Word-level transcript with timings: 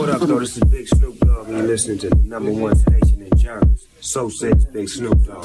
What 0.00 0.08
up, 0.08 0.22
though? 0.22 0.38
This 0.38 0.56
is 0.56 0.64
Big 0.64 0.88
Snoop 0.88 1.18
Dogg, 1.18 1.48
and 1.48 1.58
you're 1.58 1.66
listening 1.66 1.98
to 1.98 2.08
the 2.08 2.16
number 2.16 2.50
one 2.50 2.74
station 2.74 3.20
in 3.20 3.38
Jarvis. 3.38 3.86
So 4.00 4.30
says 4.30 4.64
Big 4.64 4.88
Snoop 4.88 5.22
Dogg. 5.26 5.44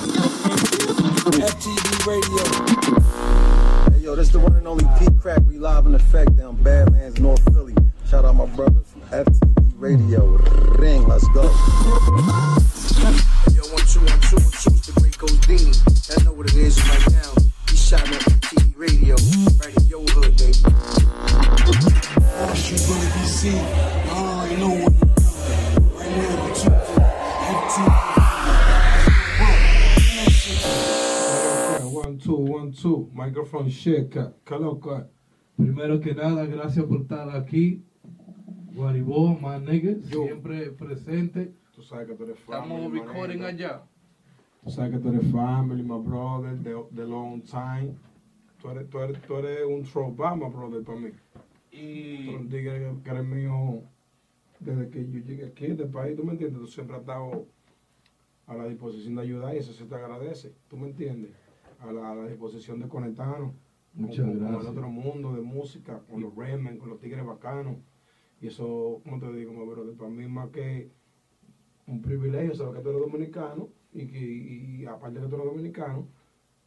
FTV 1.35 2.07
Radio. 2.07 3.91
Hey, 3.91 3.99
yo, 4.05 4.15
this 4.15 4.29
the 4.29 4.39
one 4.39 4.55
and 4.55 4.65
only 4.65 4.85
Pete 4.97 5.19
Crack. 5.19 5.41
We 5.45 5.57
live 5.59 5.87
in 5.87 5.95
effect 5.95 6.37
down 6.37 6.55
Badlands, 6.63 7.19
North 7.19 7.43
Philly. 7.53 7.75
Shout 8.09 8.23
out 8.23 8.35
my 8.37 8.45
brothers 8.45 8.87
from 8.87 9.01
FTV 9.01 9.73
Radio. 9.75 10.25
Ring, 10.79 11.05
let's 11.05 11.27
go. 11.33 11.43
Yo, 11.43 11.49
one, 13.75 13.83
two, 13.91 13.99
one, 13.99 14.21
two, 14.23 14.39
one, 14.39 14.55
two, 14.55 14.71
it's 14.71 14.87
the 14.87 14.93
great 15.01 15.17
Godini. 15.17 16.17
I 16.17 16.23
know 16.23 16.31
what 16.31 16.47
it 16.47 16.55
is 16.55 16.79
right 16.87 17.11
now. 17.11 17.33
He 17.69 17.75
shot 17.75 18.07
on 18.07 18.07
FTV 18.07 18.71
Radio, 18.77 19.15
right 19.59 19.75
in 19.75 19.85
your 19.87 20.05
hood, 20.07 20.37
baby. 20.37 20.63
She 22.55 22.77
gonna 22.87 24.04
One, 31.91 32.17
two, 32.19 32.35
one, 32.35 32.71
two. 32.71 33.09
Microphone 33.13 33.69
check. 33.69 34.11
¿Qué 34.45 34.57
loco? 34.57 35.03
Primero 35.57 35.99
que 35.99 36.13
nada, 36.13 36.45
gracias 36.45 36.85
por 36.85 37.01
estar 37.01 37.29
aquí. 37.35 37.83
Guaribó, 38.73 39.37
más 39.39 39.61
niggas, 39.61 40.07
Yo. 40.09 40.23
siempre 40.23 40.71
presente. 40.71 41.53
Tú 41.73 41.81
sabes 41.81 42.07
que 42.07 42.13
tú 42.13 42.23
eres 42.23 42.39
family. 42.39 42.75
Estamos 42.75 42.93
recording 42.93 43.39
manito. 43.41 43.63
allá. 43.65 43.83
Tú 44.63 44.69
sabes 44.69 44.91
que 44.91 44.99
tú 44.99 45.09
eres 45.09 45.31
family, 45.31 45.83
my 45.83 45.99
brother, 45.99 46.55
de, 46.59 46.81
de 46.91 47.05
long 47.05 47.41
time. 47.41 47.93
Tú 48.61 48.69
eres, 48.69 48.89
tú 48.89 48.99
eres, 48.99 49.21
tú 49.21 49.35
eres 49.35 49.65
un 49.65 49.83
throwback, 49.83 50.37
my 50.37 50.49
brother, 50.49 50.81
para 50.83 50.97
mí. 50.97 51.09
Tú 51.71 51.77
Y 51.77 52.47
que 52.49 52.69
eres 52.69 53.25
mío 53.25 53.81
desde 54.59 54.89
que 54.89 55.09
yo 55.09 55.19
llegué 55.19 55.45
aquí, 55.45 55.65
este 55.67 55.85
país, 55.87 56.15
¿tú 56.15 56.23
me 56.23 56.31
entiendes? 56.33 56.59
Tú 56.61 56.67
siempre 56.67 56.95
has 56.95 57.01
estado 57.01 57.47
a 58.47 58.55
la 58.55 58.67
disposición 58.67 59.15
de 59.15 59.21
ayudar 59.21 59.55
y 59.55 59.59
eso 59.59 59.73
se 59.73 59.85
te 59.85 59.95
agradece, 59.95 60.53
¿tú 60.67 60.77
me 60.77 60.87
entiendes? 60.87 61.31
A 61.79 61.91
la, 61.91 62.11
a 62.11 62.15
la 62.15 62.27
disposición 62.27 62.79
de 62.79 62.87
conectarnos 62.87 63.53
Muchas 63.93 64.25
con, 64.25 64.43
el 64.47 64.55
otro 64.55 64.89
mundo 64.89 65.33
de 65.33 65.41
música, 65.41 66.01
con 66.09 66.21
los 66.21 66.35
Redmen, 66.35 66.77
con 66.77 66.89
los 66.89 66.99
tigres 66.99 67.25
bacanos. 67.25 67.77
Y 68.41 68.47
eso, 68.47 68.99
como 69.03 69.19
te 69.19 69.31
digo, 69.33 69.53
brother, 69.65 69.95
para 69.95 70.09
mí 70.09 70.27
más 70.27 70.49
que 70.49 70.91
un 71.87 72.01
privilegio 72.01 72.53
saber 72.55 72.75
que 72.75 72.81
tú 72.81 72.89
eres 72.89 73.01
dominicano 73.01 73.69
y 73.93 74.05
que 74.07 74.19
y, 74.19 74.81
y 74.81 74.85
aparte 74.85 75.19
que 75.21 75.27
tú 75.27 75.35
eres 75.35 75.47
dominicano, 75.47 76.07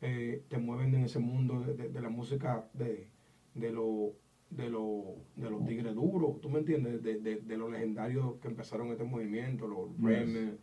eh, 0.01 0.43
te 0.49 0.59
mueven 0.59 0.95
en 0.95 1.05
ese 1.05 1.19
mundo 1.19 1.61
de, 1.61 1.75
de- 1.75 1.89
de 1.91 2.01
la 2.01 2.09
música 2.09 2.69
de, 2.75 3.09
de, 3.55 3.73
lo, 3.73 4.15
de, 4.51 4.71
lo, 4.71 5.17
de 5.37 5.51
los 5.51 5.65
tigres 5.65 5.95
duros, 5.95 6.41
¿tú 6.41 6.49
me 6.49 6.61
entiendes? 6.61 7.03
De, 7.03 7.19
de, 7.21 7.37
de 7.37 7.57
los 7.57 7.71
legendarios 7.71 8.37
que 8.41 8.49
empezaron 8.49 8.89
este 8.89 9.05
movimiento, 9.05 9.67
los 9.69 9.91
Yes. 9.97 10.05
Redmen, 10.05 10.59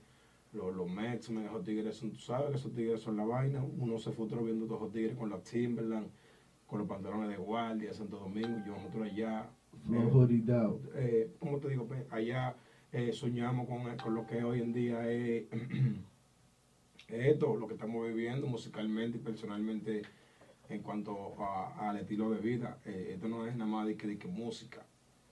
los, 0.53 0.75
los 0.75 0.89
Mexmen, 0.89 1.45
esos 1.45 1.63
tigres 1.63 1.95
son, 1.95 2.11
tú 2.11 2.19
sabes 2.19 2.49
que 2.51 2.55
esos 2.57 2.73
tigres 2.73 3.01
son 3.01 3.17
la 3.17 3.25
vaina, 3.25 3.63
uno 3.63 3.97
se 3.99 4.11
frustró 4.11 4.43
viendo 4.43 4.65
todos 4.65 4.81
esos 4.81 4.93
tigres 4.93 5.15
con 5.17 5.29
los 5.29 5.43
Timberland, 5.43 6.07
con 6.65 6.79
los 6.79 6.87
pantalones 6.87 7.29
de 7.29 7.37
guardia, 7.37 7.93
Santo 7.93 8.17
Domingo, 8.17 8.57
yo 8.65 8.73
nosotros 8.73 9.03
allá, 9.03 9.49
Flojo 9.85 10.25
Down. 10.25 10.81
eh, 10.95 11.31
¿cómo 11.39 11.59
te 11.59 11.69
digo? 11.69 11.85
Pues, 11.85 12.05
allá 12.11 12.55
eh, 12.91 13.11
soñamos 13.13 13.67
con, 13.67 13.83
con 13.97 14.15
lo 14.15 14.25
que 14.25 14.43
hoy 14.43 14.61
en 14.61 14.73
día 14.73 15.11
es 15.11 15.45
esto, 17.09 17.55
lo 17.55 17.67
que 17.67 17.73
estamos 17.73 18.07
viviendo 18.07 18.47
musicalmente 18.47 19.17
y 19.17 19.21
personalmente 19.21 20.01
en 20.69 20.81
cuanto 20.81 21.35
a- 21.43 21.89
al 21.89 21.97
estilo 21.97 22.29
de 22.31 22.39
vida. 22.39 22.79
Eh, 22.85 23.11
esto 23.13 23.27
no 23.27 23.45
es 23.45 23.55
nada 23.55 23.69
más 23.69 23.87
de 23.87 23.95
que, 23.97 24.07
de 24.07 24.17
que 24.17 24.27
música, 24.27 24.85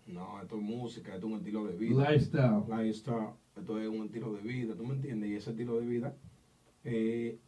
no, 0.07 0.41
esto 0.41 0.57
es 0.57 0.61
música, 0.61 1.13
esto 1.15 1.27
es 1.27 1.33
un 1.33 1.39
estilo 1.39 1.65
de 1.65 1.75
vida. 1.75 2.11
Lifestyle. 2.11 2.63
Lifestyle, 2.67 3.29
esto 3.55 3.79
es 3.79 3.87
un 3.87 4.05
estilo 4.05 4.33
de 4.33 4.41
vida, 4.41 4.75
¿tú 4.75 4.85
me 4.85 4.95
entiendes? 4.95 5.29
Y 5.29 5.35
ese 5.35 5.51
estilo 5.51 5.79
de 5.79 5.85
vida, 5.85 6.15
eh, 6.83 7.39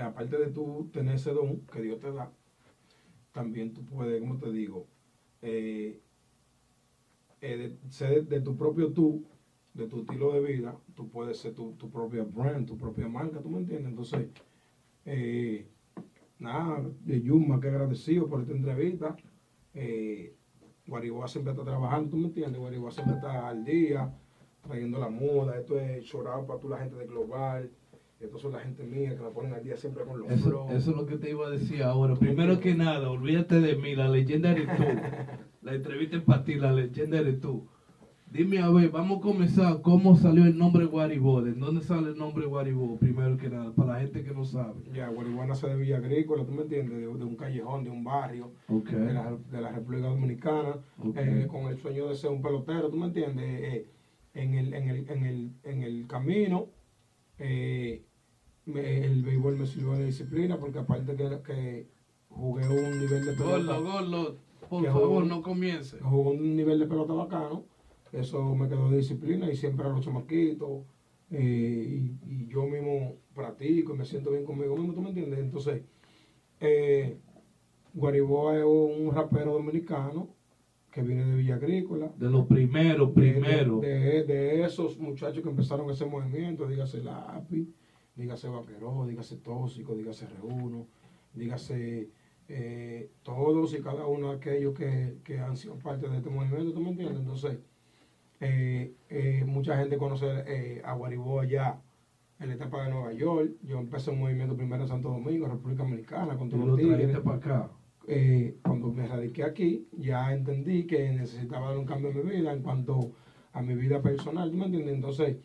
aparte 0.00 0.38
de 0.38 0.46
tú 0.48 0.88
tener 0.92 1.16
ese 1.16 1.32
don 1.32 1.60
que 1.66 1.82
Dios 1.82 1.98
te 2.00 2.12
da, 2.12 2.30
también 3.32 3.74
tú 3.74 3.84
puedes, 3.84 4.20
como 4.20 4.38
te 4.38 4.50
digo, 4.52 4.86
eh, 5.42 6.00
de, 7.40 7.76
ser 7.90 8.26
de 8.26 8.40
tu 8.40 8.56
propio 8.56 8.92
tú, 8.92 9.24
de 9.74 9.86
tu 9.86 10.00
estilo 10.00 10.32
de 10.32 10.40
vida, 10.40 10.76
tú 10.94 11.08
puedes 11.08 11.38
ser 11.38 11.54
tu, 11.54 11.72
tu 11.72 11.90
propia 11.90 12.24
brand, 12.24 12.66
tu 12.66 12.76
propia 12.76 13.08
marca, 13.08 13.40
¿tú 13.40 13.48
me 13.50 13.58
entiendes? 13.58 13.90
Entonces, 13.90 14.28
eh, 15.04 15.68
nada, 16.38 16.82
de 17.04 17.20
Yuma, 17.22 17.60
que 17.60 17.68
agradecido 17.68 18.28
por 18.28 18.40
esta 18.40 18.52
entrevista. 18.52 19.16
Eh, 19.74 20.34
Guariboa 20.86 21.28
siempre 21.28 21.52
está 21.52 21.64
trabajando, 21.64 22.10
¿tú 22.10 22.16
me 22.16 22.28
entiendes? 22.28 22.58
Guariboa 22.58 22.90
siempre 22.90 23.16
está 23.16 23.48
al 23.48 23.64
día, 23.64 24.14
trayendo 24.62 24.98
la 24.98 25.08
moda. 25.10 25.58
Esto 25.58 25.78
es 25.78 26.04
chorado 26.04 26.46
para 26.46 26.60
tú, 26.60 26.68
la 26.68 26.78
gente 26.78 26.96
de 26.96 27.06
Global. 27.06 27.70
Estos 28.20 28.40
son 28.40 28.52
la 28.52 28.58
gente 28.60 28.82
mía 28.82 29.14
que 29.16 29.22
la 29.22 29.30
ponen 29.30 29.52
al 29.52 29.62
día 29.62 29.76
siempre 29.76 30.02
con 30.04 30.18
los 30.18 30.28
Eso, 30.30 30.48
flows. 30.48 30.72
eso 30.72 30.90
es 30.90 30.96
lo 30.96 31.06
que 31.06 31.18
te 31.18 31.30
iba 31.30 31.46
a 31.46 31.50
decir 31.50 31.84
ahora. 31.84 32.16
Primero 32.16 32.58
que 32.58 32.74
nada, 32.74 33.10
olvídate 33.10 33.60
de 33.60 33.76
mí, 33.76 33.94
la 33.94 34.08
leyenda 34.08 34.50
eres 34.50 34.66
tú. 34.76 34.82
La 35.62 35.74
entrevista 35.74 36.16
es 36.16 36.22
para 36.22 36.44
ti, 36.44 36.54
la 36.54 36.72
leyenda 36.72 37.18
eres 37.18 37.40
tú. 37.40 37.68
Dime 38.30 38.58
a 38.58 38.68
ver, 38.68 38.90
vamos 38.90 39.18
a 39.18 39.20
comenzar. 39.22 39.80
¿Cómo 39.80 40.14
salió 40.14 40.44
el 40.44 40.58
nombre 40.58 40.84
Guaribó? 40.84 41.40
¿De 41.40 41.52
dónde 41.54 41.80
sale 41.80 42.08
el 42.10 42.18
nombre 42.18 42.44
Guaribó? 42.44 42.98
Primero 42.98 43.38
que 43.38 43.48
nada, 43.48 43.72
para 43.72 43.94
la 43.94 44.00
gente 44.00 44.22
que 44.22 44.32
no 44.34 44.44
sabe. 44.44 44.82
Ya, 44.92 45.08
Guariboa 45.08 45.46
nace 45.46 45.66
de 45.66 45.76
Villa 45.76 45.96
Agrícola, 45.96 46.44
¿tú 46.44 46.52
me 46.52 46.62
entiendes? 46.62 46.98
De, 46.98 47.06
de 47.06 47.24
un 47.24 47.36
callejón, 47.36 47.84
de 47.84 47.90
un 47.90 48.04
barrio. 48.04 48.52
De 49.06 49.12
la, 49.14 49.34
de 49.50 49.60
la 49.62 49.72
República 49.72 50.08
Dominicana, 50.08 50.76
eh, 51.16 51.46
con 51.50 51.62
el 51.68 51.78
sueño 51.78 52.06
de 52.08 52.14
ser 52.16 52.30
un 52.30 52.42
pelotero, 52.42 52.90
¿tú 52.90 52.96
me 52.98 53.06
entiendes? 53.06 53.44
Eh, 53.48 53.90
en, 54.34 54.54
el, 54.54 54.74
en, 54.74 54.88
el, 54.90 55.08
en, 55.10 55.24
el, 55.24 55.52
en 55.64 55.82
el 55.82 56.06
camino, 56.06 56.66
eh, 57.38 58.04
me- 58.66 59.04
el 59.06 59.22
béisbol 59.22 59.56
me 59.56 59.66
sirvió 59.66 59.92
de 59.92 60.04
disciplina, 60.04 60.58
porque 60.58 60.80
aparte 60.80 61.16
que, 61.16 61.40
que 61.46 61.86
jugué 62.28 62.68
un 62.68 63.00
nivel 63.00 63.24
de 63.24 63.32
pelota, 63.32 63.78
Gordo, 63.78 63.82
gordo, 63.82 64.36
por 64.68 64.84
favor, 64.84 65.26
no 65.26 65.40
comience. 65.42 65.98
jugué 65.98 66.30
un 66.36 66.56
nivel 66.56 66.78
de 66.78 66.86
pelota 66.86 67.14
bacano, 67.14 67.64
eso 68.12 68.54
me 68.54 68.68
quedó 68.68 68.90
de 68.90 68.98
disciplina 68.98 69.50
y 69.50 69.56
siempre 69.56 69.86
a 69.86 69.90
los 69.90 70.04
chamaquitos, 70.04 70.84
eh, 71.30 71.86
y, 72.26 72.30
y 72.44 72.46
yo 72.48 72.66
mismo 72.66 73.16
practico 73.34 73.94
y 73.94 73.98
me 73.98 74.04
siento 74.04 74.30
bien 74.30 74.44
conmigo 74.44 74.76
mismo, 74.76 74.94
¿tú 74.94 75.00
me 75.02 75.08
entiendes? 75.10 75.38
Entonces, 75.40 75.82
eh, 76.60 77.18
Guariboa 77.94 78.58
es 78.58 78.64
un 78.64 79.12
rapero 79.14 79.52
dominicano 79.54 80.28
que 80.90 81.02
viene 81.02 81.24
de 81.24 81.36
Villa 81.36 81.56
Agrícola. 81.56 82.12
De 82.16 82.30
lo 82.30 82.46
primero, 82.46 83.06
De- 83.06 83.12
primero. 83.12 83.80
De, 83.80 83.88
de- 83.88 84.24
de 84.24 84.64
esos 84.64 84.98
muchachos 84.98 85.42
que 85.42 85.50
empezaron 85.50 85.88
ese 85.90 86.06
movimiento, 86.06 86.66
dígase 86.66 87.02
Lápiz, 87.02 87.68
dígase 88.16 88.48
Vaqueró, 88.48 89.06
dígase 89.06 89.36
Tóxico, 89.36 89.94
dígase 89.94 90.26
Reuno, 90.26 90.86
dígase 91.34 92.10
eh, 92.48 93.10
todos 93.22 93.74
y 93.74 93.82
cada 93.82 94.06
uno 94.06 94.30
de 94.30 94.36
aquellos 94.36 94.74
que, 94.74 95.18
que 95.22 95.38
han 95.38 95.56
sido 95.56 95.76
parte 95.78 96.08
de 96.08 96.16
este 96.16 96.30
movimiento, 96.30 96.72
¿tú 96.72 96.80
me 96.80 96.90
entiendes? 96.90 97.18
Entonces, 97.20 97.58
eh, 98.40 98.94
eh, 99.08 99.44
mucha 99.46 99.76
gente 99.78 99.96
conoce 99.98 100.26
eh, 100.46 100.82
a 100.84 100.94
Guaribó 100.94 101.40
allá 101.40 101.80
en 102.40 102.48
la 102.48 102.54
etapa 102.54 102.84
de 102.84 102.90
Nueva 102.90 103.12
York. 103.12 103.52
Yo 103.64 103.78
empecé 103.78 104.10
un 104.10 104.20
movimiento 104.20 104.56
primero 104.56 104.82
en 104.82 104.88
Santo 104.88 105.08
Domingo, 105.10 105.48
República 105.48 105.82
Dominicana, 105.82 106.36
con 106.36 106.48
todos 106.48 106.64
lo 106.64 106.66
los 106.72 106.76
tigres 106.98 107.18
para 107.24 107.36
acá. 107.38 107.70
cuando 108.62 108.92
me 108.92 109.06
radiqué 109.06 109.42
aquí, 109.44 109.88
ya 109.98 110.32
entendí 110.32 110.86
que 110.86 111.10
necesitaba 111.12 111.68
dar 111.70 111.78
un 111.78 111.84
cambio 111.84 112.10
en 112.10 112.16
mi 112.26 112.32
vida 112.36 112.52
en 112.52 112.62
cuanto 112.62 113.12
a 113.52 113.60
mi 113.60 113.74
vida 113.74 114.00
personal, 114.00 114.50
¿tú 114.50 114.56
me 114.56 114.66
entiendes? 114.66 114.94
Entonces, 114.94 115.36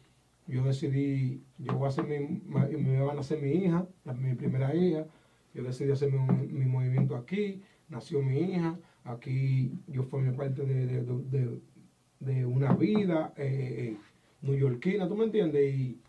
yo 0.47 0.63
decidí, 0.63 1.41
yo 1.57 1.73
voy 1.73 1.85
a 1.85 1.89
hacer 1.89 2.05
mi, 2.05 2.41
me 2.77 3.01
van 3.01 3.17
a 3.17 3.21
hacer 3.21 3.41
mi 3.41 3.51
hija, 3.51 3.87
mi 4.19 4.35
primera 4.35 4.75
hija, 4.75 5.05
yo 5.53 5.63
decidí 5.63 5.91
hacer 5.91 6.11
mi, 6.11 6.47
mi 6.47 6.65
movimiento 6.65 7.15
aquí, 7.15 7.61
nació 7.89 8.21
mi 8.21 8.39
hija, 8.39 8.77
aquí 9.03 9.71
yo 9.87 10.03
formé 10.03 10.31
parte 10.33 10.63
de, 10.65 10.85
de, 10.85 11.01
de- 11.03 11.23
de- 11.39 11.59
de 12.25 12.45
una 12.45 12.73
vida 12.73 13.33
eh, 13.37 13.93
eh, 13.93 13.97
neoyorquina, 14.41 15.07
¿tú 15.07 15.15
me 15.15 15.25
entiendes? 15.25 15.73
Y 15.75 15.99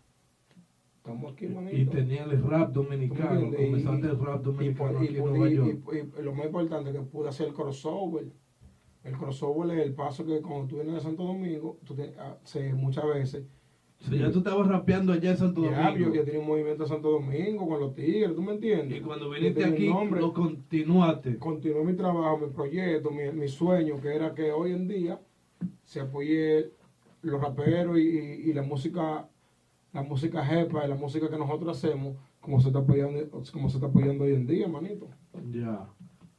estamos 0.97 1.33
aquí, 1.33 1.47
manito. 1.47 1.77
Y 1.77 1.85
tenía 1.85 2.23
el 2.23 2.41
rap 2.43 2.73
¿Tú 2.73 2.83
me 2.83 2.89
dominicano. 2.97 3.51
Comenzaste 3.55 4.07
el 4.07 4.19
rap 4.19 4.41
y, 4.41 4.43
dominicano 4.45 5.03
y 5.03 5.05
aquí 5.07 5.15
en 5.15 5.21
por- 5.21 5.29
Nueva 5.31 5.49
y- 5.49 5.55
York. 5.55 5.79
y- 5.93 6.19
y 6.19 6.23
lo 6.23 6.33
más 6.33 6.45
importante 6.45 6.91
que 6.91 6.99
pude 7.01 7.29
hacer 7.29 7.47
el 7.47 7.53
crossover. 7.53 8.25
El 9.03 9.13
crossover 9.17 9.77
es 9.77 9.85
el 9.85 9.93
paso 9.93 10.25
que 10.25 10.41
cuando 10.41 10.67
tú 10.67 10.75
vienes 10.77 10.95
de 10.95 11.01
Santo 11.01 11.23
Domingo, 11.23 11.77
tú 11.85 11.93
te- 11.93 12.15
hace 12.17 12.73
muchas 12.73 13.05
veces. 13.05 13.45
O 14.01 14.03
sea, 14.07 14.17
ya 14.19 14.31
tú 14.31 14.39
estabas 14.39 14.67
rapeando 14.67 15.13
allá 15.13 15.31
en 15.31 15.37
Santo 15.37 15.63
Ya, 15.63 15.89
Domingo. 15.91 16.09
yo 16.09 16.15
ya 16.15 16.25
tenía 16.25 16.41
un 16.41 16.47
movimiento 16.47 16.83
en 16.83 16.89
Santo 16.89 17.11
Domingo 17.11 17.67
con 17.67 17.79
los 17.79 17.93
tigres, 17.93 18.35
¿tú 18.35 18.41
me 18.41 18.53
entiendes? 18.53 18.97
Y 18.97 19.01
cuando 19.01 19.25
Yo 19.25 19.31
viniste 19.39 19.63
aquí, 19.63 19.87
nombre. 19.87 20.19
lo 20.19 20.33
continuaste. 20.33 21.37
Continué 21.37 21.83
mi 21.85 21.93
trabajo, 21.93 22.37
mi 22.39 22.51
proyecto, 22.51 23.09
mi, 23.11 23.31
mi 23.31 23.47
sueño, 23.47 24.01
que 24.01 24.13
era 24.15 24.33
que 24.33 24.51
hoy 24.51 24.71
en 24.73 24.87
día 24.87 25.19
se 25.83 25.99
apoye 26.01 26.71
los 27.21 27.41
raperos 27.41 27.97
y, 27.99 28.01
y- 28.03 28.49
y 28.49 28.53
la 28.53 28.61
música, 28.61 29.27
la 29.93 30.01
música 30.01 30.43
jepa 30.45 30.85
y 30.85 30.89
la 30.89 30.95
música 30.95 31.29
que 31.29 31.37
nosotros 31.37 31.77
hacemos, 31.77 32.15
como 32.39 32.59
se 32.59 32.67
está 32.67 32.79
apoyando, 32.79 33.41
como 33.51 33.69
se 33.69 33.77
está 33.77 33.87
apoyando 33.87 34.23
hoy 34.25 34.33
en 34.33 34.45
día, 34.45 34.67
manito. 34.67 35.09
Ya. 35.51 35.89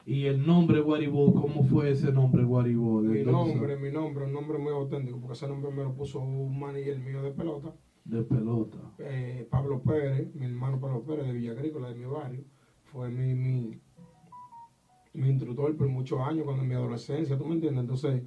Y 0.05 0.26
el 0.26 0.46
nombre 0.46 0.78
Guaribó, 0.81 1.34
¿cómo 1.34 1.64
fue 1.64 1.90
ese 1.90 2.12
nombre 2.12 2.44
Guaribó? 2.44 3.02
¿De 3.02 3.08
Mi 3.08 3.25
nombre, 3.25 3.76
mi 3.76 3.90
nombre, 3.90 4.25
un 4.25 4.32
nombre 4.32 4.56
muy 4.58 4.70
auténtico, 4.73 5.19
porque 5.19 5.32
ese 5.32 5.49
nombre 5.49 5.70
me 5.72 5.82
lo 5.82 5.93
puso 5.94 6.20
un 6.20 6.56
manager 6.61 7.00
mío 7.00 7.22
de 7.22 7.32
pelota, 7.32 7.75
De 8.05 8.22
pelota. 8.22 8.79
eh, 8.99 9.49
Pablo 9.50 9.82
Pérez, 9.82 10.32
mi 10.34 10.44
hermano 10.44 10.79
Pablo 10.79 11.02
Pérez 11.02 11.25
de 11.26 11.32
Villa 11.32 11.50
Agrícola, 11.50 11.88
de 11.88 11.94
mi 11.96 12.05
barrio, 12.05 12.44
fue 12.84 13.11
mi, 13.11 13.34
mi, 13.34 13.81
mi 15.12 15.29
instructor 15.29 15.75
por 15.76 15.88
muchos 15.88 16.20
años, 16.20 16.44
cuando 16.44 16.62
en 16.62 16.69
mi 16.69 16.75
adolescencia, 16.75 17.37
¿tú 17.37 17.44
me 17.44 17.55
entiendes? 17.55 17.81
Entonces, 17.81 18.22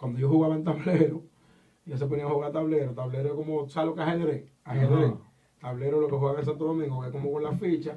cuando 0.00 0.18
yo 0.18 0.28
jugaba 0.28 0.54
en 0.56 0.64
tablero, 0.64 1.22
ya 1.84 1.96
se 1.98 2.06
ponía 2.06 2.24
a 2.26 2.30
jugar 2.30 2.52
tablero, 2.52 2.94
tablero 2.94 3.28
es 3.28 3.34
como, 3.34 3.68
¿sabes 3.68 3.90
lo 3.90 3.94
que 3.94 4.02
ajedrez? 4.02 4.46
Ajedrez. 4.64 5.10
Ajá. 5.10 5.20
Tablero 5.60 5.96
es 5.96 6.02
lo 6.02 6.08
que 6.08 6.16
juega 6.16 6.38
en 6.40 6.46
Santo 6.46 6.64
Domingo, 6.64 7.00
que 7.02 7.08
es 7.08 7.12
como 7.12 7.30
con 7.32 7.42
la 7.42 7.52
ficha, 7.52 7.94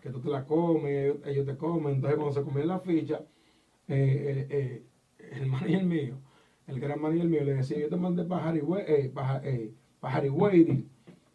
que 0.00 0.10
tú 0.10 0.20
te 0.20 0.28
la 0.28 0.46
comes, 0.46 0.84
ellos, 0.92 1.18
ellos 1.24 1.44
te 1.44 1.56
comen, 1.56 1.94
entonces 1.96 2.16
cuando 2.16 2.32
se 2.32 2.42
comían 2.42 2.68
la 2.68 2.78
ficha, 2.78 3.24
eh, 3.88 4.46
eh, 4.48 4.84
eh, 5.18 5.30
el 5.40 5.46
manager 5.50 5.84
mío, 5.84 6.18
el 6.68 6.80
el 6.80 6.96
manager 7.00 7.26
mío, 7.28 7.42
le 7.42 7.54
decía, 7.54 7.78
yo 7.80 7.88
te 7.88 7.96
mandé 7.96 8.24
para 8.24 8.48
Harry, 8.48 8.60
We- 8.60 8.84
eh, 8.86 9.08
para, 9.12 9.44
eh, 9.44 9.72
para 9.98 10.14
Harry 10.18 10.28
Wading, 10.28 10.86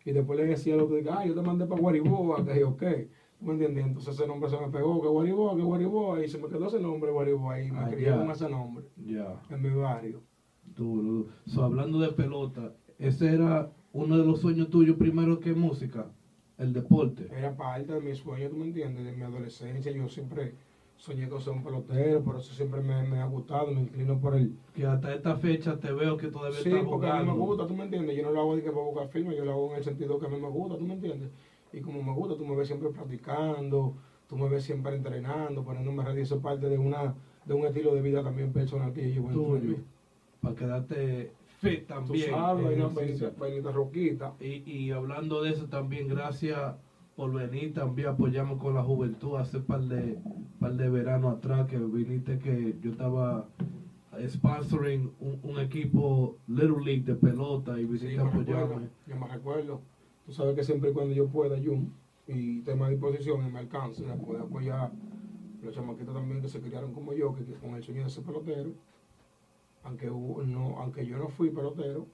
y 0.06 0.12
después 0.14 0.40
le 0.40 0.46
decía 0.46 0.76
al 0.76 0.82
otro, 0.82 0.96
ah, 1.12 1.26
yo 1.26 1.36
te 1.36 1.42
mandé 1.42 1.66
para 1.66 1.82
Guariboa, 1.82 2.46
que 2.46 2.58
yo, 2.58 2.78
¿qué? 2.78 3.10
¿Tú 3.45 3.53
me? 3.53 3.65
Entonces 3.65 4.15
ese 4.15 4.27
nombre 4.27 4.50
se 4.50 4.57
me 4.57 4.69
pegó, 4.69 5.01
que 5.01 5.07
Guariboa, 5.07 5.56
que 5.56 5.62
Guariboa, 5.62 6.24
y 6.24 6.27
se 6.27 6.38
me 6.39 6.47
quedó 6.50 6.65
ese 6.68 6.80
nombre, 6.80 7.12
Guariboa, 7.12 7.59
y 7.62 7.71
me 7.71 7.80
Ah, 7.83 7.89
crié 7.89 8.12
con 8.12 8.30
ese 8.31 8.50
nombre 8.50 8.86
Ya. 8.97 9.39
en 9.50 9.62
mi 9.62 9.69
barrio. 9.69 10.24
Duro, 10.63 11.01
duro. 11.03 11.25
So, 11.45 11.63
hablando 11.63 12.00
de 12.00 12.09
pelota, 12.09 12.74
ese 12.97 13.33
era 13.33 13.69
uno 13.94 14.18
de 14.18 14.25
los 14.25 14.39
sueños 14.39 14.69
tuyos 14.69 14.95
primero 14.97 15.39
que 15.39 15.53
música, 15.53 16.12
el 16.57 16.74
deporte. 16.74 17.27
Era 17.31 17.56
parte 17.56 17.94
de 17.94 18.00
mi 18.00 18.15
sueño, 18.15 18.50
¿tú 18.50 18.56
me 18.56 18.65
entiendes? 18.65 19.06
De 19.06 19.12
mi 19.13 19.21
adolescencia, 19.24 19.92
yo 19.92 20.07
siempre 20.07 20.53
soñé 20.97 21.27
con 21.27 21.39
ser 21.42 21.53
un 21.53 21.62
pelotero, 21.62 22.24
por 22.24 22.38
eso 22.38 22.53
siempre 22.53 22.81
me, 22.81 23.03
me 23.03 23.19
ha 23.19 23.25
gustado, 23.25 23.68
me 23.71 23.81
inclino 23.81 24.18
por 24.19 24.33
el... 24.33 24.56
Que 24.74 24.86
hasta 24.86 25.13
esta 25.13 25.36
fecha 25.36 25.77
te 25.77 25.92
veo 25.92 26.15
que 26.18 26.30
todavía 26.30 26.59
Sí, 26.62 26.69
estás 26.69 26.86
porque 26.86 27.07
a 27.07 27.13
mí 27.19 27.25
me 27.25 27.31
jugando. 27.31 27.45
gusta, 27.45 27.68
¿tú 27.68 27.75
me 27.75 27.83
entiendes? 27.83 28.15
Yo 28.15 28.24
no 28.24 28.31
lo 28.31 28.39
hago 28.39 28.56
de 28.56 28.63
que 28.63 28.71
para 28.71 28.86
buscar 28.86 29.07
firma, 29.09 29.33
yo 29.33 29.44
lo 29.45 29.51
hago 29.51 29.71
en 29.71 29.77
el 29.77 29.83
sentido 29.83 30.18
que 30.18 30.25
a 30.25 30.30
mí 30.30 30.38
me 30.39 30.50
gusta, 30.50 30.77
¿tú 30.77 30.86
me 30.86 30.94
entiendes? 30.94 31.30
Y 31.75 31.81
como 31.81 32.01
me 32.01 32.13
gusta, 32.13 32.38
tú 32.38 32.45
me 32.45 32.56
ves 32.56 32.68
siempre 32.68 32.89
practicando, 32.89 33.98
tú 34.27 34.38
me 34.38 34.48
ves 34.50 34.63
siempre 34.63 34.95
entrenando, 34.95 35.63
poniéndome 35.63 36.04
ready, 36.04 36.22
eso 36.22 36.36
es 36.36 36.42
parte 36.42 36.69
de 36.69 36.77
una 36.77 37.16
de 37.45 37.54
un 37.54 37.66
estilo 37.66 37.94
de 37.94 38.01
vida 38.01 38.24
también 38.24 38.51
personal 38.54 38.94
que 38.94 39.01
yo 39.04 39.10
llevo 39.10 39.30
mí. 39.60 39.75
Para 40.42 40.56
quedarte 40.56 41.38
fit 41.60 41.81
Tú 41.81 41.86
también. 41.88 42.30
sabes, 42.31 42.66
en 43.48 43.60
una 43.60 43.72
roquita. 43.72 44.36
Y, 44.39 44.63
y 44.72 44.92
hablando 44.92 45.42
de 45.42 45.51
eso 45.51 45.68
también, 45.68 46.07
gracias 46.07 46.75
por 47.16 47.33
venir 47.33 47.74
también 47.74 48.10
apoyamos 48.10 48.57
con 48.60 48.74
la 48.74 48.83
juventud 48.83 49.38
hace 49.38 49.60
par 49.60 49.81
de 49.83 50.19
par 50.60 50.75
de 50.75 50.89
verano 50.89 51.30
atrás 51.30 51.68
que 51.68 51.78
viniste 51.78 52.39
que 52.39 52.78
yo 52.81 52.92
estaba 52.92 53.51
sponsoring 54.28 55.13
un, 55.19 55.39
un 55.44 55.60
equipo 55.60 56.39
Little 56.48 56.83
League 56.83 57.04
de 57.04 57.16
pelota 57.16 57.80
y 57.80 57.86
viniste 57.86 58.21
a 58.21 58.30
recuerdo, 58.30 58.66
apoyarme. 58.66 58.89
yo 59.06 59.16
me 59.18 59.28
recuerdo. 59.28 59.86
Tú 60.25 60.31
sabes 60.33 60.56
que 60.56 60.63
siempre 60.63 60.89
y 60.89 60.94
cuando 60.94 61.13
yo 61.13 61.27
pueda, 61.27 61.56
Jun, 61.63 61.94
y 62.27 62.62
tenga 62.62 62.88
a 62.88 62.89
disposición 62.89 63.45
y 63.45 63.51
me 63.51 63.60
alcance, 63.60 64.10
a 64.10 64.16
poder 64.16 64.42
apoyar 64.42 64.92
los 65.62 65.74
chamaquitos 65.74 66.13
también 66.16 66.42
que 66.42 66.48
se 66.48 66.60
criaron 66.62 66.94
como 66.94 67.13
yo, 67.13 67.33
que, 67.33 67.45
que 67.45 67.54
con 67.54 67.75
el 67.75 67.83
sueño 67.83 68.04
de 68.04 68.10
ser 68.10 68.24
pelotero, 68.24 68.72
aunque 69.83 70.10
hubo- 70.10 70.44
no, 70.44 70.77
aunque 70.80 71.06
yo 71.06 71.18
no 71.18 71.30
fui 71.30 71.50
pelotero, 71.51 72.07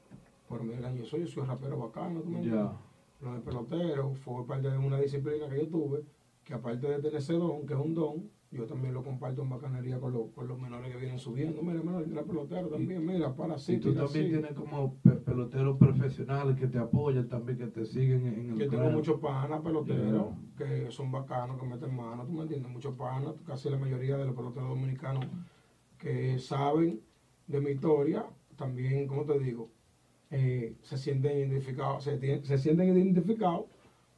por 0.49 0.63
mil 0.63 0.83
años 0.83 1.07
soy, 1.07 1.21
yo 1.21 1.27
soy 1.27 1.45
rapero 1.45 1.77
bacano, 1.77 2.21
¿tú? 2.21 2.41
Ya. 2.41 2.77
Lo 3.21 3.33
de 3.33 3.39
pelotero 3.39 4.13
fue 4.13 4.45
parte 4.45 4.69
de 4.69 4.77
una 4.77 4.99
disciplina 4.99 5.47
que 5.47 5.57
yo 5.59 5.67
tuve, 5.69 6.03
que 6.43 6.53
aparte 6.53 6.87
de 6.87 6.99
tener 6.99 7.15
ese 7.15 7.33
don, 7.33 7.65
que 7.65 7.73
es 7.73 7.79
un 7.79 7.93
don, 7.93 8.29
yo 8.51 8.65
también 8.65 8.93
lo 8.93 9.01
comparto 9.01 9.41
en 9.43 9.49
bacanería 9.49 9.97
con, 9.99 10.11
los 10.11 10.29
con 10.31 10.45
los 10.47 10.59
menores 10.59 10.91
que 10.91 10.97
vienen 10.99 11.17
subiendo. 11.19 11.61
Mira, 11.61 11.81
menor, 11.81 12.05
mira 12.05 12.23
pelotero 12.23 12.67
también, 12.67 13.05
mira, 13.05 13.33
para 13.33 13.55
así, 13.55 13.73
Y 13.75 13.79
tú 13.79 13.93
también 13.93 14.25
así. 14.25 14.29
tienes 14.29 14.51
como 14.53 14.95
pe- 14.95 15.11
peloteros 15.11 15.77
profesionales 15.77 16.57
que 16.57 16.67
te 16.67 16.77
apoyan 16.77 17.29
también, 17.29 17.57
que 17.57 17.67
te 17.67 17.85
siguen 17.85 18.27
en, 18.27 18.49
el 18.51 18.57
Yo 18.57 18.67
tengo 18.69 18.89
muchos 18.89 19.19
panas 19.21 19.61
peloteros 19.61 20.33
que 20.57 20.91
son 20.91 21.11
bacanos, 21.11 21.59
que 21.59 21.65
meten 21.65 21.95
mano, 21.95 22.25
¿tú 22.25 22.33
me 22.33 22.41
entiendes? 22.41 22.69
Muchos 22.71 22.93
panas, 22.95 23.35
casi 23.45 23.69
la 23.69 23.77
mayoría 23.77 24.17
de 24.17 24.25
los 24.25 24.35
peloteros 24.35 24.67
dominicanos 24.69 25.25
que 25.97 26.37
saben 26.39 26.99
de 27.47 27.61
mi 27.61 27.71
historia, 27.71 28.25
también, 28.57 29.07
como 29.07 29.23
te 29.23 29.39
digo, 29.39 29.69
eh, 30.29 30.75
se 30.81 30.97
sienten 30.97 31.37
identificados, 31.37 32.03
se, 32.03 32.43
se 32.43 32.57
sienten 32.57 32.97
identificados 32.97 33.65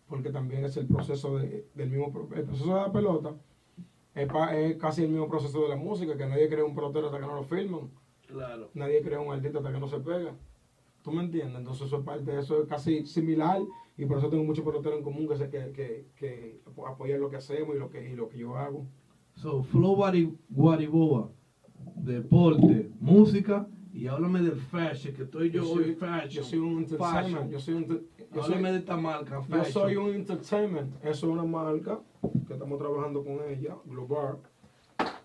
porque 0.07 0.31
también 0.31 0.65
es 0.65 0.75
el 0.77 0.87
proceso 0.87 1.37
de- 1.37 1.67
del 1.75 1.89
mismo, 1.91 2.11
el 2.35 2.43
proceso 2.45 2.73
de 2.75 2.81
la 2.81 2.91
pelota, 2.91 3.35
es, 4.15 4.27
pa- 4.27 4.55
es 4.55 4.75
casi 4.77 5.03
el 5.03 5.09
mismo 5.09 5.27
proceso 5.27 5.63
de 5.63 5.69
la 5.69 5.75
música, 5.75 6.15
que 6.17 6.25
nadie 6.27 6.47
crea 6.49 6.63
un 6.65 6.75
pelotero 6.75 7.07
hasta 7.07 7.19
que 7.19 7.25
no 7.25 7.35
lo 7.35 7.43
filman. 7.43 7.89
Claro. 8.27 8.69
Nadie 8.73 9.01
crea 9.01 9.19
un 9.19 9.31
artista 9.33 9.59
hasta 9.59 9.71
que 9.71 9.79
no 9.79 9.87
se 9.87 9.99
pega. 9.99 10.35
¿Tú 11.03 11.11
me 11.11 11.23
entiendes? 11.23 11.57
Entonces 11.57 11.87
eso 11.87 11.97
es 11.97 12.03
parte 12.05 12.31
de 12.31 12.39
eso, 12.39 12.61
es 12.61 12.67
casi 12.69 13.05
similar 13.05 13.61
y 13.97 14.05
por 14.05 14.17
eso 14.19 14.29
tengo 14.29 14.43
muchos 14.43 14.63
peloteros 14.63 14.97
en 14.99 15.03
común 15.03 15.27
que, 15.27 15.35
se- 15.35 15.49
que, 15.49 15.71
que, 15.71 16.07
que 16.15 16.61
apo- 16.65 16.87
apoyan 16.87 17.19
lo 17.19 17.29
que 17.29 17.35
hacemos 17.37 17.75
y 17.75 17.79
lo 17.79 17.89
que, 17.89 18.09
y 18.09 18.15
lo 18.15 18.29
que 18.29 18.37
yo 18.37 18.55
hago. 18.55 18.87
So, 19.35 19.63
Flow 19.63 19.95
Guari- 19.97 20.37
Guariboa, 20.49 21.29
deporte, 21.95 22.91
música 22.99 23.67
y 23.93 24.07
háblame 24.07 24.41
del 24.41 24.55
fashion, 24.59 25.13
que 25.15 25.23
estoy 25.23 25.51
yo, 25.51 25.63
hoy 25.69 25.83
soy, 25.85 25.95
fashion. 25.95 26.29
yo 26.29 26.43
soy 26.43 26.59
un 26.59 26.77
entertainment. 26.79 27.25
fashion. 27.25 27.49
Yo 27.51 27.59
soy, 27.59 27.73
un, 27.75 27.87
yo 27.87 27.97
soy- 28.31 28.41
Háblame 28.55 28.71
de 28.71 28.77
esta 28.79 28.97
marca, 28.97 29.35
yo 29.35 29.43
fashion. 29.43 29.71
soy 29.71 29.95
un 29.97 30.09
entertainment. 30.15 30.95
Eso 31.03 31.09
es 31.27 31.33
una 31.33 31.43
marca 31.43 31.99
que 32.47 32.53
estamos 32.53 32.79
trabajando 32.79 33.23
con 33.23 33.39
ella, 33.49 33.75
Global. 33.85 34.37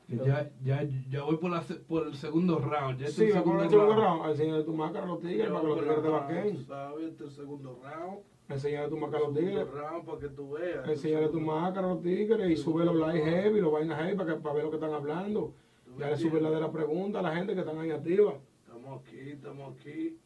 Ya, 0.09 0.50
ya, 0.62 0.89
ya 1.11 1.23
voy 1.23 1.37
por, 1.37 1.50
la, 1.50 1.62
por 1.87 2.06
el 2.06 2.15
segundo 2.15 2.59
round. 2.59 2.99
Ya 2.99 3.09
Sí, 3.09 3.25
el 3.25 3.33
segundo 3.35 3.62
el 3.62 3.69
segundo 3.69 3.95
round. 3.95 4.23
round. 4.23 4.39
De 4.39 4.65
tu 4.65 4.73
máscara 4.73 5.05
a 5.05 5.09
los 5.09 5.21
tigres 5.21 5.49
para 5.49 5.61
que 5.61 5.67
los 5.67 5.77
por 5.77 5.85
tigres 5.85 6.03
te 6.03 6.09
baquen. 6.09 6.65
¿Sabes? 6.65 7.09
Este 7.09 7.25
es 7.25 7.31
el 7.31 7.37
segundo 7.37 7.79
round. 7.83 8.19
Enseñale 8.49 8.89
tu 8.89 8.97
máscara 8.97 9.25
a 9.25 9.29
los 9.29 9.39
tigres. 9.39 9.71
Round 9.71 10.05
para 10.06 10.19
que 10.19 10.29
tú 10.31 10.50
veas. 10.53 10.89
Enseñale 10.89 11.29
tu 11.29 11.41
máscara 11.41 11.87
a 11.87 11.91
los 11.95 12.03
tigres 12.03 12.50
y 12.50 12.56
sube 12.56 12.87
los 12.87 12.97
likes 12.97 13.23
heavy, 13.23 13.61
los 13.61 13.71
vainas 13.71 13.99
heavy 14.00 14.17
para, 14.17 14.35
que, 14.35 14.41
para 14.41 14.55
ver 14.55 14.65
lo 14.65 14.71
que 14.71 14.77
están 14.77 14.95
hablando. 14.95 15.53
Ya 15.99 16.09
le 16.09 16.17
sube 16.17 16.41
la 16.41 16.50
de 16.50 16.61
la 16.61 16.73
pregunta 16.73 17.19
a 17.19 17.23
la 17.23 17.35
gente 17.37 17.53
que 17.55 17.61
están 17.61 17.79
ahí 17.79 17.91
activa. 17.91 18.35
Estamos 18.67 19.03
aquí, 19.03 19.31
estamos 19.31 19.77
aquí. 19.77 20.17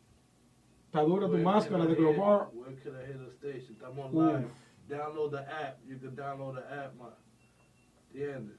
Está 0.86 1.02
dura 1.02 1.26
tu 1.28 1.38
máscara 1.38 1.86
de 1.86 1.94
Global. 1.96 2.48
Estamos 3.42 4.12
live. 4.12 4.46
Download 4.88 5.30
the 5.30 5.40
app. 5.40 5.78
You 5.86 5.96
can 5.96 6.16
download 6.16 6.56
the 6.56 6.74
app, 6.74 6.94
man. 6.98 7.14
¿Entiendes? 8.14 8.58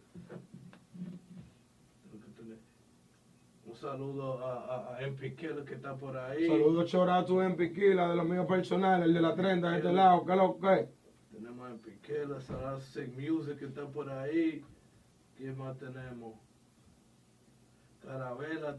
Un 3.65 3.75
saludo 3.75 4.39
a, 4.45 4.97
a, 4.97 4.97
a 4.97 5.15
que 5.17 5.75
está 5.75 5.95
por 5.95 6.15
ahí. 6.15 6.47
Saludos 6.47 6.91
Chorato 6.91 7.41
en 7.41 7.55
Piquila, 7.55 8.09
de 8.09 8.15
los 8.15 8.25
míos 8.25 8.45
personales, 8.45 9.07
el 9.07 9.13
de 9.13 9.21
la 9.21 9.35
30 9.35 9.69
de 9.69 9.77
este 9.77 9.91
lado, 9.91 10.25
¿qué 10.25 10.35
lo 10.35 10.59
que? 10.59 10.89
Tenemos 11.31 11.71
a 11.71 12.41
Sarah 12.41 12.79
Sick 12.79 13.17
Music 13.17 13.57
que 13.57 13.65
está 13.65 13.87
por 13.87 14.09
ahí. 14.09 14.63
¿Quién 15.37 15.57
más 15.57 15.77
tenemos? 15.77 16.35
Caravela 18.03 18.77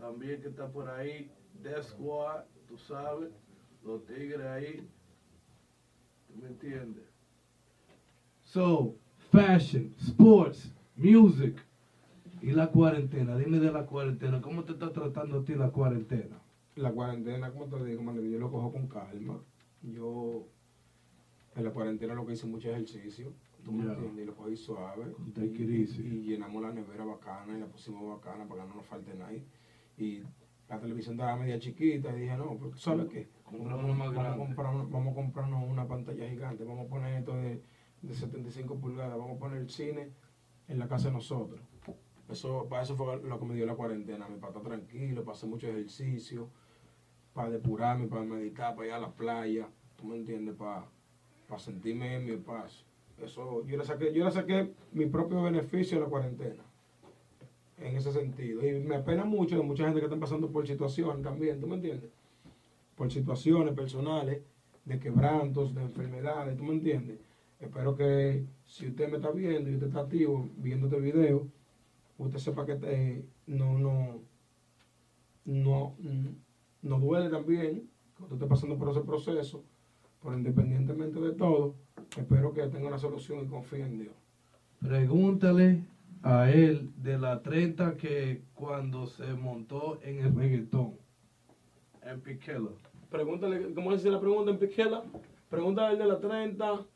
también 0.00 0.40
que 0.40 0.48
está 0.48 0.68
por 0.68 0.88
ahí. 0.88 1.30
Death 1.62 1.84
Squad, 1.84 2.44
tú 2.66 2.76
sabes. 2.76 3.30
Los 3.84 4.04
tigres 4.06 4.40
ahí. 4.40 4.88
¿Tú 6.34 6.42
me 6.42 6.48
entiendes? 6.48 7.04
So, 8.42 8.96
fashion, 9.30 9.94
sports, 9.98 10.74
music 10.96 11.64
y 12.42 12.50
la 12.50 12.68
cuarentena. 12.70 13.36
Dime 13.38 13.58
de 13.58 13.72
la 13.72 13.86
cuarentena. 13.86 14.40
¿Cómo 14.40 14.64
te 14.64 14.72
está 14.72 14.92
tratando 14.92 15.40
a 15.40 15.44
ti 15.44 15.54
la 15.54 15.70
cuarentena? 15.70 16.40
La 16.76 16.90
cuarentena, 16.90 17.52
como 17.52 17.66
te 17.66 17.84
digo, 17.84 18.02
man, 18.02 18.20
yo 18.20 18.38
lo 18.38 18.50
cojo 18.50 18.72
con 18.72 18.88
calma. 18.88 19.40
Yo 19.82 20.48
en 21.54 21.64
la 21.64 21.70
cuarentena 21.70 22.14
lo 22.14 22.26
que 22.26 22.32
hice 22.32 22.46
mucho 22.46 22.68
ejercicio, 22.68 23.32
tú 23.64 23.70
me 23.70 23.84
entiendes, 23.84 24.24
y 24.24 24.26
lo 24.26 24.34
cogí 24.34 24.56
suave. 24.56 25.14
Y, 25.36 26.22
llenamos 26.22 26.62
la 26.62 26.72
nevera 26.72 27.04
bacana 27.04 27.56
y 27.56 27.60
la 27.60 27.66
pusimos 27.66 28.08
bacana 28.08 28.44
para 28.48 28.62
que 28.62 28.68
no 28.68 28.74
nos 28.74 28.86
falte 28.86 29.14
nada. 29.14 29.32
Y 29.96 30.22
la 30.68 30.80
televisión 30.80 31.14
estaba 31.14 31.36
media 31.36 31.60
chiquita 31.60 32.16
y 32.16 32.22
dije, 32.22 32.36
no, 32.36 32.56
porque 32.58 32.78
¿sabes 32.78 33.08
qué? 33.08 33.28
Compramos 33.56 33.84
una 33.84 33.94
más 33.94 34.14
vamos, 34.14 34.34
a 34.34 34.36
comprar, 34.36 34.74
vamos 34.88 35.12
a 35.12 35.14
comprarnos 35.14 35.68
una 35.68 35.86
pantalla 35.86 36.28
gigante, 36.28 36.64
vamos 36.64 36.86
a 36.86 36.88
poner 36.88 37.18
esto 37.18 37.34
de, 37.36 37.62
de 38.02 38.14
75 38.14 38.78
pulgadas, 38.78 39.16
vamos 39.16 39.36
a 39.36 39.38
poner 39.38 39.58
el 39.58 39.70
cine 39.70 40.10
en 40.68 40.78
la 40.78 40.88
casa 40.88 41.08
de 41.08 41.14
nosotros. 41.14 41.60
Eso, 42.28 42.66
para 42.68 42.82
eso 42.82 42.96
fue 42.96 43.20
lo 43.20 43.38
que 43.38 43.44
me 43.44 43.54
dio 43.54 43.66
la 43.66 43.74
cuarentena, 43.74 44.26
para 44.26 44.48
estar 44.48 44.62
tranquilo, 44.62 45.24
para 45.24 45.36
hacer 45.36 45.48
mucho 45.48 45.68
ejercicio, 45.68 46.48
para 47.34 47.50
depurarme, 47.50 48.06
para 48.06 48.22
meditar, 48.22 48.74
para 48.74 48.88
ir 48.88 48.94
a 48.94 48.98
la 48.98 49.12
playa, 49.12 49.68
tú 49.96 50.06
me 50.06 50.16
entiendes, 50.16 50.54
para, 50.54 50.86
para 51.46 51.60
sentirme 51.60 52.16
en 52.16 52.24
mi 52.24 52.36
paz. 52.36 52.84
Eso, 53.18 53.64
yo 53.66 53.76
le 53.76 53.84
saqué, 53.84 54.12
yo 54.12 54.24
le 54.24 54.30
saqué 54.30 54.72
mi 54.92 55.06
propio 55.06 55.42
beneficio 55.42 55.98
a 55.98 56.00
la 56.00 56.06
cuarentena, 56.06 56.62
en 57.78 57.96
ese 57.96 58.10
sentido. 58.10 58.66
Y 58.66 58.80
me 58.80 58.96
apena 58.96 59.24
mucho 59.24 59.56
de 59.56 59.62
mucha 59.62 59.84
gente 59.84 60.00
que 60.00 60.06
está 60.06 60.18
pasando 60.18 60.50
por 60.50 60.66
situaciones 60.66 61.22
también, 61.22 61.60
¿tú 61.60 61.66
me 61.66 61.76
entiendes? 61.76 62.10
Por 62.96 63.10
situaciones 63.10 63.74
personales, 63.74 64.42
de 64.84 64.98
quebrantos, 64.98 65.74
de 65.74 65.82
enfermedades, 65.82 66.56
¿tú 66.56 66.64
me 66.64 66.74
entiendes? 66.74 67.18
Espero 67.58 67.94
que 67.94 68.44
si 68.64 68.88
usted 68.88 69.08
me 69.08 69.16
está 69.16 69.30
viendo 69.30 69.70
y 69.70 69.74
usted 69.74 69.86
está 69.88 70.00
activo 70.00 70.48
viendo 70.56 70.86
este 70.86 71.00
video, 71.00 71.48
usted 72.18 72.38
sepa 72.38 72.66
que 72.66 72.78
eh, 72.82 73.24
no, 73.46 73.78
no, 73.78 74.20
no, 75.44 75.96
no 76.82 77.00
duele 77.00 77.30
también 77.30 77.88
que 78.16 78.22
usted 78.22 78.36
esté 78.36 78.46
pasando 78.46 78.76
por 78.76 78.90
ese 78.90 79.00
proceso, 79.00 79.64
pero 80.22 80.36
independientemente 80.36 81.18
de 81.20 81.32
todo, 81.32 81.74
espero 82.16 82.52
que 82.52 82.66
tenga 82.68 82.88
una 82.88 82.98
solución 82.98 83.44
y 83.44 83.48
confíe 83.48 83.84
en 83.84 83.98
Dios. 83.98 84.14
Pregúntale 84.80 85.84
a 86.22 86.50
él 86.50 86.92
de 86.96 87.18
la 87.18 87.42
30 87.42 87.96
que 87.96 88.42
cuando 88.54 89.06
se 89.06 89.32
montó 89.34 89.98
en 90.02 90.18
el 90.18 90.34
reggaetón, 90.34 90.94
en 92.06 92.20
Piquela. 92.20 92.70
Pregúntale, 93.10 93.72
¿cómo 93.74 93.92
dice 93.92 94.10
la 94.10 94.20
pregunta 94.20 94.50
en 94.50 94.58
Piquela? 94.58 95.02
Pregúntale 95.48 95.88
al 95.92 95.98
de 95.98 96.06
la 96.06 96.18
30 96.20 96.86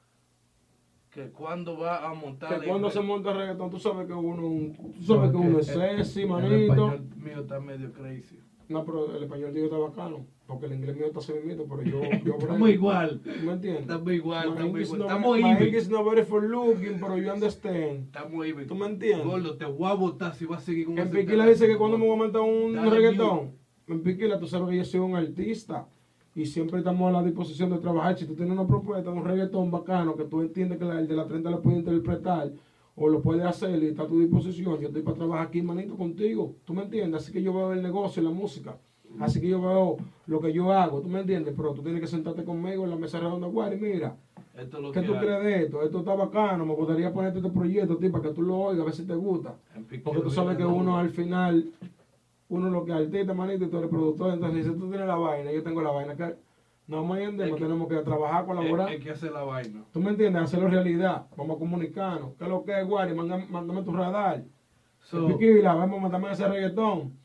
Que 1.10 1.30
cuando 1.30 1.78
va 1.78 2.06
a 2.08 2.12
montar 2.14 2.60
que 2.60 2.70
el- 2.70 2.90
se 2.90 3.00
monta 3.00 3.30
el 3.32 3.38
reggaetón, 3.38 3.70
tú 3.70 3.78
sabes 3.78 4.06
que 4.06 4.12
uno, 4.12 4.72
tú 4.94 5.02
sabes 5.04 5.30
que 5.30 5.36
uno 5.36 5.58
es 5.58 5.68
el- 5.70 5.74
sexy, 5.98 6.22
El 6.22 6.28
manito. 6.28 6.72
español 6.72 7.00
mío 7.16 7.40
está 7.40 7.60
medio 7.60 7.92
crazy. 7.92 8.38
No, 8.68 8.84
pero 8.84 9.16
el 9.16 9.22
español 9.22 9.54
digo 9.54 9.66
está 9.66 9.78
bacano, 9.78 10.26
porque 10.46 10.66
el 10.66 10.74
inglés 10.74 10.94
mío 10.96 11.06
está 11.06 11.20
así 11.20 11.32
mismito, 11.32 11.64
pero 11.66 11.82
yo... 11.82 12.02
yo 12.22 12.34
Estamos 12.38 12.68
igual. 12.68 13.22
¿Me 13.24 13.52
entiendes? 13.52 13.80
Estamos 13.82 14.12
igual, 14.12 14.44
My 14.48 14.52
estamos 14.52 14.66
English 14.68 14.86
igual. 14.88 15.00
Estamos 15.00 15.36
my 15.38 15.50
even. 15.50 15.62
English 15.68 15.88
very 15.88 16.24
for 16.24 16.42
looking, 16.44 17.00
pero 17.00 17.16
you 17.16 17.32
understand. 17.32 18.04
Estamos 18.04 18.46
even. 18.46 18.66
¿Tú 18.66 18.74
me 18.74 18.86
entiendes? 18.86 19.26
Gordo, 19.26 19.56
te 19.56 19.64
voy 19.64 19.90
a 19.90 19.94
botar 19.94 20.34
si 20.34 20.44
vas 20.44 20.62
a 20.62 20.66
seguir 20.66 20.84
con 20.86 20.98
En 20.98 21.10
Piquila 21.10 21.46
dice 21.46 21.66
que 21.66 21.78
cuando 21.78 21.96
me 21.96 22.04
voy 22.04 22.14
a 22.14 22.18
montar 22.18 22.42
un 22.42 22.90
reggaetón, 22.90 23.52
en 23.88 24.02
Piquila 24.02 24.38
tú 24.38 24.46
sabes 24.46 24.68
que 24.70 24.76
yo 24.76 24.84
soy 24.84 25.00
un 25.00 25.16
artista 25.16 25.86
y 26.34 26.46
siempre 26.46 26.78
estamos 26.78 27.08
a 27.08 27.12
la 27.12 27.22
disposición 27.22 27.70
de 27.70 27.78
trabajar. 27.78 28.16
Si 28.18 28.26
tú 28.26 28.34
tienes 28.34 28.52
una 28.52 28.66
propuesta 28.66 29.10
un 29.10 29.24
reggaetón 29.24 29.70
bacano 29.70 30.14
que 30.16 30.24
tú 30.24 30.40
entiendes 30.40 30.78
que 30.78 30.84
la- 30.84 31.00
el 31.00 31.08
de 31.08 31.16
la 31.16 31.26
30 31.26 31.50
lo 31.50 31.60
puede 31.62 31.78
interpretar 31.78 32.52
o 32.96 33.08
lo 33.08 33.20
puede 33.22 33.42
hacer 33.44 33.82
y 33.82 33.86
está 33.86 34.02
a 34.02 34.06
tu 34.06 34.20
disposición, 34.20 34.78
yo 34.80 34.88
estoy 34.88 35.02
para 35.02 35.16
trabajar 35.16 35.46
aquí, 35.46 35.62
manito, 35.62 35.96
contigo. 35.96 36.54
¿Tú 36.64 36.74
me 36.74 36.82
entiendes? 36.82 37.22
Así 37.22 37.32
que 37.32 37.42
yo 37.42 37.52
veo 37.52 37.72
el 37.72 37.82
negocio 37.82 38.22
y 38.22 38.24
la 38.26 38.30
música. 38.32 38.76
Así 39.20 39.40
que 39.40 39.48
yo 39.48 39.60
veo 39.60 39.96
lo 40.26 40.40
que 40.40 40.52
yo 40.52 40.70
hago, 40.72 41.00
¿tú 41.00 41.08
me 41.08 41.20
entiendes? 41.20 41.54
Pero 41.56 41.72
tú 41.72 41.82
tienes 41.82 42.00
que 42.00 42.06
sentarte 42.06 42.44
conmigo 42.44 42.84
en 42.84 42.90
la 42.90 42.96
mesa 42.96 43.18
redonda, 43.18 43.46
Guari, 43.46 43.76
mira, 43.80 44.16
Esto 44.56 44.76
es 44.76 44.82
lo 44.82 44.92
¿qué 44.92 45.00
que 45.00 45.06
tú 45.06 45.14
hay. 45.14 45.20
crees 45.20 45.42
de 45.44 45.62
esto? 45.64 45.82
Esto 45.82 45.98
está 46.00 46.14
bacano, 46.14 46.66
me 46.66 46.74
gustaría 46.74 47.12
ponerte 47.12 47.38
este 47.38 47.50
proyecto, 47.50 47.98
para 48.12 48.22
que 48.22 48.30
tú 48.34 48.42
lo 48.42 48.56
oigas, 48.58 48.82
a 48.82 48.84
ver 48.84 48.94
si 48.94 49.04
te 49.06 49.14
gusta. 49.14 49.54
Porque 50.04 50.20
tú 50.20 50.30
sabes 50.30 50.56
que 50.56 50.66
uno 50.66 50.98
al 50.98 51.08
final, 51.10 51.70
uno 52.48 52.70
lo 52.70 52.84
que 52.84 52.92
es 52.92 52.98
artista, 52.98 53.34
manito, 53.34 53.64
y 53.64 53.68
tú 53.70 53.78
eres 53.78 53.90
productor, 53.90 54.32
entonces 54.34 54.64
si 54.66 54.72
tú 54.72 54.88
tienes 54.88 55.06
la 55.06 55.16
vaina, 55.16 55.52
yo 55.52 55.62
tengo 55.62 55.82
la 55.82 55.90
vaina, 55.90 56.16
que 56.16 56.34
no 56.86 57.04
me 57.04 57.16
entiendes, 57.22 57.48
Es 57.48 57.54
que- 57.54 57.60
tenemos 57.60 57.88
que 57.88 57.96
trabajar, 57.96 58.46
colaborar. 58.46 58.88
Hay 58.88 58.98
que 59.00 59.10
hacer 59.10 59.32
la 59.32 59.42
vaina. 59.44 59.84
¿Tú 59.92 60.00
me 60.00 60.10
entiendes? 60.10 60.42
Hacerlo 60.42 60.68
realidad, 60.68 61.26
vamos 61.36 61.56
a 61.56 61.58
comunicarnos. 61.58 62.34
¿Qué 62.38 62.44
es 62.44 62.50
lo 62.50 62.64
que 62.64 62.80
es, 62.80 62.86
Guari? 62.86 63.14
Mándame, 63.14 63.46
mándame 63.50 63.82
tu 63.82 63.92
radar. 63.92 64.42
So, 65.00 65.26
Piquila, 65.26 65.74
vamos 65.74 65.98
a 65.98 66.02
mandarme 66.02 66.32
ese 66.32 66.48
reggaetón. 66.48 67.16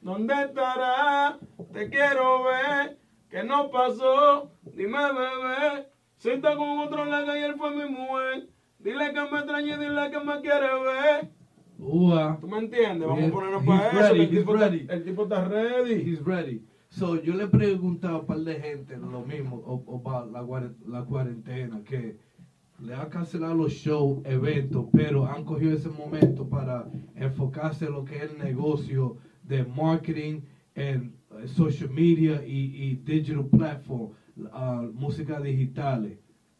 ¿Dónde 0.00 0.34
estará? 0.44 1.38
Te 1.72 1.88
quiero 1.88 2.44
ver. 2.44 2.98
Que 3.30 3.42
no 3.44 3.70
pasó? 3.70 4.50
Dime, 4.74 4.98
bebé. 5.12 5.88
Si 6.16 6.30
está 6.30 6.56
con 6.56 6.78
otro 6.80 7.04
la 7.04 7.24
que 7.24 7.30
ayer 7.30 7.54
fue 7.56 7.70
mi 7.74 7.90
mujer. 7.90 8.48
Dile 8.78 9.12
que 9.12 9.20
me 9.20 9.38
extrañe 9.38 9.76
dile 9.78 10.10
que 10.10 10.20
me 10.20 10.40
quiere 10.40 10.68
ver. 10.82 11.30
Ua, 11.80 12.38
¿Tú 12.40 12.46
me 12.48 12.58
entiendes? 12.58 13.08
Vamos 13.08 13.24
a 13.28 13.32
ponernos 13.32 13.64
para 13.64 13.88
eso. 13.88 13.98
ready, 14.14 14.20
el, 14.20 14.30
tipo 14.30 14.54
está, 14.54 14.68
ready. 14.68 14.86
el 14.88 15.04
tipo 15.04 15.22
está 15.22 15.44
ready. 15.48 15.94
he's 16.10 16.24
ready. 16.24 16.62
So, 16.88 17.20
yo 17.22 17.34
le 17.34 17.44
he 17.44 17.48
preguntado 17.48 18.16
a 18.16 18.20
un 18.20 18.26
par 18.26 18.38
de 18.40 18.54
gente 18.60 18.96
lo 18.98 19.22
mismo 19.22 20.02
para 20.02 20.26
la, 20.26 20.72
la 20.86 21.04
cuarentena, 21.04 21.82
que 21.84 22.16
le 22.80 22.94
han 22.94 23.08
cancelado 23.10 23.54
los 23.54 23.72
shows, 23.72 24.20
eventos, 24.24 24.86
pero 24.92 25.26
han 25.26 25.44
cogido 25.44 25.72
ese 25.74 25.88
momento 25.90 26.48
para 26.48 26.86
enfocarse 27.14 27.86
en 27.86 27.92
lo 27.92 28.04
que 28.04 28.16
es 28.16 28.22
el 28.32 28.38
negocio 28.38 29.16
de 29.44 29.64
marketing 29.64 30.40
en 30.74 31.14
eh, 31.42 31.46
social 31.46 31.90
media 31.90 32.44
y, 32.44 32.72
y 32.74 32.94
digital 33.04 33.46
platform, 33.46 34.10
ah, 34.52 34.84
música 34.92 35.40
digitales. 35.40 36.18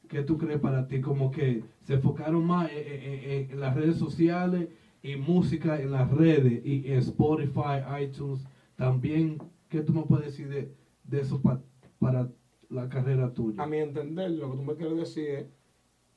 ¿Qué 0.08 0.22
tú 0.22 0.36
crees 0.38 0.58
para 0.60 0.86
ti? 0.88 1.00
Como 1.00 1.30
que 1.30 1.62
se 1.80 1.94
enfocaron 1.94 2.44
más 2.44 2.70
en, 2.70 2.78
en- 2.78 3.30
en- 3.30 3.50
en 3.52 3.60
las 3.60 3.74
redes 3.74 3.96
sociales 3.96 4.68
y 5.02 5.16
música 5.16 5.78
en 5.80 5.90
las 5.90 6.10
redes 6.10 6.60
y 6.64 6.82
en 6.90 6.98
Spotify, 6.98 7.80
iTunes. 8.02 8.44
También, 8.76 9.38
¿qué 9.68 9.82
tú 9.82 9.92
me 9.92 10.04
puedes 10.04 10.26
decir 10.26 10.48
de, 10.48 10.70
de 11.04 11.20
eso 11.20 11.40
pa- 11.40 11.60
para 11.98 12.28
la 12.68 12.88
carrera 12.88 13.28
tuya? 13.28 13.62
A 13.62 13.66
mi 13.66 13.78
entender, 13.78 14.30
lo 14.32 14.48
que 14.50 14.56
tú 14.56 14.62
me 14.62 14.74
quieres 14.74 14.96
decir 14.96 15.28
es 15.30 15.46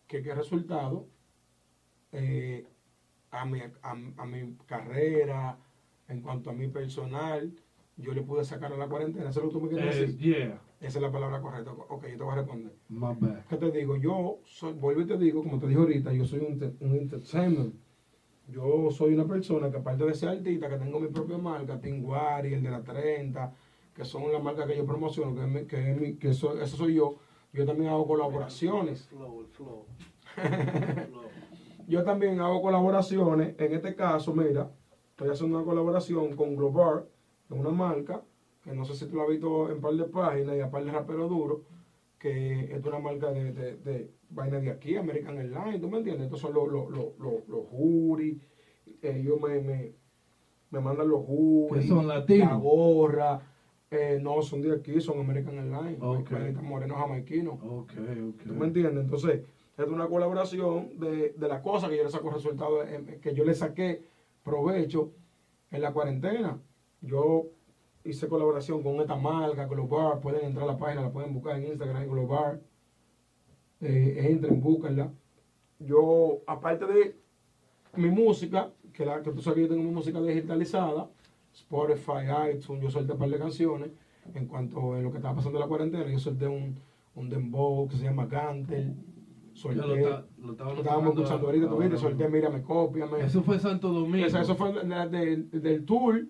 que 0.07 0.21
qué 0.21 0.33
resultado 0.35 1.07
eh, 2.11 2.63
a, 3.31 3.45
mi, 3.45 3.61
a, 3.61 3.69
a 4.17 4.25
mi 4.25 4.53
carrera, 4.65 5.57
en 6.07 6.21
cuanto 6.21 6.49
a 6.49 6.53
mi 6.53 6.67
personal, 6.67 7.53
yo 7.97 8.13
le 8.13 8.21
pude 8.23 8.43
sacar 8.43 8.73
a 8.73 8.77
la 8.77 8.87
cuarentena. 8.87 9.29
¿Eso 9.29 9.39
es 9.39 9.43
lo 9.43 9.49
que 9.49 9.53
tú 9.53 9.61
me 9.61 9.69
quieres 9.69 9.85
decir? 9.97 10.17
yeah, 10.19 10.57
Esa 10.79 10.99
es 10.99 11.01
la 11.01 11.11
palabra 11.11 11.41
correcta. 11.41 11.71
Ok, 11.71 12.05
yo 12.07 12.17
te 12.17 12.23
voy 12.23 12.33
a 12.33 12.35
responder. 12.37 12.77
my 12.89 13.13
bad. 13.13 13.43
¿Qué 13.47 13.57
te 13.57 13.71
digo? 13.71 13.95
Yo 13.97 14.41
soy, 14.45 14.73
vuelvo 14.73 15.01
y 15.01 15.05
te 15.05 15.17
digo, 15.17 15.43
como 15.43 15.59
te 15.59 15.67
dije 15.67 15.79
ahorita, 15.79 16.13
yo 16.13 16.25
soy 16.25 16.41
un, 16.41 16.75
un 16.81 16.95
entertainment. 16.95 17.75
Yo 18.49 18.91
soy 18.91 19.13
una 19.13 19.25
persona 19.25 19.71
que 19.71 19.77
aparte 19.77 20.05
de 20.05 20.13
ser 20.13 20.29
artista, 20.29 20.69
que 20.69 20.77
tengo 20.77 20.99
mi 20.99 21.07
propia 21.07 21.37
marca, 21.37 21.79
Tinguari, 21.79 22.53
el 22.53 22.61
de 22.63 22.69
la 22.71 22.81
30, 22.83 23.51
que 23.95 24.03
son 24.05 24.31
las 24.31 24.43
marcas 24.43 24.67
que 24.67 24.75
yo 24.77 24.85
promociono, 24.85 25.33
que, 25.35 25.41
es 25.41 25.47
mi- 25.47 25.65
que, 25.65 25.91
es 25.91 25.97
mi- 25.99 26.13
que 26.15 26.29
eso, 26.29 26.59
eso 26.59 26.77
soy 26.77 26.95
yo. 26.95 27.15
Yo 27.53 27.65
también 27.65 27.89
hago 27.91 28.05
colaboraciones. 28.07 29.05
Flow, 29.07 29.41
el 29.41 29.47
flow. 29.47 29.85
Flow. 30.35 31.23
Yo 31.87 32.01
también 32.05 32.39
hago 32.39 32.61
colaboraciones. 32.61 33.55
En 33.59 33.73
este 33.73 33.93
caso, 33.93 34.33
mira, 34.33 34.71
estoy 35.11 35.29
haciendo 35.29 35.57
una 35.57 35.65
colaboración 35.65 36.33
con 36.35 36.55
Globar, 36.55 37.05
que 37.47 37.53
es 37.55 37.59
una 37.59 37.71
marca, 37.71 38.21
que 38.63 38.73
no 38.73 38.85
sé 38.85 38.95
si 38.95 39.05
tú 39.05 39.17
la 39.17 39.23
has 39.23 39.29
visto 39.29 39.69
en 39.69 39.81
par 39.81 39.91
de 39.93 40.05
páginas 40.05 40.55
y 40.55 40.61
a 40.61 40.71
par 40.71 40.85
de 40.85 40.91
raperos 40.93 41.29
duros, 41.29 41.59
que 42.23 42.73
es 42.73 42.81
una 42.85 42.99
marca 42.99 43.33
de, 43.33 43.51
de, 43.51 43.75
de 43.75 44.09
vaina 44.29 44.57
de 44.57 44.69
aquí, 44.69 44.95
American 44.95 45.37
Airlines, 45.37 45.81
¿tú 45.81 45.89
me 45.89 45.97
entiendes? 45.97 46.23
Estos 46.27 46.39
son 46.39 46.53
los, 46.53 46.69
los, 46.69 46.89
los, 46.89 47.07
los, 47.19 47.45
los 47.49 47.65
juris, 47.65 48.37
ellos 49.01 49.37
me, 49.37 49.59
me, 49.59 49.91
me 50.69 50.79
mandan 50.79 51.09
los 51.09 51.21
juris, 51.21 51.81
¿Que 51.81 51.87
son 51.89 52.07
latinos? 52.07 52.47
la 52.47 52.55
gorra, 52.55 53.39
eh, 53.91 54.17
no, 54.21 54.41
son 54.41 54.61
de 54.61 54.71
aquí, 54.71 55.01
son 55.01 55.19
American 55.19 55.57
Airlines, 55.57 55.97
Ok. 55.99 56.31
morenos 56.61 56.97
jamaiquinos. 56.97 57.57
Ok, 57.61 57.91
ok. 57.91 58.43
¿Tú 58.47 58.53
me 58.53 58.67
entiendes? 58.67 59.03
Entonces, 59.03 59.41
es 59.77 59.89
una 59.89 60.07
colaboración 60.07 60.97
de, 60.97 61.33
de 61.35 61.47
las 61.49 61.59
cosas 61.59 61.89
que 61.89 61.97
yo 61.97 62.03
le 62.05 62.09
saco 62.09 62.29
resultados, 62.29 62.87
en- 62.89 63.19
que 63.19 63.33
yo 63.33 63.43
le 63.43 63.53
saqué 63.53 63.99
provecho 64.43 65.11
en 65.71 65.81
la 65.81 65.91
cuarentena. 65.91 66.57
Yo 67.01 67.47
hice 68.05 68.27
colaboración 68.27 68.83
con 68.83 68.95
esta 69.01 69.15
marca, 69.15 69.65
Globar, 69.67 70.19
pueden 70.19 70.45
entrar 70.45 70.67
a 70.67 70.73
la 70.73 70.77
página, 70.77 71.01
la 71.03 71.11
pueden 71.11 71.33
buscar 71.33 71.57
en 71.57 71.67
Instagram, 71.67 72.07
Globar. 72.07 72.59
Eh, 73.81 74.27
entren, 74.31 74.61
búsquenla. 74.61 75.11
Yo, 75.79 76.39
aparte 76.47 76.85
de 76.85 77.15
mi 77.95 78.09
música, 78.09 78.71
que, 78.93 79.05
la, 79.05 79.21
que 79.21 79.31
tú 79.31 79.41
sabes 79.41 79.55
que 79.55 79.61
yo 79.63 79.69
tengo 79.69 79.83
mi 79.83 79.91
música 79.91 80.21
digitalizada, 80.21 81.09
Spotify, 81.53 82.53
iTunes, 82.55 82.81
yo 82.81 82.89
solté 82.89 83.13
un 83.13 83.19
par 83.19 83.29
de 83.29 83.37
canciones. 83.37 83.89
En 84.33 84.47
cuanto 84.47 84.93
a 84.93 84.99
lo 85.01 85.11
que 85.11 85.17
estaba 85.17 85.35
pasando 85.35 85.57
en 85.57 85.61
la 85.63 85.67
cuarentena, 85.67 86.07
yo 86.09 86.17
solté 86.17 86.47
un, 86.47 86.77
un 87.15 87.29
dembow 87.29 87.87
que 87.89 87.97
se 87.97 88.05
llama 88.05 88.25
Gantel. 88.25 88.95
Solté, 89.53 89.77
lo, 90.39 90.45
lo 90.47 90.51
estábamos 90.81 91.13
escuchando 91.13 91.45
ahorita, 91.47 91.67
tú 91.69 91.77
viste, 91.77 91.97
solté. 91.97 92.29
Mírame, 92.29 92.61
cópiame. 92.63 93.19
Eso 93.25 93.43
fue 93.43 93.59
Santo 93.59 93.89
Domingo. 93.91 94.25
Eso 94.25 94.55
fue 94.55 94.71
de- 94.73 95.09
de- 95.51 95.59
del 95.59 95.85
tour 95.85 96.25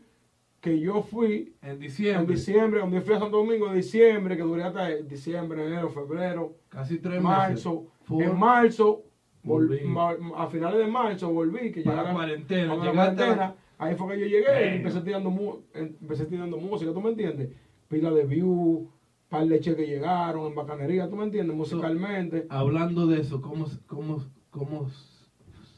que 0.64 0.80
yo 0.80 1.02
fui 1.04 1.54
en 1.62 1.72
en 1.72 1.80
diciembre. 1.80 2.36
diciembre, 2.36 2.80
donde 2.80 3.02
fui 3.02 3.14
a 3.16 3.20
Santo 3.20 3.36
Domingo 3.36 3.68
en 3.68 3.76
diciembre, 3.76 4.38
que 4.38 4.44
duré 4.44 4.64
hasta 4.64 4.88
diciembre, 4.96 5.68
enero, 5.68 5.90
febrero, 5.90 6.56
Casi 6.70 7.00
tres 7.00 7.22
marzo. 7.22 7.90
meses. 8.10 8.30
En 8.32 8.40
marzo, 8.40 9.04
vol- 9.44 9.68
Volví. 9.68 10.34
a 10.38 10.48
finales 10.48 10.80
de 10.80 10.88
marzo 10.88 11.34
volví, 11.34 11.70
que 11.74 11.84
ya 11.84 11.94
la 11.94 12.14
cuarentena, 12.14 12.76
la 12.78 12.86
llegaste 12.86 13.24
a 13.24 13.28
la- 13.28 13.36
cuarentena, 13.36 13.56
ahí 13.78 13.96
fue 13.96 14.14
que 14.16 14.20
yo 14.22 14.26
llegué 14.26 14.72
y 14.72 14.78
empecé 14.78 15.02
tirando, 15.02 15.30
mu- 15.30 15.58
em- 15.74 15.98
empecé 16.02 16.26
tirando 16.28 16.56
música, 16.56 16.94
¿tú 16.94 17.02
me 17.02 17.10
entiendes? 17.10 17.50
Pila 17.90 18.12
de 18.12 18.24
views, 18.24 18.88
par 19.28 19.46
de 19.46 19.60
cheques 19.60 19.86
llegaron 19.86 20.48
en 20.48 20.56
bacanería, 20.56 21.10
¿tú 21.10 21.18
me 21.18 21.26
entiendes? 21.26 21.58
Musicalmente. 21.58 22.46
Hablando 22.50 23.06
de 23.08 23.20
eso, 23.20 23.42
¿cómo, 23.42 23.66
cómo, 23.86 24.24
cómo 24.50 24.88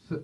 se, 0.07 0.23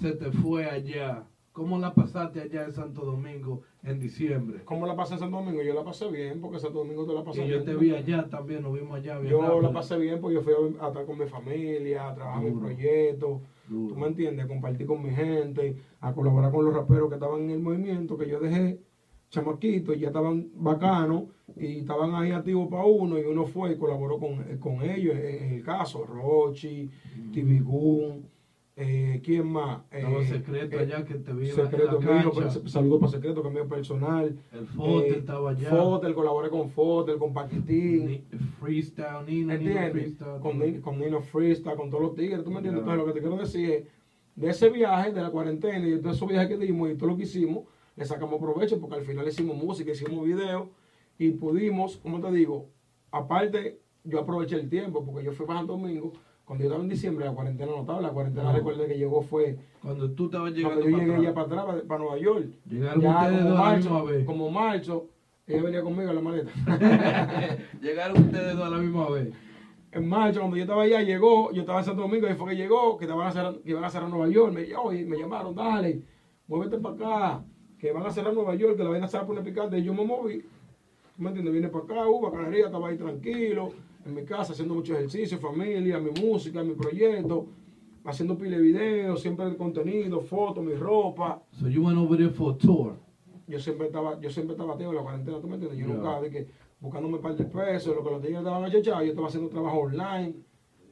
se 0.00 0.12
te 0.12 0.30
fue 0.30 0.66
allá? 0.66 1.24
¿Cómo 1.56 1.78
la 1.78 1.94
pasaste 1.94 2.42
allá 2.42 2.64
en 2.66 2.72
Santo 2.72 3.00
Domingo 3.00 3.62
en 3.82 3.98
diciembre? 3.98 4.60
¿Cómo 4.66 4.86
la 4.86 4.94
pasé 4.94 5.14
en 5.14 5.20
Santo 5.20 5.38
Domingo? 5.38 5.62
Yo 5.62 5.72
la 5.72 5.84
pasé 5.84 6.06
bien, 6.10 6.38
porque 6.42 6.58
Santo 6.58 6.80
Domingo 6.80 7.06
te 7.06 7.14
la 7.14 7.24
pasé 7.24 7.40
Y 7.42 7.46
bien. 7.48 7.58
yo 7.60 7.64
te 7.64 7.72
¿tú 7.72 7.78
vi 7.78 7.94
allá 7.94 8.28
también, 8.28 8.62
nos 8.62 8.74
vimos 8.74 8.94
allá. 8.94 9.18
bien 9.18 9.30
Yo 9.32 9.40
rápido. 9.40 9.62
la 9.62 9.72
pasé 9.72 9.96
bien 9.96 10.20
porque 10.20 10.34
yo 10.34 10.42
fui 10.42 10.52
a, 10.52 10.84
a 10.84 10.88
estar 10.88 11.06
con 11.06 11.18
mi 11.18 11.24
familia, 11.24 12.08
a 12.10 12.14
trabajar 12.14 12.42
Duro. 12.44 12.60
proyectos, 12.60 13.40
Duro. 13.68 13.94
tú 13.94 13.98
me 13.98 14.06
entiendes, 14.08 14.44
a 14.44 14.48
compartir 14.48 14.86
con 14.86 15.02
mi 15.02 15.10
gente, 15.14 15.76
a 16.00 16.12
colaborar 16.12 16.52
con 16.52 16.62
los 16.66 16.74
raperos 16.74 17.08
que 17.08 17.14
estaban 17.14 17.40
en 17.44 17.50
el 17.52 17.60
movimiento 17.60 18.18
que 18.18 18.28
yo 18.28 18.38
dejé 18.38 18.78
chamaquitos, 19.30 19.98
ya 19.98 20.08
estaban 20.08 20.50
bacanos 20.54 21.24
y 21.56 21.78
estaban 21.78 22.14
ahí 22.14 22.32
activos 22.32 22.68
para 22.68 22.84
uno 22.84 23.18
y 23.18 23.22
uno 23.24 23.46
fue 23.46 23.72
y 23.72 23.76
colaboró 23.78 24.18
con, 24.18 24.58
con 24.58 24.82
ellos 24.82 25.16
en, 25.16 25.42
en 25.44 25.52
el 25.54 25.62
caso, 25.62 26.04
Rochi, 26.04 26.90
TV 27.32 27.60
Goon, 27.60 28.28
eh, 28.78 29.22
¿quién 29.24 29.50
más? 29.50 29.80
Eh, 29.90 30.26
secreto 30.28 30.76
eh, 30.76 30.80
allá 30.80 31.04
que 31.04 31.14
te 31.14 31.32
vi 31.32 31.48
en 31.48 31.54
Secreto 31.56 31.92
la 31.92 31.98
mío, 31.98 32.30
cancha. 32.32 32.60
pues, 32.60 32.70
saludo 32.72 33.00
para 33.00 33.12
Secreto, 33.12 33.40
que 33.42 33.48
es 33.48 33.54
mío 33.54 33.66
personal. 33.68 34.38
El 34.52 34.66
Fote 34.68 35.08
Eh, 35.08 35.18
estaba 35.18 35.50
allá. 35.50 35.70
Fotel, 35.70 36.14
colaboré 36.14 36.50
con 36.50 36.68
Fotel, 36.70 37.16
con 37.16 37.32
Paquitín. 37.32 38.06
Ni- 38.06 38.24
Freestyle, 38.60 39.24
Nino, 39.26 39.48
Nino 39.48 39.52
¿Entiendes? 39.54 39.92
Freestyle. 39.92 40.40
Con, 40.40 40.58
Ni- 40.58 40.80
con 40.80 40.98
Nino 40.98 41.22
Freestyle, 41.22 41.76
con 41.76 41.88
todos 41.88 42.02
los 42.02 42.14
tigres, 42.14 42.44
¿tú 42.44 42.50
me 42.50 42.56
entiendes? 42.58 42.80
Entonces, 42.82 42.98
lo 42.98 43.06
que 43.06 43.18
te 43.18 43.20
quiero 43.26 43.36
decir 43.42 43.70
es, 43.70 43.84
de 44.36 44.50
ese 44.50 44.68
viaje, 44.68 45.12
de 45.12 45.22
la 45.22 45.30
cuarentena 45.30 45.78
y 45.86 45.92
de 45.92 45.98
todos 45.98 46.16
esos 46.16 46.28
viajes 46.28 46.48
que 46.48 46.58
dimos 46.58 46.90
y 46.90 46.94
todo 46.96 47.08
lo 47.08 47.16
que 47.16 47.22
hicimos, 47.22 47.64
le 47.96 48.04
sacamos 48.04 48.38
provecho 48.38 48.78
porque 48.78 48.96
al 48.96 49.04
final 49.06 49.26
hicimos 49.26 49.56
música, 49.56 49.90
hicimos 49.92 50.26
videos 50.26 50.68
y 51.18 51.30
pudimos, 51.30 51.96
como 51.96 52.20
te 52.20 52.30
digo, 52.30 52.68
aparte, 53.10 53.80
yo 54.04 54.20
aproveché 54.20 54.56
el 54.56 54.68
tiempo 54.68 55.02
porque 55.06 55.24
yo 55.24 55.32
fui 55.32 55.46
para 55.46 55.60
Santo 55.60 55.72
Domingo. 55.78 56.12
Cuando 56.46 56.62
yo 56.62 56.68
estaba 56.70 56.82
en 56.84 56.88
diciembre, 56.88 57.24
la 57.26 57.32
cuarentena 57.32 57.72
no 57.72 57.80
estaba. 57.80 58.00
La 58.00 58.10
cuarentena, 58.10 58.44
No. 58.52 58.56
recuerdo 58.56 58.86
que 58.86 58.96
llegó 58.96 59.20
fue 59.20 59.58
Cuando 59.82 60.10
tú 60.12 60.26
estabas 60.26 60.52
llegando 60.52 60.80
cuando 60.80 60.98
yo 60.98 61.04
llegué 61.04 61.22
ya 61.24 61.34
para 61.34 61.46
atrás, 61.46 61.64
para, 61.66 61.82
para 61.82 62.00
Nueva 62.00 62.18
York. 62.18 62.46
Llegaron 62.70 63.00
Ya 63.02 63.10
ustedes 63.10 63.38
como 63.42 63.48
dos 63.50 63.58
a 63.58 63.62
la 63.62 63.70
marzo, 63.70 63.90
misma 63.90 64.02
vez. 64.12 64.24
como 64.24 64.50
marzo, 64.50 65.06
ella 65.48 65.62
venía 65.62 65.82
conmigo 65.82 66.08
en 66.10 66.14
la 66.14 66.20
maleta. 66.22 66.50
Llegaron 67.82 68.22
ustedes 68.22 68.56
dos 68.56 68.66
a 68.66 68.70
la 68.70 68.78
misma 68.78 69.10
vez. 69.10 69.32
en 69.92 70.08
marzo, 70.08 70.38
cuando 70.40 70.56
yo 70.56 70.62
estaba 70.62 70.82
allá, 70.82 71.02
llegó, 71.02 71.52
yo 71.52 71.62
estaba 71.62 71.80
en 71.80 71.84
Santo 71.84 72.02
Domingo, 72.02 72.28
y 72.28 72.34
fue 72.34 72.50
que 72.50 72.56
llegó, 72.56 72.96
que, 72.96 73.06
van 73.06 73.26
a 73.26 73.32
cerrar, 73.32 73.56
que 73.58 73.70
iban 73.70 73.84
a 73.84 73.90
cerrar 73.90 74.08
Nueva 74.08 74.28
York. 74.28 74.52
Me, 74.52 74.76
oye, 74.76 75.04
me 75.04 75.18
llamaron, 75.18 75.54
dale, 75.54 76.02
muévete 76.46 76.78
para 76.78 76.94
acá, 76.94 77.44
que 77.78 77.90
van 77.92 78.06
a 78.06 78.10
cerrar 78.10 78.32
Nueva 78.34 78.54
York, 78.54 78.76
que 78.76 78.84
la 78.84 78.90
vaina 78.90 79.08
se 79.08 79.16
va 79.16 79.24
a 79.24 79.26
poner 79.26 79.42
picante. 79.42 79.78
Y 79.78 79.82
yo 79.84 79.94
me 79.94 80.04
moví, 80.04 80.42
¿tú 81.16 81.22
me 81.22 81.28
entiendes? 81.30 81.54
Vine 81.54 81.68
para 81.68 81.84
acá, 81.84 82.08
uh, 82.08 82.20
bacanería, 82.20 82.66
estaba 82.66 82.88
ahí 82.88 82.96
tranquilo, 82.96 83.70
en 84.06 84.14
mi 84.14 84.24
casa, 84.24 84.52
haciendo 84.52 84.74
mucho 84.74 84.94
ejercicio, 84.94 85.38
familia, 85.38 85.98
mi 85.98 86.10
música, 86.20 86.62
mi 86.62 86.74
proyecto, 86.74 87.46
haciendo 88.04 88.38
pile 88.38 88.56
de 88.56 88.62
videos, 88.62 89.20
siempre 89.20 89.46
el 89.46 89.56
contenido, 89.56 90.20
fotos, 90.20 90.64
mi 90.64 90.74
ropa. 90.74 91.42
So 91.58 91.68
you 91.68 91.82
went 91.84 91.98
over 91.98 92.16
there 92.16 92.30
for 92.30 92.54
a 92.54 92.58
tour. 92.58 92.94
Yo 93.48 93.58
siempre 93.58 93.86
estaba, 93.86 94.20
yo 94.20 94.30
siempre 94.30 94.54
estaba 94.54 94.72
activo 94.72 94.90
en 94.90 94.96
la 94.96 95.02
cuarentena, 95.02 95.40
¿tú 95.40 95.48
me 95.48 95.54
entiendes? 95.54 95.78
Yo 95.80 95.86
nunca 95.86 96.20
de 96.20 96.30
que 96.30 96.46
buscándome 96.80 97.16
un 97.16 97.22
par 97.22 97.36
de 97.36 97.44
pesos, 97.44 97.94
lo 97.94 98.02
que 98.04 98.10
los 98.10 98.20
tigres 98.20 98.38
estaban 98.38 98.64
achechados, 98.64 99.02
yo 99.04 99.10
estaba 99.10 99.28
haciendo 99.28 99.48
trabajo 99.48 99.78
online, 99.80 100.34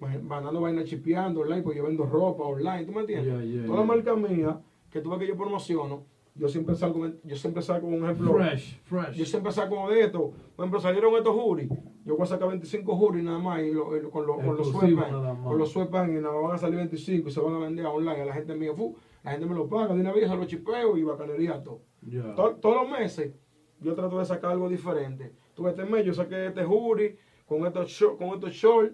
ma- 0.01 0.19
mandando 0.23 0.61
vainas 0.61 0.85
chipeando 0.85 1.41
online, 1.41 1.63
porque 1.63 1.79
yo 1.79 1.85
vendo 1.85 2.05
ropa 2.05 2.45
online, 2.45 2.85
¿tú 2.85 2.93
me 2.93 3.01
entiendes? 3.01 3.27
Ya, 3.33 3.45
ya, 3.63 3.67
Toda 3.67 3.85
marca 3.85 4.15
mía, 4.17 4.61
que 4.91 5.01
tú 5.01 5.11
ves 5.11 5.19
que 5.21 5.27
yo 5.29 5.37
promociono, 5.37 6.05
yo 6.35 6.49
siempre 6.49 6.75
salgo, 6.75 7.07
yo 7.23 7.37
siempre 7.37 7.63
saco 7.63 7.87
un 7.87 8.05
ejemplo. 8.05 8.35
Fresh, 8.35 8.81
fresh. 8.83 9.15
Yo 9.17 9.25
siempre 9.25 9.53
saco 9.53 9.89
de 9.89 10.01
esto. 10.05 10.33
Por 10.57 10.65
ejemplo, 10.65 10.81
salieron 10.81 11.15
estos 11.15 11.35
juris. 11.35 11.69
Yo 12.05 12.17
voy 12.17 12.25
a 12.25 12.27
sacar 12.27 12.49
25 12.49 12.97
juris 12.97 13.23
nada 13.25 13.39
más 13.39 13.63
y 13.63 13.71
lo- 13.73 13.97
y 13.97 14.03
lo- 14.03 14.11
con, 14.11 14.27
los 14.27 14.37
con 14.43 14.65
sweatpants. 14.65 15.43
Con 15.45 15.59
los 15.59 15.71
sweatpants 15.73 16.13
y 16.13 16.21
nada 16.21 16.35
más 16.35 16.43
van 16.43 16.55
a 16.55 16.59
salir 16.59 16.77
25 16.77 17.29
y 17.29 17.33
se 17.33 17.41
van 17.41 17.55
a 17.55 17.59
vender 17.61 17.87
online 17.87 18.23
a 18.23 18.25
la 18.27 18.35
gente 18.35 18.55
mía. 18.55 18.73
Fu, 18.75 18.97
la 19.23 19.31
gente 19.31 19.47
me 19.47 19.55
lo 19.55 19.69
paga 19.69 19.95
de 19.95 20.01
una 20.01 20.13
vez, 20.13 20.29
se 20.29 20.37
lo 20.37 20.45
chipeo 20.45 20.97
y 20.99 21.03
bacanería 21.05 21.63
todo. 21.63 21.81
Ya. 22.03 22.35
To- 22.35 22.57
todos 22.57 22.83
los 22.83 22.91
meses 22.91 23.33
yo 23.81 23.95
trato 23.95 24.19
de 24.19 24.25
sacar 24.25 24.51
algo 24.53 24.69
diferente. 24.69 25.33
Tú 25.55 25.69
este 25.69 25.85
mes 25.85 26.05
yo 26.05 26.13
saqué 26.13 26.47
este 26.49 26.65
jury 26.65 27.17
con 27.47 27.65
estos 27.65 27.97
con 28.19 28.29
estos 28.31 28.51
short, 28.53 28.93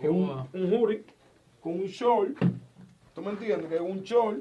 que 0.00 0.06
es 0.06 0.12
un, 0.12 0.26
wow. 0.26 0.46
un 0.54 0.70
jury 0.70 1.04
con 1.60 1.74
un 1.74 1.86
short. 1.86 2.30
¿Tú 3.14 3.20
me 3.22 3.30
entiendes? 3.30 3.68
Que 3.68 3.74
es 3.76 3.80
un 3.80 4.00
short 4.02 4.38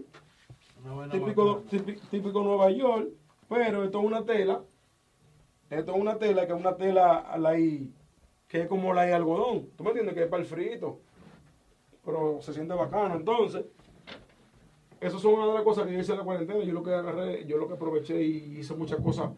típico, 1.11 1.63
típico, 1.69 2.01
típico 2.09 2.43
Nueva 2.43 2.71
York, 2.71 3.09
pero 3.49 3.83
esto 3.83 3.99
es 3.99 4.05
una 4.05 4.25
tela. 4.25 4.61
Esto 5.69 5.95
es 5.95 6.01
una 6.01 6.17
tela 6.17 6.45
que 6.47 6.53
es 6.53 6.59
una 6.59 6.75
tela 6.75 7.37
la 7.37 7.55
que 7.55 8.61
es 8.61 8.67
como 8.67 8.93
la 8.93 9.03
de 9.03 9.13
algodón. 9.13 9.69
¿Tú 9.75 9.83
me 9.83 9.89
entiendes? 9.89 10.15
Que 10.15 10.23
es 10.23 10.29
para 10.29 10.41
el 10.41 10.47
frito. 10.47 10.99
Pero 12.05 12.41
se 12.41 12.53
siente 12.53 12.73
bacano. 12.73 13.15
Entonces, 13.15 13.65
esas 15.01 15.21
son 15.21 15.33
una 15.33 15.47
de 15.47 15.53
las 15.53 15.63
cosas 15.63 15.85
que 15.85 15.93
yo 15.93 15.99
hice 15.99 16.13
en 16.13 16.19
la 16.19 16.23
cuarentena. 16.23 16.63
Yo 16.63 16.73
lo 16.73 16.83
que 16.83 16.93
agarré, 16.93 17.45
yo 17.45 17.57
lo 17.57 17.67
que 17.67 17.73
aproveché 17.73 18.21
y 18.23 18.59
hice 18.59 18.73
muchas 18.75 18.99
cosas 19.01 19.31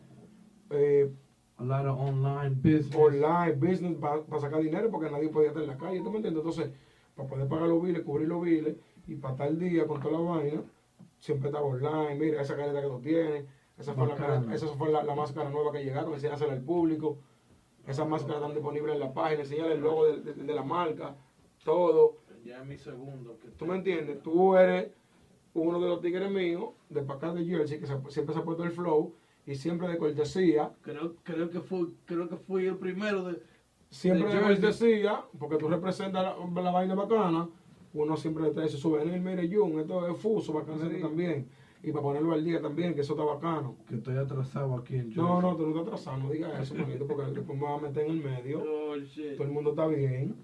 eh, 0.69 1.11
A 1.57 1.63
lot 1.63 1.85
of 1.87 1.99
online 1.99 2.55
business. 2.55 2.95
online, 2.95 3.53
business, 3.53 3.97
para 3.97 4.39
sacar 4.39 4.61
dinero 4.61 4.89
porque 4.91 5.09
nadie 5.09 5.29
podía 5.29 5.49
estar 5.49 5.63
en 5.63 5.69
la 5.69 5.77
calle, 5.77 6.01
¿tú 6.01 6.11
me 6.11 6.17
entiendes? 6.17 6.41
Entonces, 6.43 6.71
para 7.15 7.27
poder 7.27 7.47
pagar 7.47 7.67
los 7.67 7.81
biles, 7.81 8.03
cubrir 8.03 8.27
los 8.27 8.41
biles 8.41 8.75
y 9.07 9.15
para 9.15 9.33
estar 9.33 9.47
el 9.47 9.59
día 9.59 9.87
con 9.87 9.99
toda 9.99 10.13
la 10.13 10.19
vaina, 10.19 10.61
siempre 11.19 11.49
estaba 11.49 11.65
online, 11.65 12.15
mira 12.15 12.41
esa 12.41 12.55
careta 12.55 12.81
que 12.81 12.87
tú 12.87 12.99
tienes, 13.01 13.45
esa 13.77 13.93
fue, 13.93 14.07
la, 14.07 14.53
esa 14.53 14.67
fue 14.67 14.91
la, 14.91 15.03
la 15.03 15.15
máscara 15.15 15.49
nueva 15.49 15.71
que 15.71 15.83
llegaron, 15.83 16.13
enseñársela 16.13 16.53
al 16.53 16.61
público, 16.61 17.17
esas 17.87 18.07
máscaras 18.07 18.37
están 18.41 18.53
disponibles 18.53 18.93
en 18.95 18.99
la 18.99 19.13
página, 19.13 19.41
enseñarle 19.41 19.73
el 19.75 19.81
logo 19.81 20.05
de, 20.05 20.21
de- 20.21 20.33
de 20.43 20.53
la 20.53 20.63
marca, 20.63 21.15
todo, 21.63 22.17
Ya 22.45 22.59
es 22.61 22.65
mi 22.65 22.77
segundo. 22.77 23.37
Que 23.39 23.49
¿tú 23.49 23.65
me 23.65 23.75
entiendes? 23.75 24.21
Tú 24.23 24.55
eres 24.55 24.91
uno 25.53 25.79
de 25.79 25.87
los 25.89 26.01
tigres 26.01 26.29
míos, 26.31 26.69
de 26.89 27.01
acá 27.01 27.33
de 27.33 27.45
Jersey, 27.45 27.79
que 27.79 27.85
se- 27.87 27.99
siempre 28.09 28.33
se 28.33 28.41
ha 28.41 28.43
puesto 28.43 28.63
el 28.63 28.71
flow 28.71 29.13
y 29.45 29.55
siempre 29.55 29.87
de 29.87 29.97
cortesía, 29.97 30.71
Creo, 30.81 31.15
creo 31.23 31.49
que 31.49 31.59
fui, 31.59 31.95
creo 32.05 32.29
que 32.29 32.37
fui 32.37 32.65
el 32.67 32.77
primero 32.77 33.23
de. 33.23 33.41
Siempre 33.89 34.33
De 34.33 34.41
cortesía, 34.41 35.23
porque 35.39 35.57
tú 35.57 35.67
representas 35.67 36.23
la, 36.53 36.61
la 36.61 36.71
vaina 36.71 36.93
bacana, 36.95 37.49
uno 37.93 38.17
siempre 38.17 38.43
le 38.43 38.51
trae 38.51 38.67
ese 38.67 38.77
souvenir, 38.77 39.19
mire 39.19 39.49
Jun, 39.53 39.79
esto 39.79 40.07
es 40.07 40.17
fuso, 40.17 40.53
bacano 40.53 40.89
Sí. 40.89 41.01
también. 41.01 41.47
Y 41.81 41.91
para 41.91 42.03
ponerlo 42.03 42.33
al 42.33 42.43
día 42.43 42.61
también, 42.61 42.93
que 42.93 43.01
eso 43.01 43.13
está 43.13 43.23
bacano. 43.23 43.77
Que 43.87 43.95
estoy 43.95 44.17
atrasado 44.17 44.75
aquí 44.75 44.95
en 44.95 45.13
No, 45.15 45.35
Jersey. 45.35 45.41
no, 45.49 45.55
tú 45.55 45.63
no 45.63 45.69
estás 45.69 45.87
atrasado, 45.87 46.17
no 46.17 46.29
digas 46.29 46.61
eso, 46.61 46.75
manito, 46.75 47.07
porque 47.07 47.23
después 47.33 47.57
me 47.57 47.63
vas 47.65 47.79
a 47.79 47.87
meter 47.87 48.05
en 48.05 48.11
el 48.11 48.23
medio. 48.23 48.61
Oh, 48.61 48.95
shit. 48.97 49.35
Todo 49.37 49.47
el 49.47 49.53
mundo 49.53 49.69
está 49.71 49.87
bien. 49.87 50.35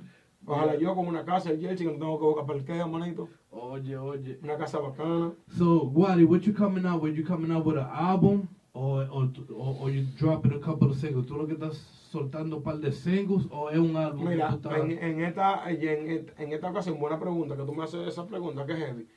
Ojalá 0.48 0.76
yo 0.78 0.96
con 0.96 1.08
una 1.08 1.26
casa 1.26 1.52
en 1.52 1.60
Jersey 1.60 1.88
que 1.88 1.94
no 1.94 2.00
tengo 2.00 2.20
que 2.20 2.26
buscar 2.26 2.46
parqueo, 2.46 2.88
manito. 2.88 3.28
Oye, 3.50 3.98
oye. 3.98 4.40
Una 4.44 4.58
casa 4.58 4.80
bacana. 4.80 5.34
So, 5.58 5.84
Wadi, 5.94 6.24
what 6.24 6.42
you 6.42 6.54
coming 6.54 6.86
out 6.86 7.02
with? 7.02 7.16
You 7.16 7.26
coming 7.26 7.52
out 7.52 7.66
with 7.66 7.78
an 7.78 7.88
album? 7.92 8.48
Or, 8.74 9.08
or, 9.10 9.30
or, 9.56 9.78
or 9.82 9.90
you 9.90 10.04
dropping 10.18 10.52
a 10.54 10.60
couple 10.60 10.90
of 10.90 10.98
singles? 10.98 11.26
¿Tú 11.26 11.36
lo 11.36 11.48
que 11.48 11.54
estás 11.56 12.05
soltando 12.20 12.58
un 12.58 12.64
par 12.64 12.78
de 12.78 12.92
singles 12.92 13.46
o 13.52 13.70
es 13.70 13.78
un 13.78 13.96
álbum? 13.98 14.24
que 14.24 14.30
Mira, 14.30 14.50
tú 14.50 14.56
estás- 14.56 14.80
en, 14.80 14.92
en 14.92 15.22
esta, 15.22 15.70
en, 15.70 16.54
esta 16.54 16.70
ocasión, 16.70 17.00
buena 17.00 17.20
pregunta, 17.20 17.58
que 17.58 17.64
tú 17.64 17.74
me 17.74 17.84
haces 17.84 18.08
esa 18.08 18.26
pregunta, 18.26 18.66
que 18.66 18.74
es 18.74 18.80
heavy. 18.80 19.08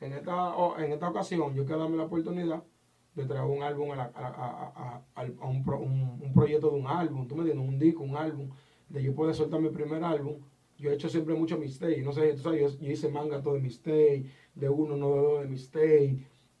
En 0.00 0.12
esta, 0.12 0.56
o- 0.56 0.78
en 0.78 0.92
esta 0.92 1.08
ocasión, 1.08 1.54
yo 1.54 1.64
quiero 1.64 1.80
darme 1.82 1.96
la 1.98 2.04
oportunidad 2.04 2.62
de 3.14 3.24
traer 3.24 3.44
un 3.44 3.62
álbum 3.62 3.90
a, 3.92 3.96
la- 3.96 4.12
a, 4.14 4.26
a- 4.26 4.72
a- 4.76 5.02
a- 5.22 5.30
a 5.40 5.46
un, 5.48 5.62
pro- 5.64 5.80
un- 5.80 6.18
un 6.22 6.32
proyecto 6.34 6.70
de 6.70 6.78
un 6.80 6.86
álbum, 6.86 7.26
tú 7.28 7.34
me 7.36 7.42
entiendes, 7.42 7.68
un 7.68 7.78
disco, 7.78 8.02
un 8.02 8.16
álbum, 8.16 8.48
de 8.88 9.02
yo 9.02 9.14
poder 9.14 9.34
soltar 9.34 9.60
mi 9.60 9.68
primer 9.70 10.02
álbum. 10.02 10.36
Yo 10.78 10.90
he 10.90 10.94
hecho 10.94 11.08
siempre 11.08 11.34
mucho 11.34 11.56
mistake, 11.58 12.02
no 12.02 12.12
sé, 12.12 12.32
tú 12.34 12.40
sabes, 12.42 12.60
yo, 12.78 12.84
yo 12.86 12.92
hice 12.92 13.08
manga 13.08 13.42
todo 13.42 13.54
de 13.54 13.60
mistake, 13.60 14.26
de 14.54 14.68
uno, 14.68 14.96
no 14.96 15.14
de 15.14 15.20
dos 15.22 15.40
de 15.42 15.48
mistake, 15.48 16.18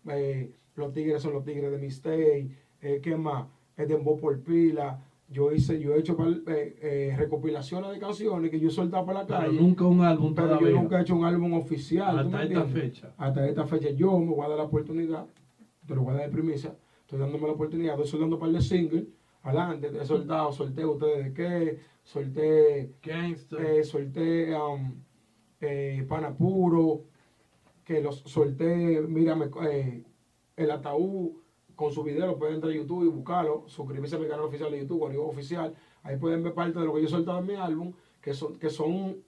eh, 0.08 0.50
los 0.74 0.92
tigres 0.92 1.20
son 1.22 1.34
los 1.34 1.44
tigres 1.44 1.70
de 1.70 1.78
mistake, 1.78 2.48
eh, 2.80 3.00
¿qué 3.02 3.16
más? 3.16 3.46
Es 3.76 3.88
de 3.88 3.96
por 3.98 4.40
pila. 4.42 5.02
Yo 5.28 5.52
hice, 5.52 5.80
yo 5.80 5.94
he 5.94 5.98
hecho 5.98 6.16
eh, 6.46 6.76
eh, 6.80 7.14
recopilaciones 7.16 7.90
de 7.90 7.98
canciones 7.98 8.48
que 8.50 8.60
yo 8.60 8.68
he 8.68 8.70
soltado 8.70 9.04
para 9.04 9.20
la 9.22 9.26
Pero 9.26 9.40
calle. 9.40 9.60
nunca 9.60 9.84
un 9.84 10.00
álbum 10.02 10.34
Pero 10.34 10.48
todavía. 10.48 10.70
yo 10.70 10.76
nunca 10.80 10.98
he 10.98 11.02
hecho 11.02 11.16
un 11.16 11.24
álbum 11.24 11.54
oficial. 11.54 12.22
¿tú 12.22 12.30
me 12.30 12.36
Hasta 12.38 12.42
esta 12.44 12.64
fecha. 12.64 13.14
Hasta 13.16 13.48
esta 13.48 13.66
fecha 13.66 13.90
yo 13.90 14.18
me 14.20 14.26
voy 14.32 14.44
a 14.46 14.48
dar 14.50 14.58
la 14.58 14.64
oportunidad, 14.64 15.26
te 15.84 15.94
lo 15.96 16.02
voy 16.02 16.14
a 16.14 16.18
dar 16.18 16.26
de 16.26 16.32
primicia, 16.32 16.76
estoy 17.00 17.18
dándome 17.18 17.46
la 17.48 17.54
oportunidad, 17.54 17.94
estoy 17.94 18.06
soltando 18.08 18.36
un 18.36 18.40
par 18.40 18.50
de 18.52 18.60
singles, 18.60 19.04
adelante, 19.42 19.90
he 20.00 20.04
soltado, 20.04 20.52
solté 20.52 20.84
ustedes 20.86 21.24
de 21.24 21.32
qué, 21.34 21.78
solté, 22.04 22.92
Gangster. 23.02 23.60
eh, 23.60 23.82
solté 23.84 24.54
um, 24.56 24.94
eh, 25.60 26.04
Pana 26.08 26.36
Puro, 26.36 27.02
que 27.84 28.00
los 28.00 28.20
solté, 28.20 29.00
mírame, 29.02 29.50
el 30.56 30.70
ataúd 30.70 31.32
con 31.76 31.92
su 31.92 32.02
video, 32.02 32.26
lo 32.26 32.38
pueden 32.38 32.56
entrar 32.56 32.72
a 32.72 32.76
YouTube 32.76 33.04
y 33.04 33.08
buscarlo, 33.08 33.64
suscribirse 33.66 34.16
a 34.16 34.18
mi 34.18 34.26
canal 34.26 34.46
oficial 34.46 34.70
de 34.72 34.80
YouTube, 34.80 34.98
Guaribo 34.98 35.28
Oficial, 35.28 35.74
ahí 36.02 36.16
pueden 36.16 36.42
ver 36.42 36.54
parte 36.54 36.78
de 36.78 36.84
lo 36.86 36.94
que 36.94 37.02
yo 37.02 37.06
he 37.06 37.10
soltado 37.10 37.38
en 37.38 37.46
mi 37.46 37.54
álbum, 37.54 37.92
que 38.20 38.32
son, 38.34 38.58
que 38.58 38.70
son 38.70 39.18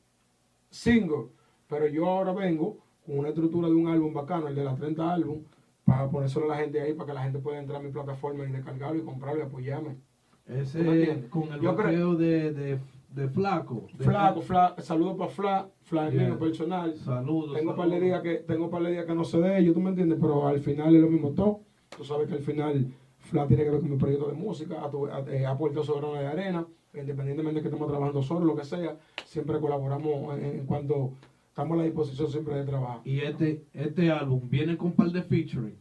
singles, 0.71 1.27
pero 1.69 1.87
yo 1.87 2.07
ahora 2.09 2.33
vengo 2.33 2.79
con 3.07 3.19
una 3.19 3.29
estructura 3.29 3.69
de 3.69 3.75
un 3.75 3.87
álbum 3.89 4.13
bacano, 4.13 4.49
el 4.49 4.55
de 4.55 4.65
la 4.65 4.75
30 4.75 5.13
álbum, 5.15 5.43
para 5.85 6.11
ponérselo 6.11 6.47
a 6.47 6.49
la 6.49 6.57
gente 6.57 6.81
ahí, 6.81 6.93
para 6.95 7.07
que 7.09 7.15
la 7.15 7.23
gente 7.23 7.39
pueda 7.39 7.59
entrar 7.59 7.81
a 7.81 7.83
mi 7.83 7.91
plataforma 7.91 8.45
y 8.45 8.53
descargarlo 8.53 8.99
y 9.01 9.05
comprarlo 9.05 9.41
y 9.41 9.47
apoyarme. 9.47 9.97
¿Tú 10.47 10.53
me 10.55 10.61
Ese 10.63 11.29
con 11.29 11.53
el 11.53 11.61
Yo 11.61 11.77
creo- 11.77 12.15
de, 12.17 12.53
de, 12.53 12.79
de 13.15 13.29
Flaco. 13.29 13.87
De- 13.97 14.05
Flaco, 14.05 14.41
Fla, 14.43 14.75
saludos 14.79 15.17
para 15.17 15.31
Fla, 15.31 15.69
Fla 15.83 16.09
es 16.09 16.15
Yeah. 16.15 16.25
mío 16.29 16.39
personal. 16.39 16.97
Saludos. 16.97 17.55
Tengo 17.57 17.71
un 17.73 17.77
par 17.77 17.87
de 17.89 17.93
saludos. 17.99 18.05
días 18.07 18.23
que 18.23 18.35
tengo 18.45 18.71
par 18.71 18.83
de 18.83 18.91
días 18.93 19.07
que 19.07 19.15
no 19.15 19.25
sé 19.25 19.39
de 19.41 19.59
ellos, 19.59 19.75
tú 19.75 19.81
me 19.81 19.91
entiendes, 19.91 20.19
pero 20.21 20.47
al 20.47 20.61
final 20.61 20.95
es 20.95 21.01
lo 21.03 21.09
mismo 21.09 21.31
todo. 21.31 21.61
Tú 21.97 22.05
sabes 22.05 22.29
que 22.29 22.35
al 22.35 22.43
final 22.43 22.93
Fla 23.19 23.47
tiene 23.47 23.65
que 23.65 23.71
ver 23.71 23.81
con 23.81 23.91
mi 23.91 23.97
proyecto 23.97 24.29
de 24.29 24.35
música, 24.35 24.91
eh, 25.29 25.47
aporta 25.47 25.83
su 25.83 25.93
grano 25.95 26.15
de 26.15 26.27
arena, 26.27 26.67
independientemente 26.95 27.57
de 27.57 27.63
que 27.63 27.69
estemos 27.69 27.89
trabajando 27.89 28.23
solo, 28.23 28.47
lo 28.47 28.57
que 28.57 28.65
sea, 28.65 28.97
siempre 29.25 29.61
colaboramos 29.61 30.39
en, 30.39 30.45
en 30.45 30.67
cuanto 30.67 31.13
estamos 31.49 31.75
a 31.75 31.79
la 31.79 31.85
disposición 31.85 32.31
siempre 32.31 32.55
de 32.55 32.65
trabajar. 32.65 33.01
Y 33.05 33.21
este, 33.21 33.65
este 33.73 34.11
álbum 34.11 34.49
viene 34.49 34.77
con 34.77 34.89
un 34.89 34.93
par 34.95 35.11
de 35.11 35.23
featuring. 35.23 35.77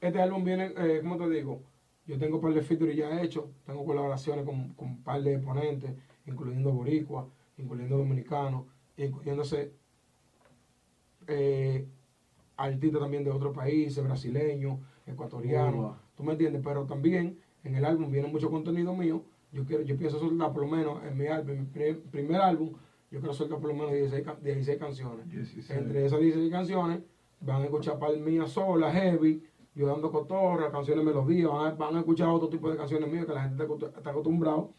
Este 0.00 0.20
álbum 0.20 0.44
viene, 0.44 0.72
eh, 0.76 1.00
¿cómo 1.02 1.16
te 1.16 1.30
digo? 1.30 1.62
Yo 2.06 2.18
tengo 2.18 2.36
un 2.36 2.42
par 2.42 2.52
de 2.52 2.60
features 2.60 2.94
ya 2.94 3.22
hechos, 3.22 3.46
tengo 3.64 3.84
colaboraciones 3.84 4.44
con, 4.44 4.74
con 4.74 4.88
un 4.88 5.02
par 5.02 5.22
de 5.22 5.38
ponentes, 5.38 5.94
incluyendo 6.26 6.70
boricua, 6.70 7.26
incluyendo 7.56 7.96
dominicanos, 7.96 8.66
incluyéndose 8.98 9.72
eh, 11.26 11.86
artistas 12.56 13.00
también 13.00 13.24
de 13.24 13.30
otros 13.30 13.54
países, 13.54 14.04
brasileños, 14.04 14.78
ecuatorianos, 15.06 15.74
Wow. 15.74 15.94
¿tú 16.16 16.24
me 16.24 16.32
entiendes? 16.32 16.62
Pero 16.64 16.84
también 16.84 17.38
en 17.62 17.74
el 17.76 17.84
álbum 17.84 18.10
viene 18.10 18.28
mucho 18.28 18.50
contenido 18.50 18.94
mío, 18.94 19.22
yo 19.52 19.64
quiero, 19.64 19.82
yo 19.84 19.96
pienso 19.96 20.18
soltar 20.18 20.52
por 20.52 20.62
lo 20.62 20.68
menos 20.68 21.02
en 21.04 21.16
mi 21.16 21.26
álbum, 21.26 21.56
mi 21.58 21.64
pri- 21.66 21.94
primer 22.10 22.40
álbum, 22.40 22.70
yo 23.10 23.20
quiero 23.20 23.32
soltar 23.32 23.58
por 23.58 23.68
lo 23.68 23.74
menos 23.74 23.92
16, 23.92 24.24
ca- 24.24 24.36
16 24.42 24.78
canciones. 24.78 25.28
16. 25.30 25.70
Entre 25.70 26.04
esas 26.06 26.18
16 26.20 26.50
canciones 26.50 27.00
van 27.40 27.62
a 27.62 27.64
escuchar 27.64 27.98
par 27.98 28.16
mía 28.16 28.46
sola, 28.46 28.90
heavy, 28.92 29.42
yo 29.74 29.86
dando 29.86 30.10
cotorra, 30.10 30.70
canciones 30.70 31.04
melodías, 31.04 31.50
van 31.50 31.66
a, 31.66 31.74
van 31.74 31.96
a 31.96 31.98
escuchar 32.00 32.28
otro 32.28 32.48
tipo 32.48 32.70
de 32.70 32.76
canciones 32.76 33.10
mías 33.10 33.26
que 33.26 33.32
la 33.34 33.42
gente 33.48 33.64
está 33.64 34.10
acostumbrado, 34.10 34.72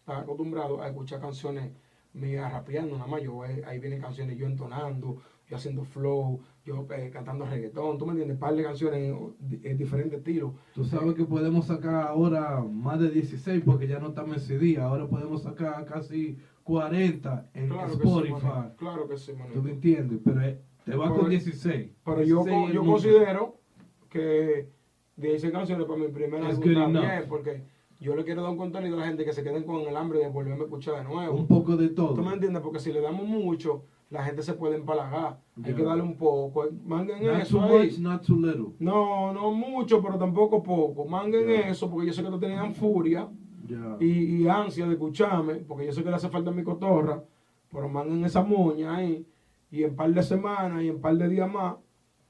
está 0.00 0.18
acostumbrado 0.20 0.80
a 0.82 0.88
escuchar 0.88 1.20
canciones 1.20 1.72
mías 2.12 2.52
rapeando 2.52 2.96
nada 2.96 3.06
más. 3.08 3.22
Yo, 3.22 3.44
eh, 3.44 3.62
ahí 3.66 3.78
vienen 3.78 4.00
canciones 4.00 4.36
yo 4.36 4.46
entonando, 4.46 5.18
yo 5.48 5.56
haciendo 5.56 5.84
flow, 5.84 6.40
yo 6.64 6.86
eh, 6.96 7.10
cantando 7.12 7.44
reggaetón, 7.46 7.98
tú 7.98 8.06
me 8.06 8.12
entiendes, 8.12 8.36
par 8.38 8.54
de 8.54 8.62
canciones 8.62 9.00
en, 9.00 9.60
en 9.64 9.76
diferentes 9.78 10.18
estilos. 10.18 10.52
Tú 10.74 10.84
sabes 10.84 11.14
que 11.14 11.24
podemos 11.24 11.66
sacar 11.66 12.06
ahora 12.08 12.60
más 12.62 13.00
de 13.00 13.10
16 13.10 13.62
porque 13.64 13.86
ya 13.88 13.98
no 13.98 14.08
estamos 14.08 14.36
en 14.36 14.40
CD. 14.40 14.78
Ahora 14.80 15.06
podemos 15.06 15.42
sacar 15.42 15.84
casi 15.84 16.38
40 16.64 17.50
en 17.54 17.68
Claro 17.68 17.86
que 17.88 17.92
sí, 17.96 18.02
Spotify. 18.02 18.74
claro 18.76 19.08
que 19.08 19.16
sí, 19.16 19.32
manito. 19.32 19.54
¿Tú 19.54 19.62
me 19.62 19.70
entiendes? 19.72 20.20
Pero 20.24 20.40
eh, 20.42 20.60
te 20.84 20.94
vas 20.96 21.10
con 21.12 21.28
16. 21.28 21.90
Pero 22.04 22.22
yo, 22.22 22.44
16 22.44 22.44
co- 22.62 22.68
es 22.68 22.74
yo 22.74 22.84
considero 22.84 23.60
que 24.08 24.68
16 25.16 25.52
canciones 25.52 25.86
para 25.86 25.98
mi 25.98 26.08
primer 26.08 26.42
Es 26.44 26.50
álbum 26.58 26.74
también, 26.74 27.24
porque 27.28 27.62
yo 28.00 28.16
le 28.16 28.24
quiero 28.24 28.42
dar 28.42 28.50
un 28.50 28.56
contenido 28.56 28.96
a 28.96 29.00
la 29.00 29.06
gente 29.06 29.24
que 29.24 29.32
se 29.32 29.42
queden 29.42 29.64
con 29.64 29.82
el 29.82 29.96
hambre 29.96 30.20
de 30.20 30.28
volverme 30.28 30.62
a 30.62 30.64
escuchar 30.64 30.96
de 30.96 31.04
nuevo. 31.04 31.36
Un 31.36 31.46
poco 31.46 31.76
de 31.76 31.90
todo. 31.90 32.14
¿Tú 32.14 32.22
me 32.22 32.32
entiendes? 32.32 32.62
Porque 32.62 32.80
si 32.80 32.92
le 32.92 33.00
damos 33.00 33.26
mucho, 33.26 33.82
la 34.08 34.24
gente 34.24 34.42
se 34.42 34.54
puede 34.54 34.76
empalagar. 34.76 35.38
Hay 35.62 35.74
que 35.74 35.82
darle 35.82 36.02
un 36.02 36.16
poco. 36.16 36.66
Manguen 36.86 37.24
Not 37.24 37.40
eso 37.42 37.58
too 37.58 37.64
ahí. 37.64 37.86
much, 37.86 37.98
not 37.98 38.26
too 38.26 38.36
little. 38.36 38.72
No, 38.78 39.32
no 39.32 39.52
mucho, 39.52 40.02
pero 40.02 40.18
tampoco 40.18 40.62
poco. 40.62 41.04
Manguen 41.04 41.50
eso, 41.50 41.90
porque 41.90 42.06
yo 42.08 42.12
sé 42.12 42.22
que 42.22 42.30
no 42.30 42.38
tenían 42.38 42.74
furia 42.74 43.28
y, 44.00 44.42
y 44.42 44.48
ansia 44.48 44.86
de 44.86 44.94
escucharme, 44.94 45.54
porque 45.56 45.86
yo 45.86 45.92
sé 45.92 46.02
que 46.02 46.10
le 46.10 46.16
hace 46.16 46.28
falta 46.28 46.50
mi 46.50 46.64
cotorra, 46.64 47.22
pero 47.70 47.88
manden 47.88 48.24
esa 48.24 48.42
moña 48.42 48.96
ahí, 48.96 49.24
y 49.70 49.84
en 49.84 49.94
par 49.94 50.12
de 50.12 50.22
semanas 50.22 50.82
y 50.82 50.88
en 50.88 51.00
par 51.00 51.16
de 51.16 51.28
días 51.28 51.48
más, 51.52 51.76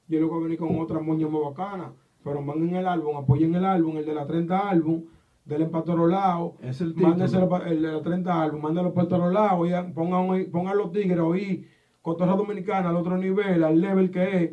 yo 0.07 0.19
luego 0.19 0.35
voy 0.35 0.41
a 0.41 0.43
venir 0.43 0.59
con 0.59 0.77
otra 0.79 0.99
moña 0.99 1.27
más 1.27 1.41
bacana, 1.43 1.93
pero 2.23 2.41
manden 2.41 2.75
el 2.75 2.85
álbum, 2.85 3.17
apoyen 3.17 3.55
el 3.55 3.65
álbum, 3.65 3.97
el 3.97 4.05
de 4.05 4.13
la 4.13 4.27
30 4.27 4.69
álbum, 4.69 5.03
del 5.51 5.63
empatorolado, 5.63 6.55
Es 6.61 6.79
el 6.81 6.93
título. 6.95 7.13
el 7.65 7.81
de 7.81 7.91
la 7.91 8.01
30 8.01 8.41
álbum, 8.41 8.61
mándenlo 8.61 8.93
para 8.93 9.03
el 9.03 9.09
todos 9.09 9.33
lados, 9.33 9.67
pongan, 9.93 10.77
los 10.77 10.91
tigres 10.91 11.19
oí 11.19 11.67
cotorra 12.01 12.35
dominicana 12.35 12.89
al 12.89 12.95
otro 12.95 13.17
nivel, 13.17 13.61
al 13.63 13.79
level 13.79 14.09
que 14.09 14.43
es, 14.43 14.51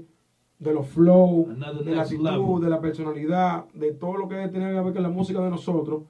de 0.59 0.73
los 0.73 0.89
flow, 0.89 1.47
Another 1.51 1.85
de 1.85 1.95
la 1.95 2.03
actitud, 2.03 2.25
level. 2.25 2.61
de 2.63 2.69
la 2.69 2.81
personalidad, 2.81 3.67
de 3.75 3.93
todo 3.93 4.17
lo 4.17 4.29
que 4.29 4.49
tiene 4.49 4.73
que 4.73 4.81
ver 4.81 4.93
con 4.93 5.03
la 5.05 5.09
música 5.09 5.41
de 5.41 5.51
nosotros, 5.51 6.03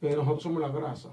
eh, 0.00 0.14
nosotros 0.16 0.42
somos 0.42 0.62
la 0.62 0.68
grasa. 0.70 1.10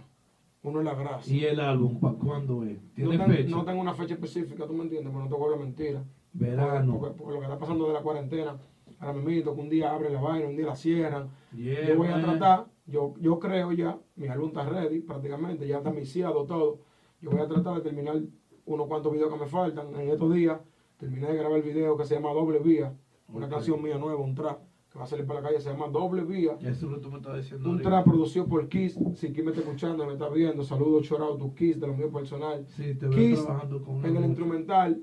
Uno 0.63 0.79
es 0.79 0.85
la 0.85 0.95
grasa. 0.95 1.29
¿Y 1.31 1.43
el 1.43 1.59
álbum 1.59 1.99
para 1.99 2.15
cuándo 2.15 2.63
es? 2.63 2.77
no, 2.81 2.89
¿Tiene 2.95 3.17
ten- 3.17 3.31
fecha? 3.35 3.55
no 3.55 3.65
tengo 3.65 3.81
una 3.81 3.93
fecha 3.93 4.13
específica, 4.13 4.65
tú 4.65 4.73
me 4.73 4.83
entiendes, 4.83 5.11
pero 5.11 5.23
no 5.25 5.29
te 5.29 5.35
voy 5.35 5.41
a 5.43 5.45
hablar 5.53 5.59
mentira. 5.65 6.03
Verano. 6.31 6.97
Porque, 6.99 7.15
porque 7.17 7.33
lo 7.33 7.39
que 7.39 7.45
está 7.45 7.57
pasando 7.59 7.87
de 7.87 7.93
la 7.93 8.01
cuarentena, 8.01 8.55
ahora 8.99 9.13
mismo, 9.19 9.53
que 9.55 9.61
un 9.61 9.69
día 9.69 9.93
abren 9.93 10.13
la 10.13 10.21
vaina, 10.21 10.47
un 10.47 10.55
día 10.55 10.65
la 10.67 10.75
cierran. 10.75 11.29
Yeah, 11.55 11.85
yo 11.89 11.97
voy 11.97 12.07
a 12.07 12.21
tratar, 12.21 12.65
yo, 12.89 13.13
yo 13.19 13.39
creo 13.39 13.71
ya, 13.71 13.99
mi 14.15 14.27
álbum 14.27 14.49
está 14.49 14.67
ready 14.67 14.99
prácticamente, 15.01 15.67
ya 15.67 15.77
está 15.77 15.91
misiado 15.91 16.45
todo. 16.45 16.79
Yo 17.21 17.31
voy 17.31 17.41
a 17.41 17.47
tratar 17.47 17.75
de 17.75 17.81
terminar 17.81 18.21
unos 18.65 18.87
cuantos 18.87 19.11
videos 19.11 19.31
que 19.33 19.39
me 19.39 19.47
faltan 19.47 19.93
en 19.95 20.09
estos 20.09 20.33
días. 20.33 20.59
Terminé 20.97 21.27
de 21.27 21.37
grabar 21.37 21.57
el 21.57 21.63
video 21.63 21.95
que 21.95 22.05
se 22.05 22.15
llama 22.15 22.33
Doble 22.33 22.59
Vía, 22.59 22.93
una 23.29 23.47
canción 23.47 23.81
mía 23.81 23.97
nueva, 23.97 24.21
un 24.21 24.35
trap, 24.35 24.59
que 24.91 24.97
va 24.97 25.05
a 25.05 25.07
salir 25.07 25.25
para 25.25 25.41
la 25.41 25.47
calle, 25.47 25.61
se 25.61 25.69
llama 25.69 25.87
Doble 25.87 26.23
Vía. 26.23 26.57
Eso 26.61 26.69
es 26.69 26.81
lo 26.83 26.95
que 26.95 27.01
tú 27.01 27.11
me 27.11 27.17
estás 27.17 27.37
diciendo. 27.37 27.69
Un 27.69 27.81
trap 27.81 28.05
producido 28.05 28.47
por 28.47 28.67
Kiss. 28.67 28.99
Si 29.15 29.31
Kiss 29.31 29.43
me 29.43 29.51
está 29.51 29.61
escuchando, 29.61 30.05
me 30.05 30.13
está 30.13 30.29
viendo, 30.29 30.63
saludos, 30.63 31.07
chorado, 31.07 31.37
tu 31.37 31.53
Kiss, 31.53 31.79
de 31.79 31.87
lo 31.87 31.93
mío 31.93 32.11
personal. 32.11 32.65
Sí, 32.67 32.95
te 32.95 33.07
veo 33.07 33.17
Kiss 33.17 33.43
trabajando 33.43 33.81
con 33.81 34.03
en 34.05 34.15
el 34.17 34.25
instrumental, 34.25 35.01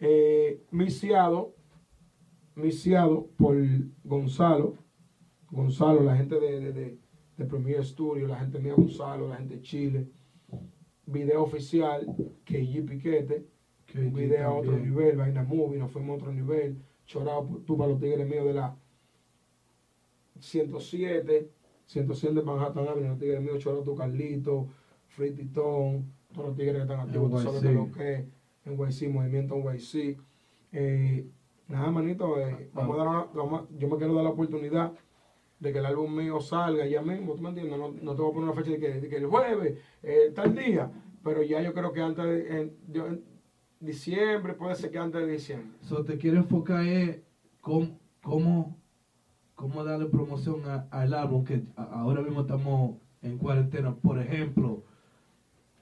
eh, 0.00 0.62
misiado, 0.70 1.54
misiado 2.54 3.28
por 3.36 3.56
Gonzalo. 4.04 4.74
Gonzalo, 5.50 6.02
la 6.02 6.16
gente 6.16 6.38
de, 6.38 6.60
de, 6.60 6.72
de, 6.72 6.98
de 7.38 7.44
Premier 7.46 7.84
Studio, 7.84 8.26
la 8.26 8.36
gente 8.40 8.58
mía 8.58 8.74
Gonzalo, 8.74 9.28
la 9.28 9.36
gente 9.36 9.54
de 9.56 9.62
Chile. 9.62 10.06
Video 11.06 11.42
oficial, 11.44 12.04
KG 12.44 12.84
Piquete. 12.84 13.46
Que 13.86 14.00
un 14.00 14.12
video 14.12 14.48
a 14.48 14.52
otro 14.54 14.76
nivel, 14.76 15.16
Vaina 15.16 15.42
Movie, 15.42 15.78
nos 15.78 15.90
fuimos 15.90 16.10
a 16.10 16.16
otro 16.22 16.32
nivel. 16.32 16.76
Chorado, 17.06 17.62
tú 17.64 17.78
para 17.78 17.90
los 17.92 18.00
tigres 18.00 18.28
míos 18.28 18.44
de 18.44 18.52
la 18.52 18.76
107, 20.40 21.50
107 21.86 22.34
de 22.34 22.42
Manhattan 22.42 22.86
Avenue, 22.86 23.08
los 23.08 23.18
tigres 23.18 23.40
míos, 23.40 23.58
Chorado, 23.60 23.82
tu 23.82 23.94
Carlito, 23.96 24.68
Free 25.06 25.30
Titón, 25.32 26.12
todos 26.34 26.48
los 26.48 26.56
tigres 26.56 26.74
que 26.76 26.82
están 26.82 27.00
activos, 27.00 27.30
tú 27.30 27.38
sabes 27.38 27.62
de 27.62 27.72
lo 27.72 27.92
que 27.92 28.14
es, 28.14 28.24
NYC, 28.66 29.08
Movimiento 29.10 29.54
NYC. 29.56 30.18
Eh, 30.72 31.26
nada, 31.68 31.90
manito, 31.90 32.38
eh, 32.38 32.68
vamos 32.74 32.94
a 32.94 32.98
dar 32.98 33.08
una- 33.08 33.24
vamos 33.34 33.62
a- 33.62 33.78
yo 33.78 33.88
me 33.88 33.96
quiero 33.96 34.12
dar 34.14 34.24
la 34.24 34.30
oportunidad 34.30 34.92
de 35.60 35.72
que 35.72 35.78
el 35.78 35.86
álbum 35.86 36.14
mío 36.14 36.40
salga 36.40 36.86
ya 36.86 37.02
mismo, 37.02 37.34
¿tú 37.34 37.42
me 37.42 37.48
entiendes? 37.48 37.78
No, 37.78 37.88
no 37.90 38.14
te 38.14 38.22
voy 38.22 38.30
a 38.30 38.34
poner 38.34 38.50
una 38.50 38.52
fecha 38.52 38.70
de 38.70 39.08
que, 39.08 39.16
el 39.16 39.26
jueves, 39.26 39.78
eh, 40.02 40.32
tal 40.34 40.54
día, 40.54 40.90
pero 41.24 41.42
ya 41.42 41.60
yo 41.60 41.74
creo 41.74 41.92
que 41.92 42.00
antes 42.00 42.24
de 42.24 43.22
diciembre, 43.80 44.54
puede 44.54 44.74
ser 44.74 44.90
que 44.90 44.98
antes 44.98 45.20
de 45.20 45.32
diciembre. 45.32 45.76
So, 45.82 46.04
te 46.04 46.16
quiero 46.16 46.38
enfocar 46.38 46.84
en 46.84 47.22
cómo, 47.60 47.98
cómo, 48.22 48.76
cómo 49.54 49.84
darle 49.84 50.06
promoción 50.06 50.62
al 50.90 51.14
álbum, 51.14 51.44
que 51.44 51.62
ahora 51.76 52.22
mismo 52.22 52.42
estamos 52.42 52.96
en 53.22 53.38
cuarentena. 53.38 53.94
Por 53.94 54.20
ejemplo, 54.20 54.84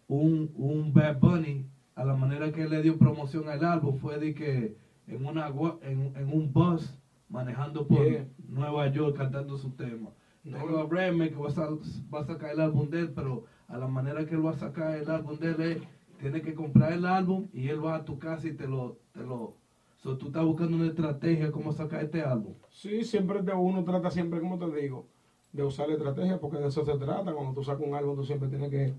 un, 0.08 0.52
un 0.56 0.92
Bad 0.92 1.18
Bunny, 1.18 1.66
a 1.94 2.04
la 2.04 2.14
manera 2.14 2.52
que 2.52 2.66
le 2.66 2.82
dio 2.82 2.98
promoción 2.98 3.48
al 3.48 3.64
álbum 3.64 3.96
fue 3.96 4.18
de 4.18 4.34
que 4.34 4.76
en, 5.06 5.24
una, 5.24 5.48
en, 5.82 6.12
en 6.16 6.32
un 6.32 6.52
bus 6.52 6.95
manejando 7.28 7.86
por 7.86 8.04
Yeah. 8.06 8.26
Nueva 8.48 8.88
York 8.92 9.16
cantando 9.16 9.56
su 9.56 9.70
tema. 9.70 10.10
No. 10.44 10.58
Tengo 10.58 10.78
a 10.78 10.86
Redman 10.88 11.28
que 11.30 11.34
va 11.36 11.48
a, 11.48 11.50
sa- 11.50 11.68
va 12.14 12.20
a 12.20 12.24
sacar 12.24 12.52
el 12.52 12.60
álbum 12.60 12.88
de 12.88 13.00
él, 13.00 13.12
pero 13.12 13.44
a 13.68 13.76
la 13.78 13.88
manera 13.88 14.24
que 14.26 14.34
él 14.36 14.46
va 14.46 14.50
a 14.52 14.56
sacar 14.56 14.94
el 14.96 15.10
álbum 15.10 15.36
de 15.38 15.50
él 15.50 15.60
es, 15.60 15.82
tiene 16.18 16.40
que 16.40 16.54
comprar 16.54 16.92
el 16.92 17.04
álbum 17.04 17.48
y 17.52 17.68
él 17.68 17.84
va 17.84 17.96
a 17.96 18.04
tu 18.04 18.18
casa 18.18 18.46
y 18.48 18.52
te 18.52 18.66
lo... 18.68 18.98
Te 19.12 19.24
lo 19.24 19.54
so, 19.96 20.16
tú 20.16 20.26
estás 20.26 20.44
buscando 20.44 20.76
una 20.76 20.86
estrategia 20.86 21.50
cómo 21.50 21.72
sacar 21.72 22.04
este 22.04 22.22
álbum. 22.22 22.54
Sí, 22.70 23.02
siempre 23.02 23.42
de 23.42 23.52
uno 23.54 23.82
trata 23.82 24.10
siempre, 24.10 24.38
como 24.40 24.56
te 24.58 24.70
digo, 24.80 25.06
de 25.52 25.64
usar 25.64 25.88
la 25.88 25.94
estrategia, 25.94 26.38
porque 26.38 26.58
de 26.58 26.68
eso 26.68 26.84
se 26.84 26.96
trata. 26.96 27.32
Cuando 27.32 27.52
tú 27.54 27.64
sacas 27.64 27.84
un 27.84 27.94
álbum, 27.94 28.14
tú 28.14 28.24
siempre 28.24 28.48
tienes 28.48 28.70
que 28.70 28.94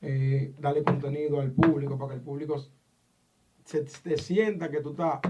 eh, 0.00 0.54
darle 0.58 0.82
contenido 0.82 1.40
al 1.40 1.52
público, 1.52 1.96
para 1.96 2.10
que 2.10 2.16
el 2.16 2.22
público 2.22 2.56
se, 3.64 3.82
te 3.84 4.16
sienta 4.16 4.70
que 4.70 4.80
tú 4.80 4.90
estás 4.90 5.20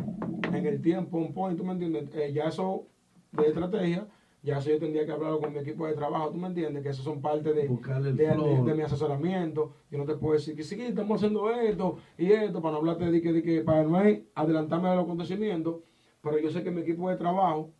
en 0.55 0.67
el 0.67 0.81
tiempo, 0.81 1.19
un 1.19 1.33
point, 1.33 1.57
¿tú 1.59 1.65
me 1.65 1.73
entiendes? 1.73 2.09
Eh, 2.15 2.33
ya 2.33 2.45
eso 2.45 2.87
de 3.33 3.47
estrategia, 3.49 4.07
ya 4.43 4.59
eso 4.59 4.71
yo 4.71 4.79
tendría 4.79 5.05
que 5.05 5.13
hablarlo 5.13 5.41
con 5.41 5.53
mi 5.53 5.59
equipo 5.59 5.87
de 5.87 5.95
trabajo, 5.95 6.31
¿tú 6.31 6.39
me 6.39 6.47
entiendes? 6.49 6.83
Que 6.83 6.91
eso 6.91 7.03
son 7.03 7.21
parte 7.21 7.53
de, 7.53 7.69
de, 8.17 8.25
de- 8.27 8.63
de 8.65 8.75
mi 8.75 8.83
asesoramiento. 8.83 9.73
Yo 9.91 9.99
no 9.99 10.05
te 10.05 10.15
puedo 10.15 10.35
decir 10.35 10.55
que 10.57 10.63
sí, 10.63 10.81
estamos 10.81 11.17
haciendo 11.21 11.51
esto 11.51 11.97
y 12.17 12.33
esto, 12.33 12.61
para 12.63 12.73
no 12.73 12.79
hablarte 12.79 13.11
de 13.11 13.21
que, 13.21 13.33
de 13.33 13.43
que 13.43 13.61
para 13.63 13.83
no 13.85 13.99
adelantarme 14.35 14.89
a 14.89 14.95
los 14.95 15.05
acontecimientos, 15.05 15.83
pero 16.23 16.39
yo 16.39 16.51
sé 16.51 16.63
que 16.63 16.71
mi 16.71 16.81
equipo 16.83 17.09
de 17.11 17.17
trabajo, 17.17 17.73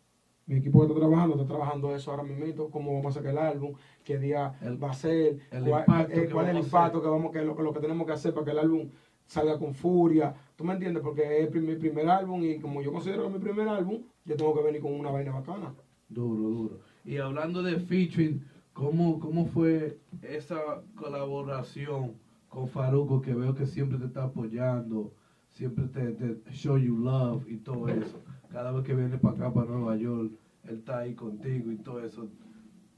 mi 0.45 0.57
equipo 0.57 0.79
que 0.79 0.87
está 0.87 0.99
trabajando, 0.99 1.35
está 1.35 1.47
trabajando 1.47 1.95
eso 1.95 2.11
ahora 2.11 2.23
mismo, 2.23 2.69
cómo 2.71 2.93
vamos 2.93 3.15
a 3.15 3.19
sacar 3.19 3.31
el 3.31 3.37
álbum, 3.37 3.73
qué 4.03 4.17
día 4.17 4.53
El- 4.61 4.81
va 4.83 4.89
a 4.91 4.93
ser, 4.93 5.37
cuál, 5.69 5.83
eh, 6.11 6.29
cuál 6.33 6.45
es 6.45 6.51
el 6.51 6.57
impacto 6.65 7.01
que, 7.01 7.07
vamos, 7.07 7.31
que, 7.31 7.41
lo, 7.43 7.55
que 7.55 7.63
lo 7.63 7.73
que 7.73 7.79
tenemos 7.79 8.05
que 8.07 8.13
hacer 8.13 8.33
para 8.33 8.45
que 8.45 8.51
el 8.51 8.59
álbum 8.59 8.89
salga 9.27 9.59
con 9.59 9.73
furia. 9.75 10.33
¿Tú 10.59 10.65
me 10.65 10.73
entiendes? 10.73 11.01
Porque 11.01 11.41
es 11.41 11.55
mi 11.55 11.75
primer 11.77 12.09
álbum 12.09 12.43
y 12.43 12.59
como 12.59 12.81
yo 12.81 12.91
considero 12.91 13.21
que 13.21 13.27
es 13.29 13.33
mi 13.33 13.39
primer 13.39 13.69
álbum, 13.69 14.03
yo 14.25 14.35
tengo 14.35 14.53
que 14.53 14.61
venir 14.61 14.81
con 14.81 14.91
una 14.93 15.09
vaina 15.09 15.31
bacana. 15.31 15.73
Duro, 16.09 16.49
duro. 16.49 16.79
Y 17.05 17.15
hablando 17.15 17.63
de 17.63 17.79
featuring, 17.79 18.43
¿cómo, 18.73 19.21
cómo 19.21 19.45
fue 19.45 19.97
esa 20.21 20.59
colaboración 20.95 22.15
con 22.49 22.67
Faruco 22.67 23.21
que 23.21 23.33
veo 23.33 23.55
que 23.55 23.65
siempre 23.65 23.99
te 23.99 24.07
está 24.07 24.23
apoyando, 24.23 25.13
siempre 25.47 25.85
te, 25.85 26.11
te 26.11 26.51
show 26.51 26.77
you 26.77 26.97
love 26.97 27.47
y 27.47 27.55
todo 27.55 27.87
eso? 27.87 28.19
Cada 28.51 28.73
vez 28.73 28.83
que 28.83 28.93
viene 28.93 29.17
para 29.17 29.35
acá, 29.35 29.53
para 29.53 29.71
Nueva 29.71 29.95
York, 29.95 30.33
él 30.65 30.79
está 30.79 30.97
ahí 30.97 31.13
contigo 31.13 31.71
y 31.71 31.77
todo 31.77 32.03
eso. 32.03 32.27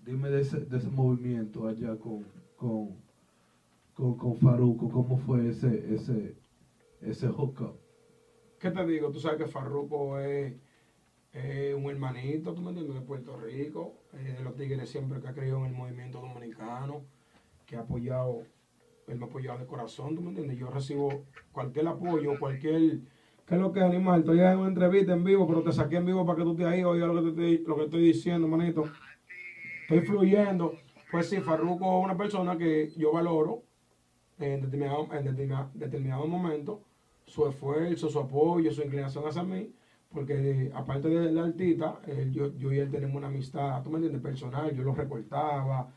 Dime 0.03 0.31
de 0.31 0.41
ese, 0.41 0.61
de 0.61 0.77
ese 0.79 0.89
movimiento 0.89 1.67
allá 1.67 1.95
con, 1.95 2.25
con, 2.57 2.89
con, 3.93 4.17
con 4.17 4.35
Faruco, 4.37 4.89
¿cómo 4.89 5.15
fue 5.15 5.47
ese, 5.49 5.93
ese, 5.93 6.40
ese 7.01 7.27
hookup? 7.27 7.79
¿Qué 8.59 8.69
te 8.69 8.85
digo? 8.85 9.11
Tú 9.11 9.19
sabes 9.19 9.39
que 9.39 9.47
Farruko 9.47 10.19
es 10.19 10.53
un 11.75 11.89
hermanito, 11.89 12.53
tú 12.53 12.61
me 12.61 12.69
entiendes, 12.69 12.95
de 12.95 13.01
Puerto 13.01 13.35
Rico, 13.37 13.95
de 14.11 14.43
los 14.43 14.55
tigres 14.55 14.89
siempre 14.89 15.19
que 15.19 15.27
ha 15.27 15.33
creído 15.33 15.59
en 15.59 15.65
el 15.65 15.73
movimiento 15.73 16.19
dominicano, 16.19 17.05
que 17.65 17.75
ha 17.75 17.81
apoyado, 17.81 18.43
él 19.07 19.17
me 19.17 19.25
ha 19.25 19.27
apoyado 19.27 19.59
de 19.59 19.65
corazón, 19.65 20.15
tú 20.15 20.21
me 20.21 20.29
entiendes. 20.29 20.57
Yo 20.57 20.69
recibo 20.69 21.25
cualquier 21.51 21.87
apoyo, 21.87 22.37
cualquier. 22.39 22.99
¿Qué 23.47 23.55
es 23.55 23.61
lo 23.61 23.71
que 23.71 23.81
animal? 23.81 24.19
Estoy 24.19 24.39
en 24.39 24.57
una 24.59 24.67
entrevista 24.67 25.13
en 25.13 25.23
vivo, 25.23 25.47
pero 25.47 25.63
te 25.63 25.71
saqué 25.71 25.97
en 25.97 26.05
vivo 26.05 26.25
para 26.25 26.37
que 26.37 26.43
tú 26.43 26.55
te 26.55 26.65
ahí 26.65 26.83
oiga 26.83 27.07
lo 27.07 27.23
que, 27.23 27.31
te, 27.31 27.63
lo 27.67 27.75
que 27.75 27.83
estoy 27.85 28.03
diciendo, 28.03 28.47
manito. 28.47 28.83
Estoy 29.83 30.01
fluyendo. 30.01 30.73
Pues 31.11 31.27
sí, 31.27 31.39
Farruko 31.39 31.99
es 31.99 32.05
una 32.05 32.15
persona 32.15 32.57
que 32.57 32.91
yo 32.95 33.11
valoro 33.11 33.63
en 34.39 34.61
determinado, 34.61 35.07
en 35.13 35.25
determinado, 35.25 35.71
determinado 35.73 36.27
momento 36.27 36.83
su 37.31 37.47
esfuerzo, 37.47 38.09
su 38.09 38.19
apoyo, 38.19 38.71
su 38.73 38.81
inclinación 38.81 39.25
hacia 39.25 39.43
mí, 39.43 39.71
porque 40.13 40.33
eh, 40.65 40.71
aparte 40.75 41.07
de 41.07 41.31
la 41.31 41.45
artista, 41.45 42.01
él- 42.05 42.33
yo, 42.33 42.53
yo 42.57 42.73
y 42.73 42.79
él 42.79 42.91
tenemos 42.91 43.15
una 43.15 43.27
amistad, 43.27 43.81
tú 43.81 43.89
me 43.89 43.95
entiendes, 43.97 44.21
personal, 44.21 44.75
yo 44.75 44.83
lo 44.83 44.93
recortaba, 44.93 45.87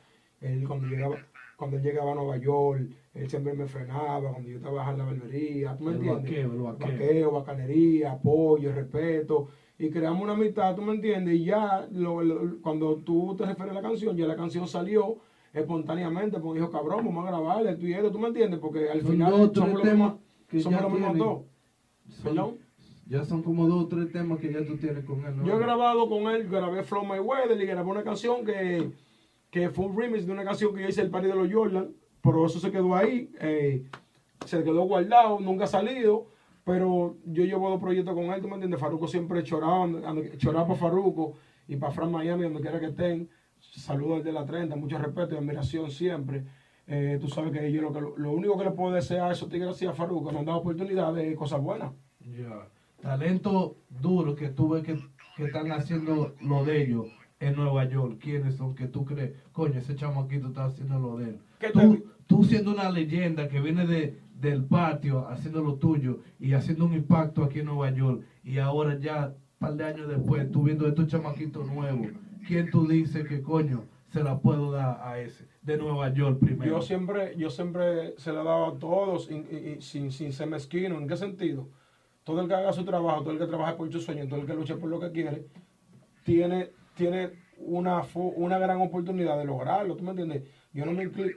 él 0.41 0.65
cuando 0.69 0.87
llegaba, 0.87 1.17
cuando 1.57 1.77
él 1.79 1.83
llegaba 1.83 2.13
a 2.13 2.15
Nueva 2.15 2.37
York, 2.37 2.89
él 3.15 3.29
siempre 3.29 3.53
me 3.53 3.67
frenaba, 3.67 4.31
cuando 4.31 4.49
yo 4.49 4.61
trabajaba 4.61 4.93
en 4.93 4.99
la 4.99 5.05
barbería, 5.07 5.77
tú 5.77 5.85
me 5.85 5.91
El 5.91 5.97
entiendes, 5.97 6.23
vaqueo, 6.23 6.53
el 6.53 6.59
vaqueo. 6.61 6.89
vaqueo, 6.89 7.31
bacanería, 7.33 8.13
apoyo, 8.13 8.73
respeto, 8.73 9.49
y 9.77 9.91
creamos 9.91 10.23
una 10.23 10.35
amistad, 10.35 10.77
tú 10.77 10.83
me 10.83 10.93
entiendes, 10.95 11.35
y 11.35 11.45
ya 11.47 11.89
lo- 11.91 12.23
lo- 12.23 12.61
cuando 12.63 12.95
tú 12.99 13.35
te 13.37 13.45
refieres 13.45 13.73
a 13.73 13.75
la 13.75 13.83
canción, 13.83 14.17
ya 14.17 14.27
la 14.29 14.37
canción 14.37 14.69
salió 14.69 15.17
espontáneamente, 15.53 16.39
porque 16.39 16.61
dijo, 16.61 16.71
cabrón, 16.71 17.05
vamos 17.05 17.25
a 17.27 17.31
grabarle, 17.31 17.71
esto 17.73 17.87
y 17.89 17.93
esto, 17.95 18.13
tú 18.13 18.19
me 18.21 18.29
entiendes, 18.29 18.61
porque 18.61 18.89
al 18.89 19.01
final 19.03 19.33
somos 19.61 19.73
los 19.73 19.83
que 20.49 20.61
somos 20.61 20.79
ya 20.79 20.83
los 20.85 20.93
mismos 20.93 21.13
tienen. 21.13 21.27
dos. 21.29 21.43
Son- 22.17 22.25
Perdón. 22.25 22.57
ya 23.07 23.25
son 23.25 23.43
como 23.43 23.67
dos 23.67 23.85
o 23.85 23.89
tres 23.89 24.13
temas 24.13 24.39
que 24.39 24.53
ya 24.53 24.65
tú 24.65 24.77
tienes 24.77 25.05
con 25.05 25.25
él. 25.25 25.37
¿no? 25.37 25.45
Yo 25.47 25.55
he 25.57 25.59
grabado 25.59 26.09
con 26.09 26.23
él, 26.35 26.49
grabé 26.49 26.83
Flow 26.83 27.05
My 27.05 27.19
Weather 27.19 27.61
y 27.61 27.67
grabé 27.67 27.91
una 27.91 28.03
canción 28.03 28.45
que, 28.45 28.91
que 29.51 29.71
fue 29.71 29.87
un 29.87 29.97
remix 29.99 30.27
de 30.27 30.33
una 30.33 30.45
canción 30.45 30.75
que 30.75 30.83
yo 30.83 30.89
hice 30.89 31.03
el 31.03 31.11
party 31.11 31.29
de 31.29 31.35
los 31.35 31.53
Jordan, 31.53 31.91
pero 32.23 32.47
eso 32.47 32.59
se 32.59 32.71
quedó 32.71 32.95
ahí, 32.97 33.31
eh, 33.41 33.85
se 34.47 34.63
quedó 34.65 34.83
guardado, 34.85 35.39
nunca 35.41 35.65
ha 35.65 35.67
salido, 35.69 36.27
pero 36.65 37.17
yo 37.27 37.45
llevo 37.45 37.69
dos 37.71 37.81
proyectos 37.81 38.15
con 38.15 38.25
él, 38.25 38.41
tú 38.41 38.49
me 38.49 38.55
entiendes, 38.55 38.81
Faruco 38.81 39.07
siempre 39.07 39.43
choraba, 39.43 39.87
choraba 40.39 40.67
para 40.69 40.79
Faruco 40.79 41.35
y 41.69 41.77
para 41.77 41.93
Fran 41.93 42.11
Miami, 42.11 42.45
donde 42.45 42.61
quiera 42.61 42.81
que 42.81 42.87
estén, 42.87 43.29
saludos 43.61 44.19
desde 44.19 44.33
la 44.33 44.45
30, 44.47 44.77
mucho 44.77 44.99
respeto 44.99 45.35
y 45.35 45.39
admiración 45.39 45.91
siempre. 45.91 46.45
Eh, 46.87 47.19
tú 47.21 47.29
sabes 47.29 47.53
que 47.53 47.73
yo 47.73 47.81
lo, 47.83 47.93
que, 47.93 48.01
lo 48.21 48.33
único 48.33 48.59
que 48.59 48.65
le 48.65 48.71
puedo 48.73 48.95
desear 48.95 49.31
a 49.31 49.33
esos 49.33 49.49
tigres 49.49 49.71
así 49.71 49.87
a 49.87 49.93
que 49.93 50.33
me 50.33 50.39
han 50.39 50.45
dado 50.45 50.59
oportunidades 50.59 51.27
de 51.29 51.35
cosas 51.35 51.61
buenas. 51.61 51.93
Ya. 52.21 52.69
Talento 53.01 53.77
duro 53.89 54.35
que 54.35 54.49
tú 54.51 54.69
ves 54.71 54.83
que, 54.83 54.99
que 55.37 55.45
están 55.45 55.71
haciendo 55.73 56.35
lo 56.41 56.65
de 56.65 56.83
ellos 56.83 57.07
en 57.41 57.57
Nueva 57.57 57.85
York. 57.85 58.19
¿Quiénes 58.21 58.57
son 58.57 58.75
que 58.75 58.87
tú 58.87 59.05
crees? 59.05 59.33
Coño, 59.53 59.79
ese 59.79 59.95
chamaquito 59.95 60.49
está 60.49 60.67
haciendo 60.67 60.99
lo 60.99 61.17
de 61.19 61.31
él. 61.31 61.39
¿Qué 61.59 61.71
Tú, 61.71 61.79
te- 61.97 62.03
tú 62.27 62.45
siendo 62.45 62.73
una 62.73 62.91
leyenda 62.91 63.49
que 63.49 63.61
viene 63.61 63.87
de, 63.87 64.19
del 64.41 64.65
patio 64.65 65.27
haciendo 65.29 65.63
lo 65.63 65.75
tuyo 65.77 66.21
y 66.39 66.53
haciendo 66.53 66.85
un 66.87 66.95
impacto 66.95 67.45
aquí 67.45 67.61
en 67.61 67.67
Nueva 67.67 67.91
York 67.91 68.23
y 68.43 68.59
ahora 68.59 68.99
ya, 68.99 69.29
un 69.29 69.59
par 69.59 69.75
de 69.77 69.85
años 69.85 70.09
después, 70.09 70.51
tú 70.51 70.63
viendo 70.65 70.87
estos 70.87 71.07
chamaquitos 71.07 71.67
nuevos, 71.67 72.09
¿quién 72.47 72.71
tú 72.71 72.87
dices 72.87 73.27
que 73.27 73.41
coño 73.43 73.85
se 74.15 74.23
la 74.23 74.39
puedo 74.39 74.71
dar 74.71 75.01
a 75.03 75.19
ese? 75.19 75.49
De 75.63 75.77
Nueva 75.77 76.13
York 76.13 76.39
primero. 76.39 76.71
Yo 76.71 76.81
siempre, 76.83 77.37
yo 77.37 77.51
siempre 77.51 78.15
se 78.17 78.33
le 78.33 78.41
he 78.41 78.45
dado 78.45 78.67
a 78.67 78.79
todos 78.79 79.29
y- 79.29 79.81
sin, 79.81 80.13
sin 80.13 80.33
ser 80.33 80.47
mezquino. 80.47 80.99
¿En 80.99 81.09
qué 81.09 81.17
sentido? 81.17 81.69
Todo 82.23 82.41
el 82.41 82.47
que 82.49 82.55
haga 82.55 82.73
su 82.73 82.85
trabajo, 82.85 83.23
todo 83.23 83.33
el 83.33 83.39
que 83.41 83.47
trabaje 83.47 83.75
por 83.75 83.91
su 83.91 84.01
sueño, 84.01 84.29
todo 84.29 84.41
el 84.41 84.47
que 84.47 84.55
luche 84.55 84.77
por 84.77 84.89
lo 84.89 85.01
que 85.01 85.11
quiere, 85.11 85.47
tiene, 86.23 86.71
tiene 86.95 87.33
una, 87.59 88.03
una 88.15 88.59
gran 88.59 88.81
oportunidad 88.81 89.37
de 89.37 89.47
lograrlo. 89.47 89.97
¿Tú 89.97 90.05
me 90.05 90.11
entiendes? 90.11 90.45
Yo 90.73 90.87
no 90.87 90.93
me 90.93 91.03
inclino, 91.03 91.33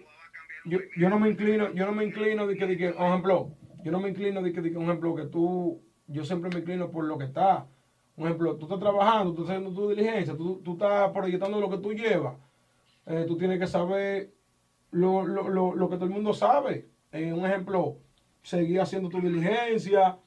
yo, 0.66 0.78
yo 0.96 1.10
no 1.10 1.20
me 1.20 1.30
inclino, 1.30 1.74
yo 1.74 1.86
no 1.88 1.92
me 1.94 2.04
inclino 2.06 2.46
de 2.46 2.56
que, 2.56 2.68
de 2.68 2.78
que, 2.78 2.90
por 2.92 3.08
ejemplo, 3.08 3.50
yo 3.84 3.92
no 3.92 4.00
me 4.00 4.10
inclino 4.10 4.42
de 4.44 4.54
que, 4.54 4.62
de 4.62 4.72
que, 4.72 4.78
un 4.78 4.84
ejemplo, 4.86 5.16
que 5.16 5.26
tú, 5.26 5.82
yo 6.06 6.24
siempre 6.24 6.52
me 6.54 6.60
inclino 6.60 6.92
por 6.92 7.06
lo 7.06 7.18
que 7.18 7.26
está. 7.26 7.66
Un 8.16 8.26
ejemplo, 8.26 8.56
tú 8.56 8.66
estás 8.66 8.80
trabajando, 8.80 9.34
tú 9.34 9.42
estás 9.42 9.58
haciendo 9.58 9.80
tu 9.80 9.90
diligencia, 9.90 10.36
tú, 10.38 10.62
tú 10.64 10.74
estás 10.74 11.12
proyectando 11.12 11.60
lo 11.60 11.70
que 11.70 11.78
tú 11.80 11.92
llevas. 11.94 12.36
Eh, 13.08 13.26
tú 13.28 13.38
tienes 13.38 13.60
que 13.60 13.68
saber 13.68 14.34
lo, 14.92 15.26
lo, 15.26 15.50
lo, 15.50 15.76
lo 15.76 15.90
que 15.90 15.96
todo 15.96 16.06
el 16.06 16.12
mundo 16.12 16.34
sabe. 16.34 16.90
Eh, 17.12 17.32
un 17.32 17.46
ejemplo, 17.46 17.98
seguir 18.44 18.82
haciendo 18.82 19.10
tu 19.10 19.22
diligencia. 19.22 20.18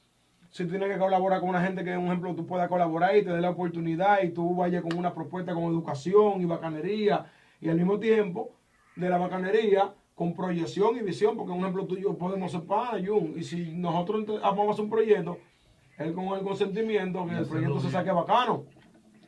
Si 0.49 0.65
tienes 0.65 0.89
que 0.89 0.97
colaborar 0.97 1.39
con 1.39 1.49
una 1.49 1.61
gente 1.61 1.83
que, 1.83 1.95
un 1.95 2.07
ejemplo, 2.07 2.35
tú 2.35 2.45
puedas 2.45 2.67
colaborar 2.67 3.15
y 3.15 3.23
te 3.23 3.29
dé 3.29 3.39
la 3.39 3.51
oportunidad 3.51 4.21
y 4.23 4.31
tú 4.31 4.55
vayas 4.55 4.81
con 4.81 4.97
una 4.97 5.13
propuesta 5.13 5.53
con 5.53 5.65
educación 5.65 6.41
y 6.41 6.45
bacanería 6.45 7.25
y 7.61 7.69
al 7.69 7.77
mismo 7.77 7.99
tiempo 7.99 8.51
de 8.95 9.09
la 9.09 9.17
bacanería 9.17 9.93
con 10.15 10.35
proyección 10.35 10.97
y 10.97 11.01
visión, 11.01 11.37
porque 11.37 11.51
un 11.51 11.59
ejemplo 11.59 11.85
tú 11.85 11.95
y 11.95 12.01
yo 12.01 12.17
podemos 12.17 12.51
ser 12.51 12.61
pana, 12.61 13.01
Jun, 13.03 13.33
y 13.37 13.43
si 13.43 13.71
nosotros 13.71 14.25
vamos 14.41 14.67
a 14.67 14.71
hacer 14.71 14.83
un 14.83 14.91
proyecto, 14.91 15.37
él 15.97 16.13
con 16.13 16.25
el 16.37 16.41
consentimiento, 16.41 17.25
que 17.25 17.37
el 17.37 17.45
proyecto 17.45 17.79
se 17.79 17.89
saque 17.89 18.11
bacano. 18.11 18.65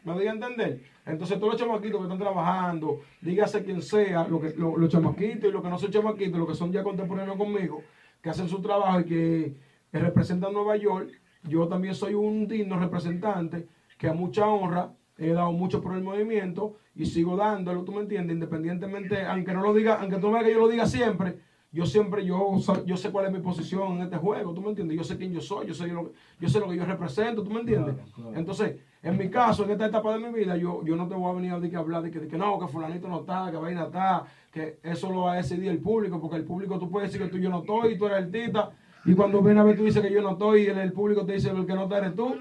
¿Me 0.04 0.12
doy 0.14 0.28
a 0.28 0.32
entender? 0.32 0.84
Entonces, 1.06 1.40
todos 1.40 1.54
los 1.54 1.62
chamaquitos 1.62 1.98
que 2.00 2.04
están 2.04 2.18
trabajando, 2.20 3.00
dígase 3.22 3.64
quien 3.64 3.82
sea, 3.82 4.28
lo 4.28 4.40
que, 4.42 4.54
lo- 4.54 4.76
los 4.76 4.90
chamaquitos 4.90 5.50
y 5.50 5.52
los 5.52 5.62
que 5.64 5.70
no 5.70 5.78
son 5.78 5.92
chamaquitos, 5.92 6.38
los 6.38 6.48
que 6.48 6.56
son 6.56 6.72
ya 6.72 6.84
contemporáneos 6.84 7.38
conmigo, 7.38 7.82
que 8.22 8.30
hacen 8.30 8.48
su 8.50 8.60
trabajo 8.62 9.00
y 9.00 9.06
que, 9.06 9.54
representan 9.94 10.52
Nueva 10.52 10.76
York, 10.76 11.08
yo 11.44 11.68
también 11.68 11.94
soy 11.94 12.16
un 12.16 12.48
digno 12.48 12.76
representante 12.78 13.64
que 13.98 14.08
a 14.08 14.12
mucha 14.14 14.48
honra 14.48 14.90
he 15.18 15.32
dado 15.32 15.52
mucho 15.52 15.80
por 15.80 15.94
el 15.94 16.02
movimiento 16.02 16.72
y 16.96 17.06
sigo 17.06 17.36
dándolo, 17.36 17.84
¿tú 17.84 17.92
me 17.92 18.00
entiendes? 18.02 18.34
Independientemente, 18.34 19.24
aunque 19.24 19.54
no 19.54 19.62
lo 19.62 19.72
diga, 19.72 19.94
aunque 20.00 20.18
tú 20.18 20.32
veas 20.32 20.44
que 20.44 20.52
yo 20.52 20.58
lo 20.58 20.68
diga 20.68 20.86
siempre, 20.88 21.36
yo 21.74 21.88
siempre, 21.88 22.24
yo, 22.24 22.56
yo 22.86 22.96
sé 22.96 23.10
cuál 23.12 23.26
es 23.26 23.32
mi 23.32 23.40
posición 23.40 23.94
en 23.94 24.04
este 24.04 24.18
juego, 24.18 24.54
¿tú 24.54 24.62
me 24.62 24.70
entiendes? 24.70 24.96
Yo 24.96 25.04
sé 25.04 25.18
quién 25.18 25.34
yo 25.34 25.42
soy, 25.42 25.66
yo 25.66 25.74
sé 25.74 25.88
lo, 25.88 26.12
yo 26.40 26.48
sé 26.48 26.60
lo 26.60 26.70
que 26.70 26.78
yo 26.78 26.86
represento, 26.86 27.44
¿tú 27.44 27.50
me 27.50 27.62
entiendes? 27.62 27.96
Claro, 27.96 28.12
claro. 28.14 28.34
Entonces, 28.36 28.76
en 29.02 29.18
mi 29.18 29.28
caso, 29.28 29.64
en 29.64 29.72
esta 29.72 29.88
etapa 29.88 30.14
de 30.14 30.20
mi 30.20 30.32
vida, 30.32 30.56
yo, 30.56 30.84
yo 30.86 30.96
no 30.96 31.08
te 31.08 31.16
voy 31.16 31.32
a 31.32 31.34
venir 31.34 31.52
a, 31.52 31.56
decir 31.56 31.72
que 31.72 31.78
hablar 31.78 32.04
de 32.04 32.12
que, 32.12 32.20
de 32.20 32.28
que 32.28 32.38
no, 32.38 32.60
que 32.60 32.68
fulanito 32.68 33.08
no 33.10 33.22
está, 33.22 33.50
que 33.50 33.58
vaina 33.58 33.86
está, 33.86 34.24
que 34.52 34.78
eso 34.84 35.12
lo 35.12 35.22
va 35.22 35.34
a 35.34 35.38
decidir 35.38 35.70
el 35.70 35.80
público, 35.80 36.22
porque 36.22 36.36
el 36.36 36.44
público 36.44 36.78
tú 36.78 36.92
puedes 36.92 37.12
decir 37.12 37.26
que 37.26 37.32
tú 37.32 37.42
yo 37.42 37.50
no 37.50 37.62
estoy, 37.62 37.94
y 37.94 37.98
tú 37.98 38.06
eres 38.06 38.20
artista, 38.20 38.70
y 39.06 39.16
cuando 39.16 39.42
viene 39.42 39.60
a 39.60 39.64
ver 39.64 39.76
tú 39.76 39.84
dices 39.84 40.04
que 40.04 40.14
yo 40.14 40.22
no 40.22 40.34
estoy, 40.34 40.62
y 40.62 40.66
el, 40.68 40.78
el 40.78 40.94
público 40.94 41.26
te 41.26 41.34
dice 41.34 41.50
el 41.50 41.66
que 41.66 41.74
no 41.74 41.84
está 41.84 41.98
eres 41.98 42.16
tú. 42.16 42.36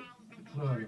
Claro. 0.53 0.87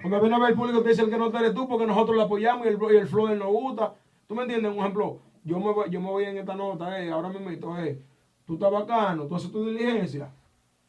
Cuando 0.00 0.20
viene 0.20 0.36
a 0.36 0.38
ver 0.38 0.50
el 0.50 0.56
público 0.56 0.82
te 0.82 0.88
dice 0.88 1.02
el 1.02 1.10
que 1.10 1.18
no 1.18 1.26
está 1.26 1.40
eres 1.40 1.52
tú, 1.52 1.68
porque 1.68 1.86
nosotros 1.86 2.16
lo 2.16 2.22
apoyamos 2.22 2.64
y 2.64 2.70
el, 2.70 2.78
y 2.90 2.96
el 2.96 3.06
flow 3.06 3.34
nos 3.34 3.48
gusta. 3.48 3.92
¿Tú 4.26 4.34
me 4.34 4.42
entiendes? 4.42 4.72
Un 4.72 4.78
ejemplo, 4.78 5.18
yo 5.46 5.58
me 5.60 5.72
voy, 5.72 5.88
yo 5.90 6.00
me 6.00 6.10
voy 6.10 6.24
en 6.24 6.38
esta 6.38 6.54
nota, 6.56 7.00
eh, 7.00 7.10
ahora 7.10 7.28
meto, 7.28 7.78
eh, 7.78 8.02
tú 8.44 8.54
estás 8.54 8.70
bacano, 8.70 9.26
tú 9.26 9.36
haces 9.36 9.52
tu 9.52 9.64
diligencia, 9.64 10.30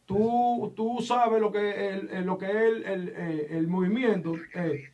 tú, 0.05 0.73
tú 0.75 0.99
sabes 1.01 1.39
lo 1.39 1.51
que, 1.51 1.89
el, 1.89 2.09
el- 2.09 2.25
lo 2.25 2.37
que 2.37 2.45
es 2.47 2.55
el, 2.55 2.83
el, 2.85 3.09
eh, 3.15 3.47
el 3.51 3.67
movimiento, 3.67 4.33
eh, 4.55 4.85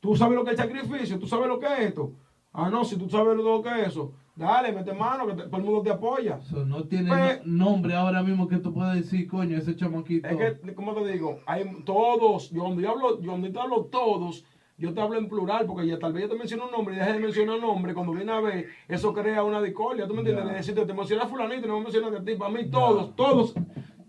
tú 0.00 0.16
sabes 0.16 0.36
lo 0.36 0.44
que 0.44 0.52
es 0.52 0.58
el 0.58 0.66
sacrificio, 0.68 1.18
tú 1.18 1.26
sabes 1.26 1.48
lo 1.48 1.58
que 1.58 1.66
es 1.66 1.80
esto. 1.80 2.12
Ah, 2.52 2.68
no, 2.70 2.84
si 2.84 2.96
tú 2.96 3.08
sabes 3.08 3.36
lo 3.36 3.62
que 3.62 3.68
es 3.82 3.88
eso, 3.88 4.12
dale, 4.34 4.72
mete 4.72 4.92
mano, 4.92 5.26
que 5.26 5.34
te- 5.34 5.42
todo 5.44 5.58
el 5.58 5.64
mundo 5.64 5.82
te 5.82 5.90
apoya. 5.90 6.40
So, 6.40 6.64
no 6.64 6.84
tiene 6.84 7.08
Pues- 7.08 7.46
no- 7.46 7.66
nombre 7.66 7.94
ahora 7.94 8.22
mismo 8.22 8.48
que 8.48 8.56
tú 8.56 8.72
puedas 8.72 8.96
decir, 8.96 9.28
coño, 9.28 9.56
ese 9.58 9.76
chamaquito. 9.76 10.26
Es 10.28 10.36
que, 10.58 10.74
como 10.74 10.94
te 10.94 11.12
digo, 11.12 11.40
hay 11.46 11.82
todos, 11.84 12.50
yo 12.50 12.62
cuando 12.62 12.80
yo 12.80 12.90
hablo, 12.90 13.20
yo 13.20 13.30
cuando 13.30 13.52
te 13.52 13.58
hablo 13.60 13.84
todos, 13.84 14.44
yo 14.80 14.94
te 14.94 15.00
hablo 15.00 15.18
en 15.18 15.28
plural, 15.28 15.66
porque 15.66 15.86
ya 15.86 15.98
tal 15.98 16.14
vez 16.14 16.22
yo 16.22 16.30
te 16.30 16.36
menciono 16.36 16.64
un 16.64 16.72
nombre 16.72 16.94
y 16.94 16.98
deje 16.98 17.12
de 17.12 17.18
mencionar 17.20 17.56
un 17.56 17.60
nombre, 17.60 17.92
cuando 17.92 18.12
viene 18.12 18.32
a 18.32 18.40
ver, 18.40 18.66
eso 18.88 19.12
crea 19.12 19.44
una 19.44 19.60
discordia, 19.60 20.08
¿tú 20.08 20.14
me 20.14 20.20
entiendes? 20.20 20.46
De 20.46 20.54
decirte, 20.54 20.86
te 20.86 20.94
mencionas 20.94 21.28
fulanito 21.28 21.66
y 21.66 21.68
no 21.68 21.76
me 21.78 21.84
mencionas 21.84 22.12
de 22.12 22.20
ti, 22.20 22.38
para 22.38 22.50
mí 22.50 22.70
todos, 22.70 23.14
todos. 23.14 23.54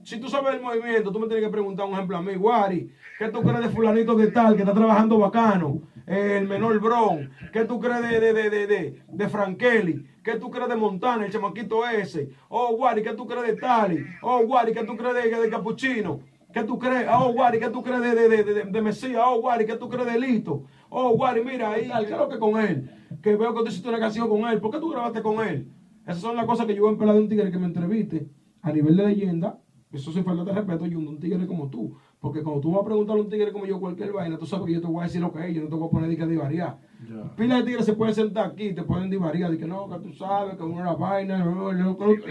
Si 0.03 0.19
tú 0.19 0.29
sabes 0.29 0.55
el 0.55 0.61
movimiento, 0.61 1.11
tú 1.11 1.19
me 1.19 1.27
tienes 1.27 1.45
que 1.45 1.51
preguntar 1.51 1.85
un 1.85 1.93
ejemplo 1.93 2.17
a 2.17 2.21
mí, 2.21 2.35
Guari, 2.35 2.89
¿qué 3.19 3.27
tú 3.27 3.41
crees 3.41 3.59
de 3.59 3.69
fulanito 3.69 4.15
de 4.15 4.31
tal 4.31 4.55
que 4.55 4.61
está 4.61 4.73
trabajando 4.73 5.17
bacano? 5.19 5.81
El 6.07 6.47
menor 6.47 6.79
Bron, 6.79 7.29
¿qué 7.53 7.65
tú 7.65 7.79
crees 7.79 8.01
de, 8.01 8.19
de, 8.19 8.33
de, 8.33 8.49
de, 8.49 8.67
de, 8.67 9.01
de 9.07 9.29
Frankeli? 9.29 10.07
¿Qué 10.23 10.35
tú 10.35 10.49
crees 10.49 10.69
de 10.69 10.75
Montana, 10.75 11.25
el 11.25 11.31
chamaquito 11.31 11.87
ese? 11.87 12.29
Oh, 12.49 12.75
Guari, 12.75 13.03
¿qué 13.03 13.13
tú 13.13 13.27
crees 13.27 13.45
de 13.45 13.55
Tali? 13.55 14.03
Oh, 14.21 14.39
Guari, 14.45 14.73
¿qué 14.73 14.83
tú 14.83 14.95
crees 14.95 15.15
de, 15.15 15.39
de 15.39 15.49
Capuchino? 15.49 16.21
¿Qué 16.53 16.63
tú 16.63 16.77
crees? 16.77 17.07
Oh, 17.11 17.31
Guari, 17.33 17.59
¿qué 17.59 17.69
tú 17.69 17.83
crees 17.83 18.01
de, 18.01 18.15
de, 18.15 18.29
de, 18.29 18.43
de, 18.43 18.63
de 18.65 18.81
Mesías? 18.81 19.21
Oh, 19.25 19.39
Guari, 19.41 19.65
¿qué 19.65 19.75
tú 19.75 19.89
crees 19.89 20.11
de 20.11 20.19
Lito? 20.19 20.63
Oh, 20.89 21.11
Guari, 21.11 21.43
mira, 21.43 21.71
ahí, 21.71 21.89
¿qué 22.05 22.11
es 22.13 22.17
lo 22.17 22.27
que 22.29 22.39
con 22.39 22.59
él? 22.59 22.89
Que 23.21 23.35
veo 23.35 23.53
que 23.53 23.61
tú 23.61 23.67
hiciste 23.67 23.89
una 23.89 23.99
canción 23.99 24.27
con 24.27 24.45
él. 24.49 24.59
¿Por 24.59 24.71
qué 24.71 24.79
tú 24.79 24.89
grabaste 24.89 25.21
con 25.21 25.45
él? 25.45 25.71
Esas 26.03 26.19
son 26.19 26.35
las 26.35 26.45
cosas 26.45 26.65
que 26.65 26.75
yo 26.75 26.81
voy 26.81 26.89
a 26.89 26.93
esperar 26.93 27.15
de 27.15 27.21
un 27.21 27.29
tigre 27.29 27.51
que 27.51 27.57
me 27.57 27.65
entreviste 27.67 28.27
a 28.61 28.71
nivel 28.71 28.97
de 28.97 29.05
leyenda. 29.05 29.59
Eso 29.91 30.11
sin 30.11 30.23
falta 30.23 30.45
de 30.45 30.53
respeto, 30.53 30.85
yo 30.85 30.99
un 30.99 31.19
tigre 31.19 31.45
como 31.45 31.69
tú. 31.69 31.97
Porque 32.19 32.41
cuando 32.41 32.61
tú 32.61 32.71
vas 32.71 32.81
a 32.81 32.85
preguntarle 32.85 33.21
a 33.21 33.23
un 33.25 33.29
tigre 33.29 33.51
como 33.51 33.65
yo 33.65 33.79
cualquier 33.79 34.13
vaina, 34.13 34.37
tú 34.37 34.45
sabes 34.45 34.65
que 34.65 34.73
yo 34.73 34.81
te 34.81 34.87
voy 34.87 35.01
a 35.01 35.03
decir 35.03 35.19
lo 35.19 35.31
que 35.33 35.47
es, 35.47 35.55
yo 35.55 35.63
no 35.63 35.67
te 35.67 35.75
voy 35.75 35.87
a 35.87 35.91
poner 35.91 36.09
de 36.09 36.17
que 36.17 36.25
divariar. 36.25 36.77
Ya. 37.09 37.35
Pila 37.35 37.57
de 37.57 37.63
tigres 37.63 37.85
se 37.85 37.93
pueden 37.93 38.15
sentar 38.15 38.51
aquí, 38.51 38.73
te 38.73 38.83
pueden 38.83 39.09
divariar, 39.09 39.51
de 39.51 39.57
que 39.57 39.65
no, 39.65 39.89
que 39.89 39.99
tú 39.99 40.13
sabes, 40.13 40.55
que 40.55 40.63
uno 40.63 40.83
la 40.83 40.93
vaina, 40.93 41.39
eso 41.39 41.71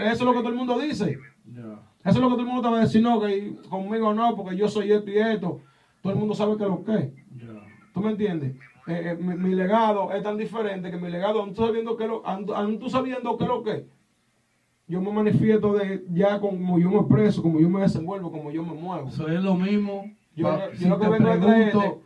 es 0.01 0.21
lo 0.21 0.33
que 0.33 0.39
todo 0.39 0.49
el 0.49 0.55
mundo 0.55 0.79
dice. 0.79 1.19
Eso 2.03 2.17
es 2.17 2.17
lo 2.17 2.29
que 2.29 2.33
todo 2.35 2.41
el 2.41 2.47
mundo 2.47 2.61
te 2.63 2.69
va 2.69 2.77
a 2.79 2.81
decir, 2.81 3.01
no, 3.01 3.21
que 3.21 3.55
conmigo 3.69 4.13
no, 4.13 4.35
porque 4.35 4.55
yo 4.55 4.67
soy 4.67 4.91
esto 4.91 5.09
y 5.11 5.17
esto. 5.17 5.61
Todo 6.01 6.13
el 6.13 6.19
mundo 6.19 6.33
sabe 6.33 6.57
que 6.57 6.63
lo 6.63 6.83
que 6.83 6.93
es. 6.95 7.11
¿Tú 7.93 8.01
me 8.01 8.11
entiendes? 8.11 8.55
Eh, 8.87 9.11
eh, 9.11 9.17
mi, 9.19 9.35
mi 9.35 9.53
legado 9.53 10.11
es 10.11 10.23
tan 10.23 10.37
diferente 10.37 10.89
que 10.89 10.97
mi 10.97 11.09
legado, 11.09 11.41
aún 11.41 11.53
tú 11.53 11.63
sabiendo 11.65 11.95
que 11.95 12.07
lo, 12.07 12.25
aún, 12.25 12.47
aún 12.55 12.79
tú 12.79 12.89
sabiendo 12.89 13.37
que 13.37 13.45
lo 13.45 13.61
que, 13.61 13.85
yo 14.87 14.99
me 15.01 15.11
manifiesto 15.11 15.73
de 15.73 16.03
ya 16.11 16.39
como 16.39 16.79
yo 16.79 16.89
me 16.89 16.97
expreso, 16.97 17.41
como 17.41 17.59
yo 17.59 17.69
me 17.69 17.81
desenvuelvo, 17.81 18.31
como 18.31 18.51
yo 18.51 18.63
me 18.63 18.73
muevo. 18.73 19.07
Eso 19.07 19.27
es 19.29 19.41
lo 19.41 19.55
mismo. 19.55 20.11
Yo- 20.35 20.47
Pa- 20.47 20.71
yo 20.71 20.77
si 20.77 20.89
lo 20.89 20.97
que 20.99 21.05
te 21.05 21.11
vengo 21.11 21.29
pregunto 21.47 22.01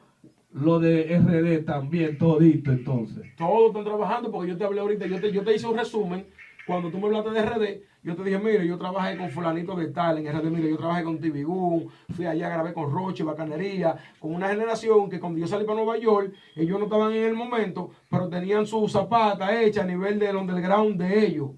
lo 0.51 0.79
de 0.79 1.13
RD 1.17 1.65
también, 1.65 2.17
todito 2.17 2.71
entonces. 2.71 3.25
Todos 3.37 3.67
están 3.67 3.83
trabajando 3.85 4.31
porque 4.31 4.49
yo 4.49 4.57
te 4.57 4.63
hablé 4.65 4.81
ahorita, 4.81 5.05
yo 5.05 5.19
te, 5.19 5.31
yo 5.31 5.43
te 5.43 5.55
hice 5.55 5.67
un 5.67 5.77
resumen. 5.77 6.25
Cuando 6.67 6.89
tú 6.89 6.97
me 6.97 7.05
hablaste 7.05 7.29
de 7.31 7.39
RD, 7.41 7.81
yo 8.05 8.15
te 8.15 8.23
dije, 8.23 8.37
mire, 8.39 8.65
yo 8.67 8.77
trabajé 8.77 9.17
con 9.17 9.29
fulanito 9.31 9.75
de 9.75 9.87
tal 9.87 10.17
en 10.19 10.27
RD, 10.27 10.49
mire, 10.51 10.69
yo 10.69 10.77
trabajé 10.77 11.03
con 11.03 11.19
Tibigún, 11.19 11.89
fui 12.15 12.25
allá, 12.25 12.49
grabé 12.49 12.73
con 12.73 12.91
Roche, 12.91 13.23
Bacanería, 13.23 13.95
con 14.19 14.33
una 14.33 14.47
generación 14.49 15.09
que 15.09 15.19
cuando 15.19 15.39
yo 15.39 15.47
salí 15.47 15.65
para 15.65 15.77
Nueva 15.77 15.97
York, 15.97 16.31
ellos 16.55 16.77
no 16.79 16.85
estaban 16.85 17.11
en 17.13 17.23
el 17.25 17.33
momento, 17.33 17.89
pero 18.09 18.29
tenían 18.29 18.65
su 18.65 18.87
zapata 18.87 19.61
hecha 19.61 19.81
a 19.83 19.85
nivel 19.85 20.19
del 20.19 20.35
underground 20.37 20.97
de 21.01 21.25
ellos, 21.25 21.49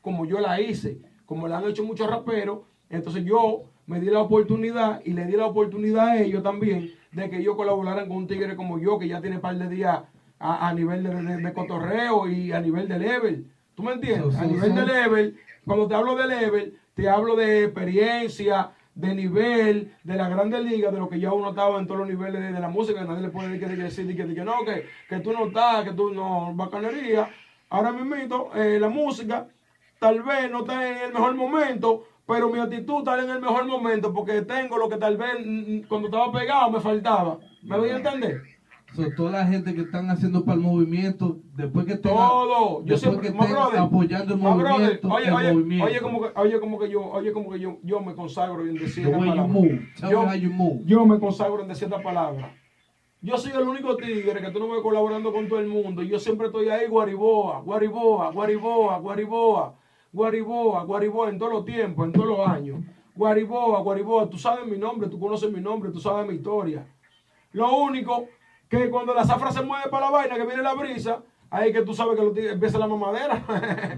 como 0.00 0.26
yo 0.26 0.40
la 0.40 0.60
hice, 0.60 1.00
como 1.24 1.48
la 1.48 1.58
han 1.58 1.68
hecho 1.68 1.84
muchos 1.84 2.10
raperos, 2.10 2.60
entonces 2.90 3.24
yo 3.24 3.62
me 3.86 4.00
di 4.00 4.06
la 4.10 4.20
oportunidad 4.20 5.00
y 5.04 5.12
le 5.12 5.24
di 5.26 5.32
la 5.36 5.46
oportunidad 5.46 6.08
a 6.08 6.20
ellos 6.20 6.42
también 6.42 6.90
de 7.12 7.30
que 7.30 7.38
ellos 7.38 7.56
colaboraran 7.56 8.08
con 8.08 8.16
un 8.18 8.26
tigre 8.26 8.56
como 8.56 8.78
yo, 8.78 8.98
que 8.98 9.08
ya 9.08 9.20
tiene 9.20 9.38
par 9.38 9.56
de 9.56 9.68
días 9.68 10.00
a, 10.38 10.68
a 10.68 10.74
nivel 10.74 11.02
de, 11.04 11.10
de- 11.22 11.36
de 11.38 11.52
cotorreo 11.52 12.28
y 12.28 12.52
a 12.52 12.60
nivel 12.60 12.88
de 12.88 12.98
level. 12.98 13.46
¿Tú 13.82 13.86
me 13.86 13.94
entiendes? 13.94 14.36
A 14.36 14.44
nivel 14.44 14.76
de 14.76 14.86
level, 14.86 15.40
cuando 15.66 15.88
te 15.88 15.96
hablo 15.96 16.14
de 16.14 16.28
level, 16.28 16.78
te 16.94 17.08
hablo 17.08 17.34
de 17.34 17.64
experiencia, 17.64 18.70
de 18.94 19.12
nivel, 19.12 19.92
de 20.04 20.14
la 20.14 20.28
grande 20.28 20.62
liga, 20.62 20.92
de 20.92 21.00
lo 21.00 21.08
que 21.08 21.18
ya 21.18 21.32
uno 21.32 21.50
estaba 21.50 21.80
en 21.80 21.88
todos 21.88 21.98
los 21.98 22.08
niveles 22.08 22.40
de, 22.40 22.52
de 22.52 22.60
la 22.60 22.68
música, 22.68 23.00
que 23.00 23.08
nadie 23.08 23.22
le 23.22 23.30
puede 23.30 23.48
decir, 23.48 23.68
que, 23.68 23.82
decir 23.82 24.16
que, 24.16 24.34
que 24.36 24.44
no, 24.44 24.64
que, 24.64 24.86
que 25.08 25.18
tú 25.18 25.32
no 25.32 25.46
estás, 25.46 25.82
que 25.82 25.94
tú 25.94 26.14
no, 26.14 26.54
bacanería. 26.54 27.28
Ahora 27.70 27.90
mismo, 27.90 28.52
eh, 28.54 28.78
la 28.78 28.88
música 28.88 29.48
tal 29.98 30.22
vez 30.22 30.48
no 30.48 30.60
está 30.60 30.88
en 30.88 30.98
el 30.98 31.12
mejor 31.12 31.34
momento, 31.34 32.06
pero 32.24 32.50
mi 32.50 32.60
actitud 32.60 32.98
está 32.98 33.20
en 33.20 33.30
el 33.30 33.40
mejor 33.40 33.64
momento 33.66 34.14
porque 34.14 34.42
tengo 34.42 34.78
lo 34.78 34.88
que 34.88 34.96
tal 34.96 35.16
vez 35.16 35.44
mm, 35.44 35.74
mm, 35.78 35.82
cuando 35.88 36.06
estaba 36.06 36.30
pegado 36.30 36.70
me 36.70 36.78
faltaba. 36.78 37.40
¿Me 37.64 37.76
voy 37.76 37.90
a 37.90 37.96
entender? 37.96 38.42
So, 38.94 39.10
toda 39.16 39.30
la 39.30 39.46
gente 39.46 39.74
que 39.74 39.82
están 39.82 40.10
haciendo 40.10 40.44
para 40.44 40.56
el 40.56 40.60
movimiento, 40.60 41.38
después 41.56 41.86
que 41.86 41.94
estén, 41.94 42.12
Todo. 42.12 42.84
Yo 42.84 42.98
siempre, 42.98 43.32
que 43.32 43.34
brother, 43.34 43.80
apoyando 43.80 44.34
el 44.34 44.40
más 44.40 44.56
brother, 44.56 45.00
movimiento, 45.00 45.08
oye, 45.08 45.26
el 45.28 45.32
oye, 45.32 45.52
movimiento. 45.52 45.86
oye, 45.86 46.00
como 46.00 46.22
que, 46.22 46.28
oye, 46.38 46.60
como 46.60 46.78
que 46.78 46.90
yo, 46.90 47.04
oye, 47.04 47.32
como 47.32 47.50
que 47.50 47.58
yo, 47.58 47.78
yo 47.82 48.00
me 48.00 48.14
consagro 48.14 48.66
en 48.66 48.74
decir 48.74 49.10
Yo-. 49.10 50.78
Yo 50.84 51.06
me 51.06 51.18
consagro 51.18 51.62
en 51.62 51.68
decir 51.68 51.84
esta 51.84 52.02
palabra. 52.02 52.54
Yo 53.22 53.38
soy 53.38 53.52
el 53.52 53.68
único 53.68 53.96
tigre 53.96 54.40
que 54.42 54.50
tú 54.50 54.58
no 54.58 54.68
ves 54.68 54.82
colaborando 54.82 55.32
con 55.32 55.48
todo 55.48 55.60
el 55.60 55.68
mundo. 55.68 56.02
Yo 56.02 56.18
siempre 56.18 56.48
estoy 56.48 56.68
ahí, 56.68 56.88
Guariboa, 56.88 57.60
Guariboa, 57.60 58.30
Guariboa, 58.32 58.98
Guariboa, 58.98 59.78
Guariboa, 60.12 60.84
Guariboa, 60.84 61.28
en 61.30 61.38
todos 61.38 61.52
los 61.52 61.64
tiempos, 61.64 62.06
en 62.06 62.12
todos 62.12 62.26
los 62.26 62.46
años. 62.46 62.80
Guariboa, 63.14 63.80
Guariboa, 63.80 64.28
tú 64.28 64.38
sabes 64.38 64.66
mi 64.66 64.76
nombre, 64.76 65.08
tú 65.08 65.18
conoces 65.20 65.50
mi 65.50 65.60
nombre, 65.60 65.92
tú 65.92 66.00
sabes 66.00 66.28
mi 66.28 66.34
historia. 66.34 66.84
Lo 67.52 67.76
único 67.76 68.26
que 68.78 68.90
cuando 68.90 69.12
la 69.14 69.24
zafra 69.24 69.52
se 69.52 69.62
mueve 69.62 69.88
para 69.90 70.06
la 70.06 70.12
vaina, 70.12 70.36
que 70.36 70.46
viene 70.46 70.62
la 70.62 70.74
brisa, 70.74 71.22
ahí 71.50 71.72
que 71.72 71.82
tú 71.82 71.94
sabes 71.94 72.18
que 72.18 72.24
tigres- 72.30 72.52
empieza 72.52 72.78
la 72.78 72.86
mamadera. 72.86 73.44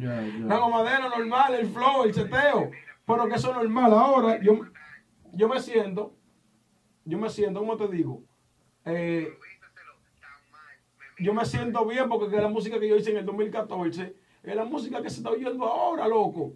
La 0.49 0.59
mamadera 0.61 1.09
normal, 1.09 1.55
el 1.55 1.67
flow, 1.67 2.05
el 2.05 2.13
cheteo. 2.15 2.71
Pero 3.07 3.29
que 3.29 3.35
eso 3.37 3.51
es 3.51 3.57
normal. 3.57 3.93
Ahora, 3.93 4.41
yo, 4.43 4.61
yo 5.33 5.49
me 5.49 5.61
siento, 5.61 6.15
yo 7.05 7.19
me 7.19 7.29
siento, 7.31 7.61
¿cómo 7.61 7.77
te 7.77 7.87
digo? 7.89 8.23
Eh, 8.85 9.29
yo 11.19 11.33
me 11.33 11.45
siento 11.45 11.85
bien 11.87 12.09
porque 12.09 12.29
que 12.35 12.41
la 12.43 12.49
música 12.49 12.79
que 12.81 12.89
yo 12.89 12.97
hice 12.97 13.13
en 13.13 13.19
el 13.19 13.25
2014 13.27 14.17
es 14.43 14.57
la 14.57 14.65
música 14.65 15.01
que 15.01 15.11
se 15.11 15.19
está 15.19 15.31
oyendo 15.31 15.65
ahora, 15.65 16.09
loco. 16.09 16.55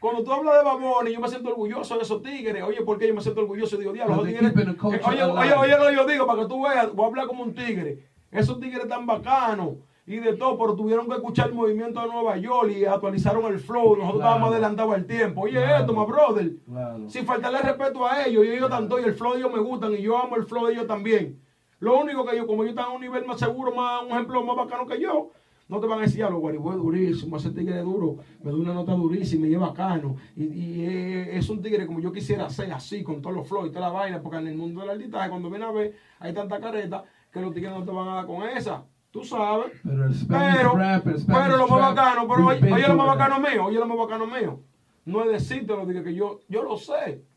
Cuando 0.00 0.22
tú 0.22 0.32
hablas 0.32 0.54
de 0.58 0.62
Baboni, 0.64 1.12
yo 1.12 1.20
me 1.20 1.28
siento 1.28 1.48
orgulloso 1.50 1.96
de 1.96 2.02
esos 2.02 2.22
tigres. 2.22 2.62
Oye, 2.62 2.82
¿por 2.82 2.98
qué 2.98 3.08
yo 3.08 3.14
me 3.14 3.20
siento 3.20 3.40
orgulloso? 3.40 3.76
Digo, 3.76 3.92
diablo, 3.92 4.22
tigres. 4.22 4.52
oye, 4.82 5.00
oye, 5.04 5.22
alive. 5.22 5.54
oye, 5.54 5.76
lo 5.76 5.86
que 5.88 5.94
yo 5.96 6.06
digo 6.06 6.26
para 6.26 6.42
que 6.42 6.48
tú 6.48 6.62
veas, 6.62 6.92
voy 6.94 7.04
a 7.04 7.08
hablar 7.08 7.26
como 7.26 7.42
un 7.42 7.54
tigre. 7.54 8.06
Esos 8.30 8.60
tigres 8.60 8.86
tan 8.86 9.06
bacanos 9.06 9.70
y 10.06 10.16
de 10.18 10.34
todo, 10.34 10.56
pero 10.56 10.74
tuvieron 10.76 11.06
que 11.08 11.14
escuchar 11.16 11.48
el 11.48 11.54
movimiento 11.54 12.00
de 12.00 12.06
Nueva 12.08 12.36
York 12.36 12.70
y 12.70 12.84
actualizaron 12.84 13.44
el 13.46 13.58
flow. 13.58 13.96
Nosotros 13.96 14.12
Claro. 14.12 14.18
estábamos 14.18 14.50
adelantados 14.52 14.94
al 14.94 15.06
tiempo. 15.06 15.40
Oye, 15.42 15.52
Claro. 15.54 15.76
esto, 15.80 15.92
my 15.92 16.06
brother. 16.06 16.52
Claro. 16.64 17.08
Sin 17.10 17.26
faltarle 17.26 17.58
respeto 17.60 18.06
a 18.06 18.24
ellos, 18.24 18.44
y 18.44 18.50
ellos 18.50 18.70
tanto, 18.70 19.00
y 19.00 19.04
el 19.04 19.14
flow 19.14 19.32
de 19.32 19.38
ellos 19.40 19.52
me 19.52 19.58
gustan, 19.60 19.92
y 19.94 20.02
yo 20.02 20.16
amo 20.16 20.36
el 20.36 20.44
flow 20.46 20.66
de 20.66 20.74
ellos 20.74 20.86
también. 20.86 21.40
Lo 21.80 21.98
único 21.98 22.24
que 22.24 22.34
ellos, 22.36 22.46
como 22.46 22.62
ellos 22.62 22.70
están 22.76 22.86
a 22.90 22.94
un 22.94 23.00
nivel 23.00 23.24
más 23.26 23.38
seguro, 23.38 23.72
más, 23.74 24.02
un 24.02 24.10
ejemplo 24.12 24.42
más 24.42 24.56
bacano 24.56 24.86
que 24.86 25.00
yo, 25.00 25.30
no 25.68 25.80
te 25.80 25.86
van 25.86 25.98
a 25.98 26.02
decir, 26.02 26.24
a 26.24 26.30
los 26.30 26.40
guaribos 26.40 26.74
es 26.74 26.80
durísimo, 26.80 27.36
ese 27.36 27.50
tigre 27.50 27.78
es 27.78 27.84
duro, 27.84 28.16
me 28.42 28.50
da 28.50 28.56
una 28.56 28.72
nota 28.74 28.92
durísima 28.92 29.46
y 29.46 29.54
es 29.54 29.60
bacano. 29.60 30.16
Y, 30.34 30.44
y 30.44 30.84
es, 30.86 31.28
es 31.44 31.50
un 31.50 31.60
tigre 31.60 31.86
como 31.86 32.00
yo 32.00 32.10
quisiera 32.12 32.48
ser, 32.50 32.72
así, 32.72 33.02
con 33.02 33.20
todos 33.20 33.36
los 33.36 33.46
flows 33.48 33.68
y 33.68 33.70
toda 33.70 33.88
la 33.88 33.92
vaina, 33.92 34.20
porque 34.22 34.38
en 34.38 34.46
el 34.48 34.56
mundo 34.56 34.80
del 34.80 34.90
artista, 34.90 35.28
cuando 35.28 35.50
viene 35.50 35.64
a 35.66 35.70
ver, 35.70 35.94
hay 36.20 36.32
tanta 36.32 36.58
careta 36.60 37.04
que 37.32 37.40
los 37.40 37.52
tigres 37.52 37.72
no 37.72 37.84
te 37.84 37.90
van 37.90 38.08
a 38.08 38.14
dar 38.16 38.26
con 38.26 38.42
esa. 38.48 38.84
Tú 39.10 39.24
sabes. 39.24 39.72
Pero 39.84 40.04
el 40.06 40.14
Pero, 40.28 40.72
rap, 40.74 41.06
el 41.06 41.24
pero 41.26 41.56
lo 41.56 41.66
más 41.68 41.80
bacano, 41.94 42.28
pero 42.28 42.46
oye, 42.46 42.72
oye 42.72 42.88
lo 42.88 42.94
más 42.96 43.06
bacano 43.06 43.38
mío, 43.40 43.64
oye 43.64 43.78
lo 43.78 43.86
más 43.86 43.98
bacano 43.98 44.26
mío. 44.26 44.60
No 45.06 45.24
es 45.24 45.30
decírtelo, 45.32 45.86
digo 45.86 46.02
que 46.02 46.14
yo, 46.14 46.40
yo 46.48 46.62
lo 46.62 46.76
sé. 46.76 47.24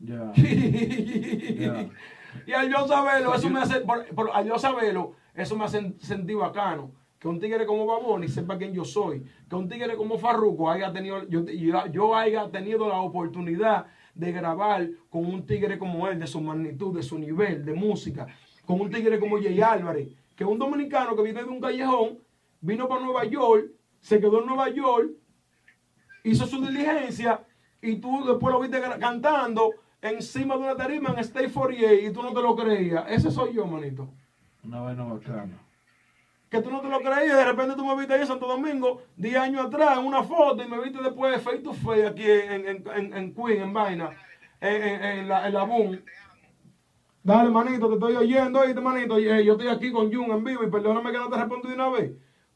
Y 2.46 2.52
al 2.52 2.70
yo 2.70 2.86
saberlo, 2.88 3.34
eso 3.34 3.50
me 3.50 3.60
hace, 3.60 3.80
por- 3.80 4.06
por- 4.14 4.30
al 4.32 4.46
yo 4.46 4.58
saberlo, 4.58 5.12
eso 5.34 5.56
me 5.56 5.64
hace 5.64 5.94
sentir 5.98 6.36
bacano. 6.36 6.90
Que 7.22 7.28
un 7.28 7.38
tigre 7.38 7.64
como 7.66 7.86
Baboni 7.86 8.26
sepa 8.26 8.58
quién 8.58 8.72
yo 8.72 8.84
soy. 8.84 9.24
Que 9.48 9.54
un 9.54 9.68
tigre 9.68 9.96
como 9.96 10.18
Farruko 10.18 10.68
haya 10.68 10.92
tenido, 10.92 11.22
yo, 11.28 11.44
yo, 11.46 12.16
haya 12.16 12.50
tenido 12.50 12.88
la 12.88 12.98
oportunidad 12.98 13.86
de 14.12 14.32
grabar 14.32 14.90
con 15.08 15.26
un 15.26 15.46
tigre 15.46 15.78
como 15.78 16.08
él, 16.08 16.18
de 16.18 16.26
su 16.26 16.40
magnitud, 16.40 16.92
de 16.92 17.04
su 17.04 17.16
nivel 17.20 17.64
de 17.64 17.74
música. 17.74 18.26
Con 18.66 18.80
un 18.80 18.90
tigre 18.90 19.20
como 19.20 19.40
Jay 19.40 19.60
Álvarez, 19.60 20.08
que 20.34 20.44
un 20.44 20.58
dominicano 20.58 21.14
que 21.14 21.22
viene 21.22 21.44
de 21.44 21.48
un 21.48 21.60
callejón, 21.60 22.18
vino 22.60 22.88
para 22.88 23.02
Nueva 23.02 23.24
York, 23.24 23.70
se 24.00 24.18
quedó 24.18 24.40
en 24.40 24.46
Nueva 24.46 24.70
York, 24.70 25.12
hizo 26.24 26.44
su 26.44 26.60
diligencia 26.60 27.40
y 27.80 28.00
tú 28.00 28.24
después 28.26 28.52
lo 28.52 28.60
viste 28.60 28.80
cantando 28.98 29.70
encima 30.00 30.56
de 30.56 30.62
una 30.62 30.74
tarima 30.74 31.10
en 31.10 31.20
State 31.20 31.52
48 31.52 32.04
y 32.04 32.12
tú 32.12 32.20
no 32.20 32.32
te 32.32 32.42
lo 32.42 32.56
creías. 32.56 33.04
Ese 33.08 33.30
soy 33.30 33.54
yo, 33.54 33.64
manito. 33.64 34.08
Una 34.64 34.80
vaina 34.80 35.04
bacana. 35.04 35.56
Que 36.52 36.60
tú 36.60 36.70
no 36.70 36.82
te 36.82 36.88
lo 36.88 37.00
creías 37.00 37.38
de 37.38 37.44
repente 37.46 37.74
tú 37.76 37.86
me 37.86 37.96
viste 37.96 38.12
ahí 38.12 38.20
en 38.20 38.26
Santo 38.26 38.46
Domingo 38.46 39.00
10 39.16 39.36
años 39.36 39.64
atrás 39.64 39.96
en 39.98 40.04
una 40.04 40.22
foto 40.22 40.62
y 40.62 40.68
me 40.68 40.82
viste 40.82 41.02
después 41.02 41.40
face 41.40 41.60
to 41.60 41.72
face 41.72 42.06
aquí 42.06 42.30
en, 42.30 42.68
en, 42.68 42.84
en, 42.94 43.16
en 43.16 43.34
Queen, 43.34 43.62
en 43.62 43.72
vaina, 43.72 44.10
en, 44.60 45.28
la, 45.28 45.48
en 45.48 45.54
la 45.54 45.64
Boom. 45.64 45.98
Dale, 47.22 47.48
manito, 47.48 47.88
te 47.88 47.94
estoy 47.94 48.16
oyendo, 48.16 48.60
oíste, 48.60 48.82
manito. 48.82 49.16
Eh, 49.16 49.42
Yo 49.46 49.52
estoy 49.52 49.68
aquí 49.68 49.90
con 49.90 50.12
Jun 50.12 50.30
en 50.30 50.44
vivo 50.44 50.62
y 50.62 50.70
perdóname 50.70 51.10
que 51.10 51.18
no 51.18 51.30
te 51.30 51.38
respondí 51.38 51.68
de 51.68 51.74
una 51.74 51.88
vez. 51.88 52.12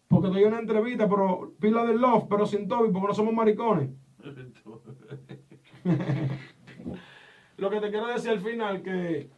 Porque 0.08 0.26
estoy 0.26 0.42
en 0.42 0.48
una 0.48 0.58
entrevista, 0.60 1.08
pero 1.08 1.54
pila 1.58 1.86
de 1.86 1.94
love, 1.94 2.26
pero 2.28 2.44
sin 2.44 2.68
Toby, 2.68 2.92
porque 2.92 3.08
no 3.08 3.14
somos 3.14 3.32
maricones. 3.32 3.88
Lo 7.56 7.70
que 7.70 7.80
te 7.80 7.88
quiero 7.88 8.08
decir 8.08 8.32
al 8.32 8.40
final 8.40 8.82
que 8.82 9.30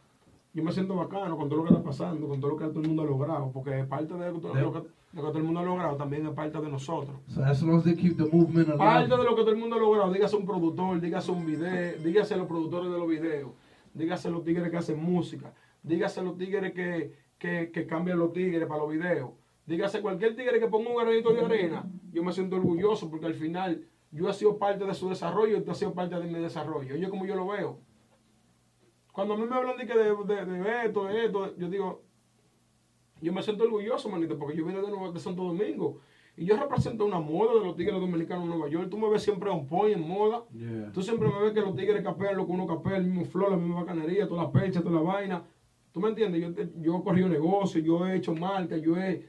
yo 0.53 0.63
me 0.63 0.71
siento 0.71 0.95
bacano 0.95 1.37
con 1.37 1.47
todo 1.47 1.59
lo 1.59 1.65
que 1.65 1.73
está 1.73 1.83
pasando, 1.83 2.27
con 2.27 2.39
todo 2.39 2.51
lo 2.51 2.57
que 2.57 2.65
todo 2.65 2.81
el 2.81 2.87
mundo 2.87 3.03
ha 3.03 3.05
logrado, 3.05 3.51
porque 3.51 3.83
parte 3.83 4.13
de 4.15 4.31
lo 4.31 4.41
que, 4.41 4.47
lo 4.47 4.71
que 4.73 5.27
todo 5.27 5.37
el 5.37 5.43
mundo 5.43 5.59
ha 5.59 5.63
logrado 5.63 5.95
también 5.95 6.25
es 6.25 6.33
parte 6.33 6.59
de 6.59 6.69
nosotros. 6.69 7.15
So 7.27 7.43
as 7.43 7.61
long 7.61 7.77
as 7.77 7.83
they 7.83 7.95
keep 7.95 8.17
the 8.17 8.25
movement 8.25 8.75
Parte 8.77 9.15
de 9.15 9.23
lo 9.23 9.35
que 9.35 9.41
todo 9.41 9.51
el 9.51 9.57
mundo 9.57 9.75
ha 9.75 9.79
logrado, 9.79 10.11
dígase 10.11 10.35
un 10.35 10.45
productor, 10.45 10.99
dígase 10.99 11.31
un 11.31 11.45
video, 11.45 11.97
dígase 12.03 12.35
los 12.35 12.47
productores 12.47 12.91
de 12.91 12.97
los 12.97 13.07
videos, 13.07 13.51
dígase 13.93 14.29
los 14.31 14.43
tigres 14.43 14.69
que 14.71 14.77
hacen 14.77 15.01
música, 15.01 15.53
dígase 15.83 16.23
los 16.23 16.37
tigres 16.37 16.73
que, 16.73 17.13
que, 17.37 17.71
que 17.71 17.85
cambian 17.85 18.17
los 18.17 18.33
tigres 18.33 18.67
para 18.67 18.81
los 18.81 18.91
videos, 18.91 19.29
dígase 19.67 20.01
cualquier 20.01 20.35
tigre 20.35 20.59
que 20.59 20.67
ponga 20.67 20.89
un 20.89 20.97
granito 20.97 21.31
de 21.31 21.41
arena, 21.41 21.85
yo 22.11 22.23
me 22.23 22.31
siento 22.31 22.55
orgulloso 22.55 23.09
porque 23.09 23.27
al 23.27 23.35
final 23.35 23.85
yo 24.11 24.27
he 24.27 24.33
sido 24.33 24.57
parte 24.57 24.83
de 24.85 24.93
su 24.95 25.09
desarrollo 25.09 25.57
y 25.57 25.61
tú 25.61 25.69
has 25.69 25.77
sido 25.77 25.93
parte 25.93 26.15
de 26.15 26.25
mi 26.25 26.39
desarrollo. 26.39 26.95
Oye, 26.95 27.07
como 27.09 27.25
yo 27.25 27.35
lo 27.35 27.47
veo. 27.47 27.77
Cuando 29.19 29.33
a 29.33 29.37
mí 29.37 29.43
me 29.49 29.55
hablan 29.57 29.75
de, 29.77 29.85
que 29.85 29.97
de, 29.97 30.15
de, 30.15 30.45
de 30.45 30.85
esto, 30.85 31.03
de 31.03 31.25
esto, 31.25 31.57
yo 31.57 31.67
digo, 31.69 32.01
yo 33.21 33.33
me 33.33 33.41
siento 33.43 33.65
orgulloso, 33.65 34.07
manito, 34.07 34.37
porque 34.39 34.55
yo 34.55 34.63
vine 34.65 34.79
de, 34.79 34.87
Nueva- 34.89 35.11
de 35.11 35.19
Santo 35.19 35.43
Domingo. 35.43 35.99
Y 36.37 36.45
yo 36.45 36.55
represento 36.55 37.03
una 37.03 37.19
moda 37.19 37.55
de 37.59 37.65
los 37.65 37.75
tigres 37.75 37.99
dominicanos 37.99 38.45
en 38.45 38.49
Nueva 38.51 38.69
York. 38.69 38.87
Tú 38.89 38.97
me 38.97 39.09
ves 39.09 39.21
siempre 39.23 39.49
on 39.49 39.67
point, 39.67 39.97
en 39.97 40.07
moda. 40.07 40.45
Yeah. 40.53 40.89
Tú 40.93 41.01
siempre 41.01 41.27
me 41.27 41.37
ves 41.41 41.51
que 41.51 41.59
los 41.59 41.75
tigres 41.75 42.01
capean 42.01 42.37
lo 42.37 42.45
que 42.45 42.53
uno 42.53 42.65
capea, 42.65 42.95
el 42.95 43.03
mismo 43.07 43.25
flor, 43.25 43.51
la 43.51 43.57
misma 43.57 43.81
bacanería, 43.81 44.25
toda 44.25 44.43
la 44.43 44.51
percha, 44.53 44.79
toda 44.81 44.95
la 44.95 45.01
vaina. 45.01 45.43
¿Tú 45.91 45.99
me 45.99 46.07
entiendes? 46.07 46.41
Yo, 46.41 46.53
te- 46.53 46.71
yo 46.79 46.97
he 46.97 47.03
corrido 47.03 47.27
negocios, 47.27 47.83
yo 47.83 48.07
he 48.07 48.15
hecho 48.15 48.33
marca, 48.33 48.77
yo 48.77 48.95
he... 48.95 49.27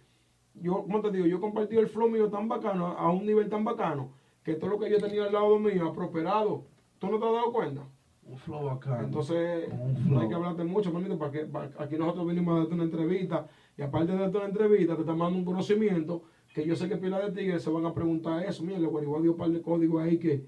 Yo, 0.54 0.82
¿cómo 0.84 1.00
te 1.00 1.10
digo? 1.10 1.26
Yo 1.26 1.38
he 1.38 1.40
compartido 1.40 1.80
el 1.80 1.88
flow 1.88 2.08
mío 2.08 2.28
tan 2.30 2.46
bacano, 2.48 2.86
a 2.86 3.10
un 3.10 3.26
nivel 3.26 3.48
tan 3.48 3.64
bacano, 3.64 4.12
que 4.44 4.54
todo 4.54 4.70
lo 4.70 4.78
que 4.78 4.88
yo 4.88 4.98
tenido 4.98 5.24
al 5.24 5.32
lado 5.32 5.58
mío 5.58 5.88
ha 5.88 5.92
prosperado. 5.92 6.64
¿Tú 7.00 7.08
no 7.08 7.18
te 7.18 7.26
has 7.26 7.32
dado 7.32 7.50
cuenta? 7.52 7.88
Un 8.30 8.38
flow 8.38 8.64
bacano. 8.66 9.04
Entonces, 9.06 9.68
no 10.06 10.20
hay 10.20 10.28
que 10.28 10.34
hablarte 10.34 10.62
mucho, 10.64 10.92
manito, 10.92 11.18
para 11.18 11.32
que 11.32 11.40
para- 11.46 11.70
aquí 11.78 11.96
nosotros 11.98 12.26
vinimos 12.28 12.54
a 12.54 12.58
darte 12.60 12.74
una 12.74 12.84
entrevista 12.84 13.46
Y 13.76 13.82
aparte 13.82 14.12
de 14.12 14.28
toda 14.28 14.44
la 14.44 14.50
entrevista, 14.50 14.94
te 14.94 15.00
están 15.00 15.18
dando 15.18 15.38
un 15.38 15.44
conocimiento 15.44 16.22
que 16.54 16.66
yo 16.66 16.76
sé 16.76 16.88
que 16.88 16.96
pila 16.96 17.18
de 17.20 17.32
tigres 17.32 17.62
se 17.62 17.70
van 17.70 17.86
a 17.86 17.94
preguntar 17.94 18.44
eso. 18.44 18.62
Mira, 18.62 18.78
el 18.78 18.86
Guaribó 18.88 19.20
dio 19.22 19.32
un 19.32 19.36
par 19.38 19.48
de 19.50 19.62
códigos 19.62 20.02
ahí 20.02 20.18
que, 20.18 20.44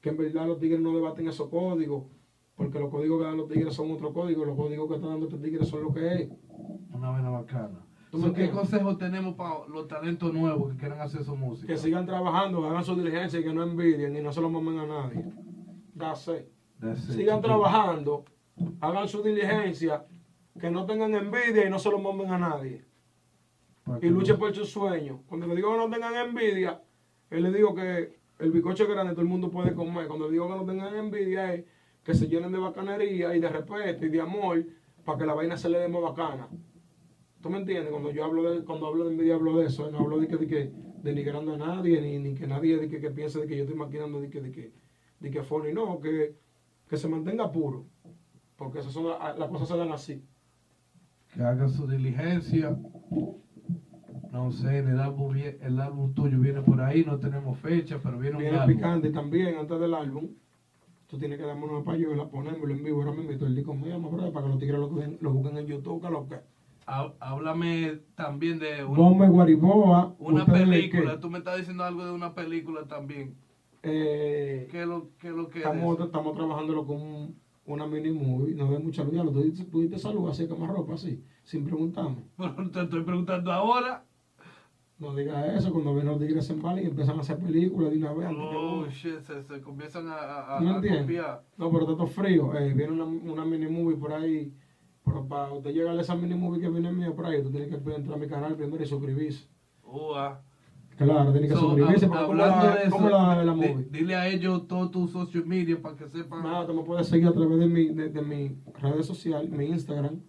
que 0.00 0.08
en 0.10 0.16
verdad 0.16 0.46
los 0.46 0.58
tigres 0.58 0.80
no 0.80 0.92
debaten 0.94 1.28
esos 1.28 1.48
códigos. 1.48 2.04
Porque 2.56 2.78
los 2.80 2.90
códigos 2.90 3.18
que 3.20 3.24
dan 3.26 3.36
los 3.36 3.48
tigres 3.48 3.72
son 3.74 3.90
otro 3.92 4.12
código. 4.12 4.44
Los 4.44 4.56
códigos 4.56 4.88
que 4.88 4.94
están 4.96 5.10
dando 5.10 5.26
estos 5.26 5.40
tigres 5.40 5.68
son 5.68 5.82
lo 5.84 5.92
que 5.94 6.14
es. 6.14 6.30
Una 6.92 7.10
vaina 7.10 7.30
bacana. 7.30 7.86
¿Tú 8.10 8.18
me 8.18 8.24
So, 8.24 8.32
¿Qué 8.34 8.42
entiendes? 8.44 8.56
consejo 8.56 8.96
tenemos 8.98 9.34
para 9.36 9.66
los 9.68 9.88
talentos 9.88 10.34
nuevos 10.34 10.72
que 10.72 10.78
quieran 10.78 11.00
hacer 11.00 11.24
su 11.24 11.34
música? 11.36 11.66
Que 11.72 11.78
sigan 11.78 12.04
trabajando, 12.04 12.66
hagan 12.66 12.84
su 12.84 12.94
diligencia 12.94 13.40
y 13.40 13.44
que 13.44 13.52
no 13.54 13.62
envidien 13.62 14.14
y 14.16 14.20
no 14.20 14.32
se 14.32 14.40
lo 14.42 14.50
mamen 14.50 14.78
a 14.80 14.86
nadie. 14.86 15.24
That's 15.96 16.28
it. 16.28 16.46
Sigan 16.96 17.40
trabajando, 17.40 18.24
hagan 18.80 19.08
su 19.08 19.22
diligencia, 19.22 20.04
que 20.60 20.70
no 20.70 20.84
tengan 20.84 21.14
envidia 21.14 21.66
y 21.66 21.70
no 21.70 21.78
se 21.78 21.90
lo 21.90 21.98
mamen 21.98 22.30
a 22.30 22.38
nadie. 22.38 22.84
Y 23.86 24.00
que 24.00 24.10
luchen 24.10 24.38
por 24.38 24.54
sus 24.54 24.70
sueños. 24.70 25.20
Cuando 25.28 25.46
le 25.46 25.56
digo 25.56 25.72
que 25.72 25.78
no 25.78 25.90
tengan 25.90 26.14
envidia, 26.14 26.82
él 27.30 27.44
le 27.44 27.52
digo 27.52 27.74
que 27.74 28.18
el 28.38 28.50
bizcocho 28.50 28.86
grande 28.88 29.12
todo 29.12 29.22
el 29.22 29.28
mundo 29.28 29.50
puede 29.50 29.74
comer. 29.74 30.08
Cuando 30.08 30.26
le 30.26 30.32
digo 30.32 30.48
que 30.48 30.54
no 30.56 30.66
tengan 30.66 30.94
envidia 30.94 31.54
es 31.54 31.64
que 32.02 32.14
se 32.14 32.26
llenen 32.26 32.50
de 32.50 32.58
bacanería 32.58 33.34
y 33.34 33.40
de 33.40 33.48
respeto 33.48 34.04
y 34.04 34.08
de 34.08 34.20
amor 34.20 34.64
para 35.04 35.18
que 35.18 35.26
la 35.26 35.34
vaina 35.34 35.56
se 35.56 35.68
le 35.68 35.78
dé 35.78 35.88
más 35.88 36.02
bacana. 36.02 36.48
¿Tú 37.40 37.50
me 37.50 37.58
entiendes? 37.58 37.90
Cuando 37.90 38.10
yo 38.10 38.24
hablo 38.24 38.50
de, 38.50 38.64
cuando 38.64 38.86
hablo 38.86 39.04
de 39.04 39.12
envidia 39.12 39.36
hablo 39.36 39.56
de 39.56 39.66
eso, 39.66 39.90
no 39.90 39.98
hablo 39.98 40.18
de 40.18 40.28
que, 40.28 40.36
de 40.36 40.46
que 40.46 40.72
denigrando 41.02 41.54
a 41.54 41.58
nadie, 41.58 42.00
ni, 42.00 42.18
ni 42.18 42.34
que 42.34 42.46
nadie 42.46 42.76
de 42.76 42.88
que, 42.88 43.00
que 43.00 43.10
piense 43.10 43.40
de 43.40 43.46
que 43.46 43.56
yo 43.56 43.62
estoy 43.62 43.76
maquinando 43.76 44.20
de 44.20 44.30
que, 44.30 44.40
de 44.40 44.52
que, 44.52 44.72
de 45.18 45.30
que 45.30 45.42
funny, 45.42 45.72
no, 45.72 46.00
que, 46.00 46.36
que 46.92 46.98
se 46.98 47.08
mantenga 47.08 47.50
puro. 47.50 47.86
Porque 48.54 48.80
esas 48.80 48.92
son 48.92 49.06
la- 49.08 49.34
las 49.34 49.48
cosas 49.48 49.66
se 49.68 49.76
dan 49.78 49.92
así. 49.92 50.22
que 51.32 51.42
hagan 51.42 51.70
su 51.70 51.86
diligencia. 51.86 52.76
No 54.30 54.50
sé, 54.50 54.80
el 54.80 55.00
álbum, 55.00 55.34
el 55.34 55.80
álbum 55.80 56.12
tuyo 56.12 56.38
viene 56.38 56.60
por 56.60 56.82
ahí, 56.82 57.02
no 57.06 57.18
tenemos 57.18 57.58
fecha, 57.60 57.98
pero 58.02 58.18
viene 58.18 58.36
un 58.36 58.42
Viene 58.42 58.58
álbum. 58.58 58.76
picante 58.76 59.08
y 59.08 59.12
también 59.12 59.56
antes 59.56 59.80
del 59.80 59.94
álbum. 59.94 60.28
Tú 61.06 61.16
tienes 61.18 61.38
que 61.38 61.46
darme 61.46 61.64
una 61.64 61.82
payola, 61.82 62.28
ponémoslo 62.28 62.74
en 62.74 62.84
vivo. 62.84 63.00
Ahora 63.00 63.12
me 63.16 63.22
invito 63.22 63.46
el 63.46 63.54
disco 63.54 63.72
mío, 63.72 63.98
para 64.34 64.44
que 64.44 64.48
los 64.50 64.58
tigres 64.58 64.78
lo, 64.78 64.90
busquen- 64.90 65.16
lo 65.22 65.32
busquen 65.32 65.56
en 65.56 65.66
YouTube. 65.66 66.02
Que 66.02 66.10
lo 66.10 66.28
que. 66.28 66.36
Há- 66.86 67.12
Háblame 67.20 68.00
también 68.14 68.58
de 68.58 68.84
un- 68.84 68.94
Bomba 68.96 69.24
y 69.24 69.30
Guariboa. 69.30 70.14
una 70.18 70.40
¿ustedes 70.44 70.58
de 70.58 70.66
película. 70.66 71.20
Tú 71.20 71.30
me 71.30 71.38
estás 71.38 71.56
diciendo 71.56 71.84
algo 71.84 72.04
de 72.04 72.12
una 72.12 72.34
película 72.34 72.84
también. 72.86 73.34
Eh, 73.82 74.68
¿Qué 74.70 74.82
es 74.82 74.86
lo, 74.88 75.08
qué 75.18 75.28
es 75.28 75.34
lo 75.34 75.48
que 75.48 75.58
es 75.60 75.64
estamos, 75.64 75.94
eso? 75.96 76.04
estamos 76.04 76.34
trabajándolo 76.36 76.86
con 76.86 76.96
un- 77.02 77.40
una 77.66 77.86
mini 77.86 78.10
movie. 78.12 78.54
No 78.54 78.70
de 78.70 78.78
mucha 78.78 79.02
luz. 79.04 79.14
Ya 79.14 79.24
lo- 79.24 79.32
Tú 79.32 79.52
tú 79.70 79.80
dices 79.80 80.02
salud 80.02 80.28
así 80.28 80.46
como 80.46 80.66
ropa, 80.66 80.94
así, 80.94 81.22
sin 81.44 81.64
preguntarme. 81.64 82.24
Pero 82.36 82.70
te 82.70 82.82
estoy 82.82 83.02
preguntando 83.02 83.52
ahora. 83.52 84.04
No 84.98 85.16
digas 85.16 85.56
eso 85.56 85.72
cuando 85.72 85.94
ven 85.94 86.06
los 86.06 86.18
tigres 86.20 86.48
en 86.50 86.62
Bali 86.62 86.82
y 86.82 86.86
empiezan 86.86 87.16
a 87.18 87.22
hacer 87.22 87.36
películas 87.38 87.90
de 87.90 87.98
una 87.98 88.12
vez. 88.12 88.28
que 88.28 88.34
Oh, 88.36 88.86
shit, 88.86 89.20
se, 89.22 89.42
se 89.42 89.60
comienzan 89.60 90.06
a, 90.06 90.56
a, 90.58 90.60
¿No 90.60 90.70
a 90.70 90.74
copiar. 90.76 91.42
No, 91.56 91.70
pero 91.72 91.80
está 91.82 91.96
todo 91.96 92.06
frío. 92.06 92.54
Eh, 92.56 92.72
viene 92.72 92.92
una, 92.92 93.04
una 93.04 93.44
mini 93.44 93.66
movie 93.66 93.96
por 93.96 94.12
ahí. 94.12 94.54
Pero 95.04 95.26
para 95.26 95.52
usted 95.52 95.72
llegar 95.72 95.96
a 95.98 96.00
esa 96.00 96.14
mini 96.14 96.36
movie 96.36 96.60
que 96.60 96.68
viene 96.68 96.92
mía 96.92 97.12
por 97.12 97.26
ahí, 97.26 97.38
usted 97.38 97.50
tiene 97.50 97.68
que 97.68 97.74
entrar 97.74 98.12
a 98.16 98.16
mi 98.20 98.28
canal 98.28 98.54
primero 98.54 98.80
y 98.80 98.86
suscribirse. 98.86 99.48
Ah. 99.84 100.40
Claro, 100.96 101.32
tiene 101.32 101.48
que 101.48 101.54
So, 101.54 101.60
suscribirse. 101.60 102.06
hab- 102.06 102.10
pero 102.12 102.26
¿cómo 102.26 102.42
hablando 102.42 102.66
la, 102.66 102.74
de 102.76 102.82
eso, 102.82 102.90
¿cómo 102.96 103.08
la 103.10 103.38
ve 103.38 103.44
la 103.44 103.52
di- 103.54 103.58
movie? 103.60 103.86
dile 103.90 104.14
a 104.14 104.28
ellos 104.28 104.68
todo 104.68 104.90
tu 104.90 105.08
social 105.08 105.46
media 105.46 105.80
para 105.80 105.96
que 105.96 106.08
sepan. 106.08 106.42
Nada, 106.42 106.66
tú 106.66 106.74
me 106.74 106.82
puedes 106.82 107.06
seguir 107.08 107.28
a 107.28 107.32
través 107.32 107.58
de 107.58 107.66
mi, 107.66 107.86
de, 107.88 108.08
de 108.10 108.22
mi 108.22 108.56
redes 108.80 109.06
sociales, 109.06 109.50
mi 109.50 109.64
Instagram, 109.66 110.20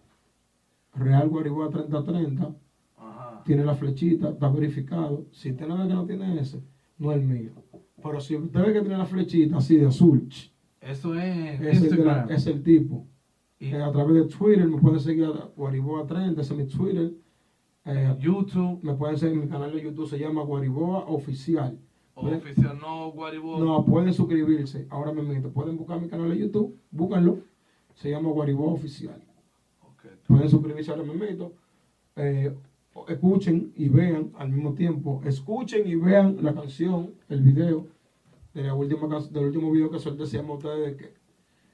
Real 0.96 1.28
Guariboa 1.30 1.70
3030. 1.70 2.56
Ajá. 2.98 3.42
Tiene 3.46 3.66
la 3.66 3.76
flechita, 3.76 4.30
está 4.30 4.50
verificado. 4.50 5.26
Si 5.32 5.52
usted 5.52 5.68
no 5.68 5.78
ve 5.80 5.88
que 5.88 5.94
no 5.94 6.06
tiene 6.06 6.40
ese, 6.40 6.62
no 6.98 7.12
es 7.12 7.18
el 7.20 7.24
mío. 7.28 7.52
Pero 8.02 8.20
si 8.20 8.36
usted 8.36 8.60
ve 8.66 8.74
que 8.74 8.82
tiene 8.82 8.98
la 8.98 9.06
flechita 9.06 9.58
así 9.58 9.78
de 9.78 9.88
azul, 9.88 10.28
Eso 10.82 11.16
es 11.16 11.60
es 11.62 11.62
el, 11.62 11.66
la- 11.66 11.74
Instagram. 11.74 12.32
es 12.32 12.48
el 12.48 12.64
tipo. 12.64 13.08
Y 13.60 13.68
Eh, 13.68 13.82
a 13.82 13.92
través 13.92 14.16
de 14.16 14.26
Twitter 14.26 14.68
me 14.68 14.78
pueden 14.78 15.00
seguir 15.00 15.26
a 15.26 15.50
Guariboa 15.56 16.06
30, 16.06 16.42
ese 16.42 16.54
es 16.54 16.60
mi 16.60 16.66
Twitter. 16.68 17.12
Eh, 17.86 18.16
YouTube, 18.20 18.80
me 18.82 18.94
pueden 18.94 19.18
seguir 19.18 19.38
mi 19.38 19.48
canal 19.48 19.74
de 19.74 19.82
YouTube, 19.82 20.08
se 20.08 20.18
llama 20.18 20.44
Guariboa 20.44 21.06
Oficial. 21.08 21.78
Oficial, 22.16 22.78
no 22.80 23.12
Guaribó. 23.12 23.60
No, 23.60 23.84
pueden 23.84 24.14
suscribirse. 24.14 24.88
Ahora 24.90 25.12
me 25.12 25.24
meto. 25.24 25.52
Pueden 25.52 25.78
buscar 25.78 26.00
mi 26.00 26.08
canal 26.08 26.30
de 26.30 26.38
YouTube, 26.38 26.78
búscanlo. 26.92 27.40
Se 27.96 28.10
llama 28.10 28.30
Guariboa 28.30 28.74
Oficial. 28.74 29.22
Pueden 30.28 30.50
suscribirse 30.50 30.92
ahora 30.92 31.04
me 31.04 31.14
meto. 31.14 31.54
Eh, 32.16 32.56
escuchen 33.08 33.74
y 33.76 33.90
vean 33.90 34.32
al 34.38 34.50
mismo 34.50 34.74
tiempo. 34.74 35.22
Escuchen 35.26 35.88
y 35.88 35.96
vean 35.96 36.38
la 36.42 36.54
canción, 36.54 37.14
el 37.30 37.42
video 37.42 37.88
de 38.54 38.64
la 38.64 38.76
última 38.76 39.20
del 39.20 39.46
último 39.46 39.72
video 39.72 39.90
que 39.90 40.00
solté. 40.00 40.26
Se 40.26 40.38
llama 40.38 40.54
Ustedes 40.54 40.92
de 40.92 40.98
qué. 40.98 41.23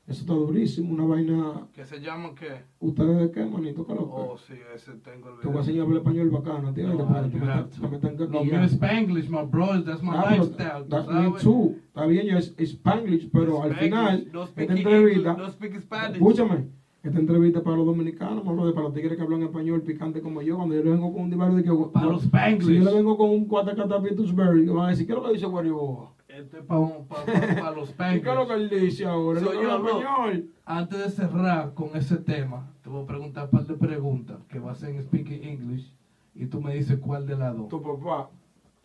Eso 0.09 0.21
está 0.21 0.33
durísimo, 0.33 0.91
una 0.91 1.05
vaina. 1.05 1.67
¿Qué 1.71 1.85
se 1.85 1.99
llama 2.01 2.33
qué? 2.33 2.47
¿Ustedes 2.79 3.15
de 3.19 3.31
qué, 3.31 3.45
manito? 3.45 3.85
¿Qué? 3.85 3.93
Oh, 3.95 4.35
sí, 4.39 4.53
ese 4.75 4.93
tengo 4.93 5.29
el 5.29 5.39
Te 5.39 5.47
voy 5.47 5.57
a 5.57 5.59
video. 5.59 5.59
enseñar 5.59 5.81
hablar 5.83 5.97
español 5.99 6.29
bacano, 6.31 6.73
tío. 6.73 6.87
No, 6.87 7.07
have 7.07 7.29
to. 7.29 7.85
aquí 7.85 8.45
mío 8.45 8.51
ya. 8.53 8.63
es 8.63 8.71
Spanglish, 8.71 9.29
my 9.29 9.43
bro. 9.45 9.83
That's 9.83 10.01
my 10.01 10.09
Ah, 10.15 10.31
lifestyle. 10.31 10.83
¿tú 10.85 10.89
that- 10.89 11.07
me 11.09 11.39
too. 11.39 11.75
Está 11.89 12.07
bien, 12.07 12.25
yo 12.25 12.37
es 12.39 12.55
Spanglish, 12.57 13.29
pero 13.31 13.61
al 13.61 13.75
final, 13.75 14.27
No 14.33 14.43
esta 14.45 14.61
entrevista, 14.63 15.29
English, 15.31 15.37
no 15.37 15.49
speak 15.51 15.79
Spanish. 15.79 16.13
escúchame, 16.15 16.65
esta 17.03 17.19
entrevista 17.19 17.61
para 17.61 17.77
los 17.77 17.85
dominicanos, 17.85 18.43
no 18.43 18.65
de 18.65 18.73
para 18.73 18.85
los 18.87 18.95
tigres 18.95 19.15
que 19.15 19.21
hablan 19.21 19.43
español 19.43 19.83
picante 19.83 20.21
como 20.21 20.41
yo, 20.41 20.55
cuando 20.57 20.73
yo 20.73 20.83
le 20.85 20.89
vengo 20.89 21.13
con 21.13 21.21
un 21.21 21.29
divario 21.29 21.55
de 21.55 21.63
que... 21.63 21.71
Para 21.93 22.07
los 22.07 22.23
Spanglish. 22.23 22.65
Si 22.67 22.75
yo 22.79 22.83
le 22.83 22.95
vengo 22.95 23.15
con 23.15 23.29
un 23.29 23.45
cuatacata 23.45 24.01
Pittsburgh, 24.01 24.65
van 24.73 24.85
a 24.87 24.89
decir, 24.89 25.05
¿qué 25.05 25.13
es 25.13 25.19
lo 25.19 25.23
que 25.25 25.33
dice 25.33 25.45
Guariboa? 25.45 26.13
Este 26.39 26.59
es 26.59 26.63
para 26.63 27.71
los 27.75 27.89
¿Y 27.89 28.21
qué 28.21 28.29
es 28.29 28.35
lo 28.35 28.47
que 28.47 28.53
él 28.53 28.69
dice 28.69 29.05
ahora? 29.05 29.41
No 29.41 29.53
yo, 29.53 29.87
español. 29.87 30.49
Antes 30.63 30.99
de 30.99 31.09
cerrar 31.09 31.73
con 31.73 31.95
ese 31.95 32.17
tema, 32.17 32.71
te 32.81 32.89
voy 32.89 33.03
a 33.03 33.07
preguntar 33.07 33.45
un 33.45 33.49
par 33.51 33.65
de 33.65 33.73
preguntas 33.75 34.37
que 34.47 34.59
va 34.59 34.71
a 34.71 34.75
ser 34.75 34.95
en 34.95 35.03
Speaking 35.03 35.43
English 35.43 35.93
y 36.33 36.45
tú 36.45 36.61
me 36.61 36.75
dices 36.75 36.97
cuál 36.99 37.27
de 37.27 37.35
las 37.35 37.57
dos. 37.57 37.67
Tu 37.67 37.81
papá, 37.81 38.29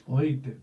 Oíste. 0.06 0.58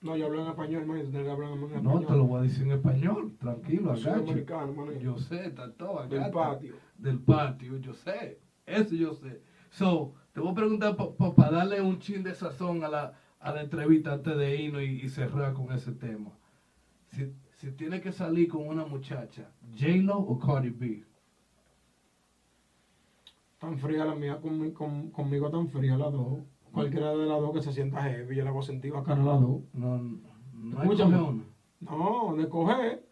no, 0.00 0.16
yo 0.16 0.26
hablo 0.26 0.42
en 0.42 0.48
español, 0.48 0.86
man, 0.86 0.98
hablar 0.98 1.50
en 1.50 1.62
español. 1.62 1.82
No, 1.82 2.00
te 2.00 2.12
lo 2.12 2.24
voy 2.24 2.38
a 2.40 2.42
decir 2.42 2.62
en 2.62 2.72
español. 2.72 3.36
Tranquilo, 3.38 3.94
Yo 3.94 4.00
soy 4.00 4.12
americano, 4.12 4.72
man. 4.72 4.98
Yo 4.98 5.18
sé, 5.18 5.46
está 5.46 5.70
todo 5.72 6.00
acá. 6.00 6.08
Del 6.08 6.30
patio. 6.30 6.74
Del 6.96 7.18
patio, 7.18 7.76
yo 7.76 7.92
sé. 7.92 8.40
Eso 8.64 8.94
yo 8.94 9.12
sé. 9.12 9.42
So, 9.68 10.14
te 10.32 10.40
voy 10.40 10.52
a 10.52 10.54
preguntar 10.54 10.96
para 10.96 11.50
darle 11.50 11.82
un 11.82 11.98
chin 11.98 12.22
de 12.22 12.34
sazón 12.34 12.82
a 12.82 12.88
la, 12.88 13.12
a 13.44 13.52
la 13.52 13.60
entrevista 13.62 14.12
antes 14.14 14.36
de 14.38 14.56
irnos 14.62 14.82
y, 14.82 15.02
y 15.02 15.08
cerrar 15.08 15.52
con 15.52 15.70
ese 15.72 15.92
tema. 15.92 16.30
Si, 17.10 17.30
si 17.52 17.70
tiene 17.72 18.00
que 18.00 18.10
salir 18.10 18.48
con 18.48 18.66
una 18.66 18.86
muchacha, 18.86 19.50
J-Lo 19.78 20.16
o 20.18 20.38
Cardi 20.38 20.70
B. 20.70 21.04
Tan 23.58 23.78
fría 23.78 24.04
la 24.04 24.14
mía 24.14 24.40
conmi- 24.40 24.72
con- 24.72 25.10
conmigo, 25.10 25.50
tan 25.50 25.68
fría 25.68 25.96
las 25.96 26.12
dos. 26.12 26.40
Cualquiera 26.72 27.10
de 27.14 27.26
las 27.26 27.40
dos 27.40 27.52
que 27.52 27.62
se 27.62 27.72
sienta 27.72 28.02
heavy, 28.02 28.34
yo 28.36 28.44
la 28.44 28.50
hago 28.50 28.62
sentir 28.62 28.92
bacana 28.92 29.22
a 29.22 29.26
las 29.26 29.40
dos. 29.40 29.60
No, 29.72 29.98
no 29.98 30.80
hay 30.80 30.88
Escúchame. 30.88 31.16
una. 31.22 31.44
No, 31.80 32.34
de 32.36 32.48
coger. 32.48 33.06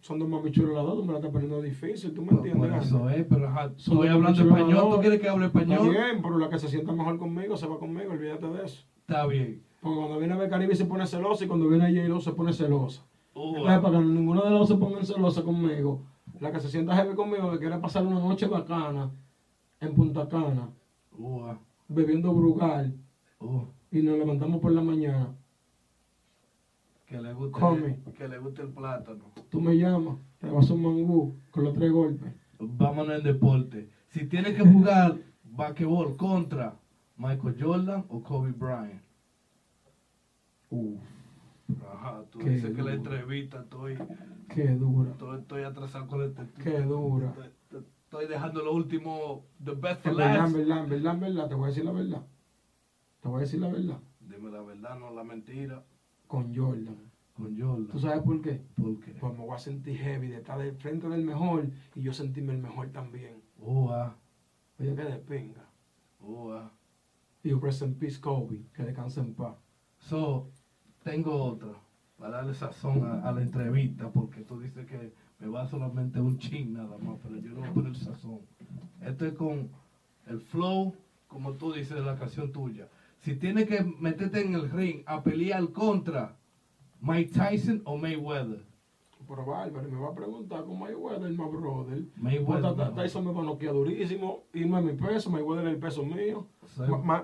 Son 0.00 0.18
dos 0.18 0.28
mami 0.28 0.52
chulas 0.52 0.74
las 0.74 0.84
dos, 0.84 0.96
tú 0.98 1.04
me 1.04 1.12
la 1.12 1.18
estás 1.18 1.32
poniendo 1.32 1.60
difícil, 1.60 2.14
¿tú 2.14 2.22
me 2.22 2.28
Por, 2.32 2.46
entiendes? 2.46 2.86
eso 2.86 3.08
es, 3.10 3.26
pero 3.28 3.48
ajá, 3.48 3.72
estoy 3.76 4.06
hablando 4.08 4.42
español. 4.44 4.90
¿Tú 4.94 5.00
quieres 5.00 5.20
que 5.20 5.28
hable 5.28 5.46
Está 5.46 5.58
español? 5.60 5.90
bien, 5.90 6.22
pero 6.22 6.38
la 6.38 6.48
que 6.48 6.58
se 6.60 6.68
sienta 6.68 6.92
mejor 6.92 7.18
conmigo 7.18 7.56
se 7.56 7.66
va 7.66 7.78
conmigo, 7.80 8.12
olvídate 8.12 8.46
de 8.48 8.64
eso. 8.64 8.84
Está 9.00 9.26
bien. 9.26 9.64
Porque 9.80 9.96
cuando 9.96 10.18
viene 10.18 10.34
a 10.34 10.36
ver 10.36 10.50
Caribe 10.50 10.74
se 10.74 10.84
pone 10.84 11.06
celosa 11.06 11.44
y 11.44 11.48
cuando 11.48 11.68
viene 11.68 11.86
a 11.86 11.88
J-Lo 11.88 12.20
se 12.20 12.32
pone 12.32 12.52
celosa. 12.52 13.02
Uh, 13.34 13.56
Entonces, 13.56 13.80
para 13.80 13.98
que 13.98 14.04
ninguno 14.04 14.42
de 14.42 14.50
los 14.50 14.60
dos 14.60 14.68
se 14.68 14.74
pongan 14.76 15.06
celosa 15.06 15.42
conmigo, 15.42 16.02
la 16.40 16.50
que 16.50 16.60
se 16.60 16.68
sienta 16.68 16.96
heavy 16.96 17.14
conmigo, 17.14 17.50
que 17.52 17.58
quiere 17.58 17.78
pasar 17.78 18.04
una 18.06 18.18
noche 18.18 18.46
bacana 18.46 19.10
en 19.80 19.94
Punta 19.94 20.28
Cana, 20.28 20.68
uh, 21.18 21.52
bebiendo 21.86 22.32
brugal, 22.34 22.94
uh, 23.40 23.62
y 23.92 24.02
nos 24.02 24.18
levantamos 24.18 24.60
por 24.60 24.72
la 24.72 24.82
mañana. 24.82 25.34
que 27.06 27.20
le 27.20 27.32
guste, 27.32 27.60
Come. 27.60 27.98
que 28.16 28.28
le 28.28 28.38
guste 28.38 28.62
el 28.62 28.68
plátano. 28.68 29.24
Tú 29.48 29.60
me 29.60 29.76
llamas, 29.76 30.16
te 30.38 30.50
vas 30.50 30.68
a 30.68 30.74
un 30.74 30.82
mangú 30.82 31.36
con 31.50 31.64
los 31.64 31.74
tres 31.74 31.92
golpes. 31.92 32.32
Vámonos 32.58 33.16
en 33.18 33.22
deporte. 33.22 33.88
Si 34.08 34.26
tiene 34.26 34.52
que 34.54 34.62
jugar 34.62 35.16
basquetbol 35.44 36.16
contra 36.16 36.74
Michael 37.16 37.56
Jordan 37.58 38.04
o 38.08 38.20
Kobe 38.22 38.50
Bryant. 38.52 39.00
Uf, 40.70 41.00
Ajá, 41.92 42.24
tú 42.30 42.38
Qué 42.38 42.50
dices 42.50 42.74
que 42.74 42.82
la 42.82 42.94
entrevista 42.94 43.60
estoy, 43.60 43.98
qué 44.48 44.68
dura, 44.68 45.10
estoy, 45.10 45.38
estoy 45.40 45.62
atrasado 45.62 46.06
con 46.06 46.22
este 46.22 46.46
qué 46.62 46.80
dura. 46.80 47.28
Estoy, 47.28 47.84
estoy 48.04 48.26
dejando 48.26 48.64
lo 48.64 48.74
último, 48.74 49.44
the 49.62 49.72
best 49.72 50.02
for 50.02 50.14
last. 50.14 50.54
verdad, 50.54 51.18
verdad, 51.18 51.48
te 51.48 51.54
voy 51.54 51.64
a 51.64 51.68
decir 51.68 51.84
la 51.84 51.92
verdad. 51.92 52.26
Te 53.20 53.28
voy 53.28 53.38
a 53.38 53.40
decir 53.40 53.60
la 53.60 53.68
verdad. 53.68 54.00
Dime 54.20 54.50
la 54.50 54.62
verdad, 54.62 54.98
no 54.98 55.10
la 55.10 55.24
mentira. 55.24 55.84
Con 56.26 56.54
Jordan. 56.54 57.10
Con 57.34 57.58
Jordan. 57.60 57.88
¿Tú 57.88 57.98
sabes 57.98 58.22
por 58.22 58.40
qué? 58.40 58.62
¿Por 58.76 59.00
qué? 59.00 59.12
Pues 59.12 59.32
me 59.32 59.44
voy 59.44 59.54
a 59.54 59.58
sentir 59.58 59.98
heavy 59.98 60.28
de 60.28 60.36
estar 60.36 60.58
del 60.58 60.76
frente 60.76 61.08
del 61.08 61.24
mejor 61.24 61.68
y 61.94 62.02
yo 62.02 62.12
sentirme 62.12 62.54
el 62.54 62.62
mejor 62.62 62.88
también. 62.90 63.42
Oh, 63.60 63.90
ah, 63.90 64.16
Oye, 64.78 64.94
que 64.94 65.02
de 65.02 65.18
pinga. 65.18 65.68
oh, 66.20 66.52
ah. 66.52 66.70
Y 67.42 67.52
rest 67.52 67.82
in 67.82 67.94
peace 67.94 68.20
Kobe, 68.20 68.62
que 68.74 68.82
descanse 68.82 69.20
en 69.20 69.34
paz. 69.34 69.56
So, 69.98 70.50
tengo 71.08 71.42
otra. 71.42 71.70
Para 72.18 72.38
darle 72.38 72.54
sazón 72.54 73.22
a, 73.24 73.30
la 73.30 73.42
entrevista, 73.42 74.10
porque 74.10 74.40
tú 74.40 74.60
dices 74.60 74.86
que 74.86 75.12
me 75.38 75.46
va 75.46 75.66
solamente 75.66 76.20
un 76.20 76.36
chin 76.38 76.74
nada 76.74 76.98
más, 76.98 77.16
pero 77.22 77.36
yo 77.36 77.50
no 77.50 77.60
voy 77.60 77.68
a 77.68 77.72
poner 77.72 77.96
sazón. 77.96 78.40
Esto 79.00 79.24
es 79.24 79.34
con 79.34 79.70
el 80.26 80.40
flow, 80.40 80.96
como 81.28 81.52
tú 81.52 81.72
dices 81.72 81.94
de 81.94 82.02
la 82.02 82.18
canción 82.18 82.50
tuya. 82.50 82.88
Si 83.20 83.36
tienes 83.36 83.68
que 83.68 83.84
meterte 84.00 84.44
en 84.44 84.54
el 84.54 84.68
ring 84.68 85.02
a 85.06 85.22
pelear 85.22 85.68
contra 85.68 86.36
Mike 87.00 87.32
Tyson 87.32 87.82
o 87.84 87.96
Mayweather. 87.96 88.64
Pero 89.28 89.44
bárbaro, 89.44 89.86
y 89.86 89.92
me 89.92 90.00
va 90.00 90.08
a 90.08 90.14
preguntar 90.14 90.64
con 90.64 90.78
Mayweather, 90.78 91.30
my 91.30 91.36
brother. 91.36 92.02
Mayweather, 92.16 92.74
Pues, 92.74 92.88
no. 92.88 92.94
Tyson 92.94 93.26
me 93.26 93.32
va 93.32 93.42
a 93.42 93.44
noquear 93.44 93.74
durísimo, 93.74 94.44
irme 94.54 94.78
a 94.78 94.80
mi 94.80 94.94
peso, 94.94 95.28
Mayweather 95.30 95.66
es 95.66 95.74
el 95.74 95.78
peso 95.78 96.02
mío. 96.02 96.46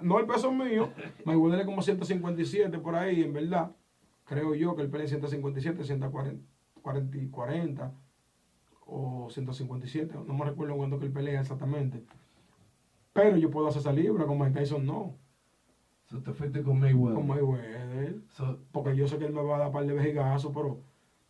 No 0.02 0.18
el 0.18 0.26
peso 0.26 0.52
mío, 0.52 0.90
Mayweather 1.24 1.60
es 1.60 1.66
como 1.66 1.80
157 1.80 2.78
por 2.78 2.94
ahí, 2.94 3.22
en 3.22 3.32
verdad. 3.32 3.70
Creo 4.26 4.54
yo 4.54 4.76
que 4.76 4.82
él 4.82 4.90
pelea 4.90 5.04
en 5.04 5.08
157, 5.10 5.82
140 5.82 6.42
40, 6.82 7.16
y 7.16 7.28
40 7.28 7.92
o 8.86 9.28
157, 9.30 10.14
no 10.26 10.34
me 10.34 10.44
recuerdo 10.44 10.76
cuándo 10.76 10.98
que 10.98 11.06
él 11.06 11.12
pelea 11.12 11.40
exactamente. 11.40 12.04
Pero 13.14 13.38
yo 13.38 13.50
puedo 13.50 13.66
hacer 13.68 13.80
esa 13.80 13.92
libra, 13.92 14.26
con 14.26 14.38
Mike 14.38 14.60
Tyson 14.60 14.84
no, 14.84 15.14
So, 16.06 16.20
te 16.22 16.34
fuiste 16.34 16.62
con 16.62 16.78
Mayweather. 16.80 17.14
con 17.16 17.26
Mayweather. 17.26 18.16
So, 18.28 18.58
Porque 18.72 18.94
yo 18.94 19.08
sé 19.08 19.16
que 19.16 19.24
él 19.24 19.32
me 19.32 19.42
va 19.42 19.56
a 19.56 19.58
dar 19.60 19.72
par 19.72 19.86
de 19.86 19.94
vejigazos, 19.94 20.52
pero 20.54 20.80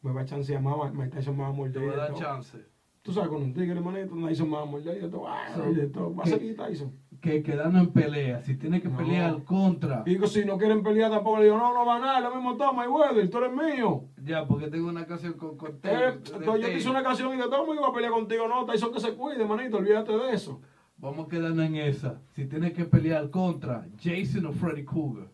me 0.04 0.12
va 0.12 0.20
a 0.20 0.24
chancear 0.24 0.62
más, 0.62 0.92
Mike 0.94 1.16
Tyson 1.16 1.36
me 1.36 1.42
va 1.42 1.48
a 1.48 1.52
te 1.52 1.56
morder. 1.56 1.82
voy 1.82 1.88
a 1.88 1.92
y 1.92 1.94
de 1.94 1.96
dar 1.96 2.08
todo. 2.10 2.20
chance. 2.20 2.58
Tú 3.02 3.12
sabes, 3.12 3.28
con 3.28 3.42
un 3.42 3.52
tigre, 3.52 3.78
manito, 3.80 4.14
Tyson 4.14 4.48
me 4.48 4.56
va 4.56 4.62
a 4.62 4.66
morder 4.66 4.96
y 4.96 5.00
de 5.00 5.08
todo. 5.08 5.26
ah, 5.28 5.46
y 5.70 5.74
de 5.74 5.86
todo. 5.88 6.14
Va 6.14 6.22
a 6.22 6.26
seguir 6.26 6.56
Tyson. 6.56 6.92
Que 7.20 7.42
quedando 7.42 7.78
en 7.78 7.90
pelea, 7.90 8.40
si 8.42 8.54
tienes 8.56 8.82
que 8.82 8.88
No. 8.88 8.96
pelear 8.98 9.42
contra. 9.44 10.02
Y 10.06 10.10
digo, 10.10 10.26
si 10.26 10.44
no 10.44 10.56
quieren 10.58 10.82
pelear 10.82 11.10
tampoco, 11.10 11.38
le 11.38 11.44
digo, 11.44 11.56
no, 11.56 11.72
no 11.74 11.86
va 11.86 11.96
a 11.96 11.98
ganar, 11.98 12.22
lo 12.22 12.34
mismo 12.34 12.56
todo, 12.56 12.72
Mayweather, 12.74 13.28
tú 13.30 13.38
eres 13.38 13.52
mío. 13.52 14.04
Ya, 14.22 14.46
porque 14.46 14.68
tengo 14.68 14.88
una 14.88 15.06
canción 15.06 15.34
con, 15.34 15.56
con 15.56 15.72
Eh, 15.82 16.12
entonces 16.14 16.44
yo 16.62 16.68
te 16.68 16.76
hice 16.76 16.90
una 16.90 17.02
canción 17.02 17.32
y 17.34 17.36
de 17.38 17.44
todo, 17.44 17.66
me 17.66 17.74
iba 17.76 17.88
a 17.88 17.92
pelear 17.92 18.12
contigo. 18.12 18.46
No, 18.48 18.64
Tyson 18.66 18.92
que 18.92 19.00
se 19.00 19.14
cuide, 19.14 19.44
manito, 19.46 19.78
olvídate 19.78 20.12
de 20.12 20.32
eso. 20.34 20.60
Vamos 20.96 21.28
quedando 21.28 21.62
en 21.62 21.74
esa. 21.76 22.20
Si 22.30 22.46
tienes 22.46 22.72
que 22.72 22.84
pelear 22.84 23.28
contra 23.30 23.86
Jason 24.02 24.46
o 24.46 24.52
Freddy 24.52 24.84
Krueger. 24.84 25.28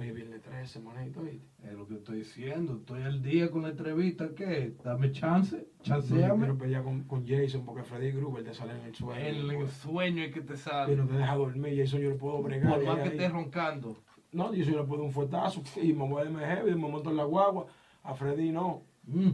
Oye, 0.00 0.12
viernes 0.12 0.40
13, 0.40 0.80
manito, 0.80 1.20
¿viste? 1.20 1.46
Es 1.62 1.74
lo 1.74 1.86
que 1.86 1.96
estoy 1.96 2.20
diciendo. 2.20 2.76
Estoy 2.76 3.02
al 3.02 3.22
día 3.22 3.50
con 3.50 3.60
la 3.62 3.68
entrevista. 3.68 4.30
¿Qué? 4.34 4.72
Dame 4.82 5.12
chance. 5.12 5.68
Chanceame. 5.82 6.38
quiero 6.38 6.56
pelear 6.56 6.82
con, 6.84 7.02
con 7.02 7.26
Jason 7.28 7.66
porque 7.66 7.82
Freddy 7.82 8.12
Gruber 8.12 8.42
te 8.42 8.54
sale 8.54 8.72
en 8.72 8.86
el 8.86 8.94
sueño. 8.94 9.20
En 9.20 9.50
el 9.50 9.68
sueño 9.68 10.22
es 10.22 10.32
que 10.32 10.40
te 10.40 10.56
sale. 10.56 10.96
no 10.96 11.06
te 11.06 11.18
deja 11.18 11.36
dormir, 11.36 11.78
Jason 11.78 12.00
yo 12.00 12.10
lo 12.10 12.16
puedo 12.16 12.42
bregar. 12.42 12.76
Por 12.76 12.84
más 12.86 12.96
ahí- 12.96 13.02
que 13.02 13.08
estés 13.10 13.30
roncando. 13.30 13.98
No, 14.32 14.44
Jason 14.44 14.72
yo 14.72 14.78
le 14.78 14.84
puedo 14.84 15.02
un 15.02 15.12
fuetazo 15.12 15.62
y 15.82 15.92
me 15.92 16.08
voy 16.08 16.22
a 16.22 16.30
MG 16.30 16.66
y 16.66 16.70
me 16.70 16.88
monto 16.88 17.10
en 17.10 17.16
la 17.18 17.24
guagua. 17.24 17.66
A 18.02 18.14
Freddy 18.14 18.52
no. 18.52 18.82
Mm. 19.04 19.32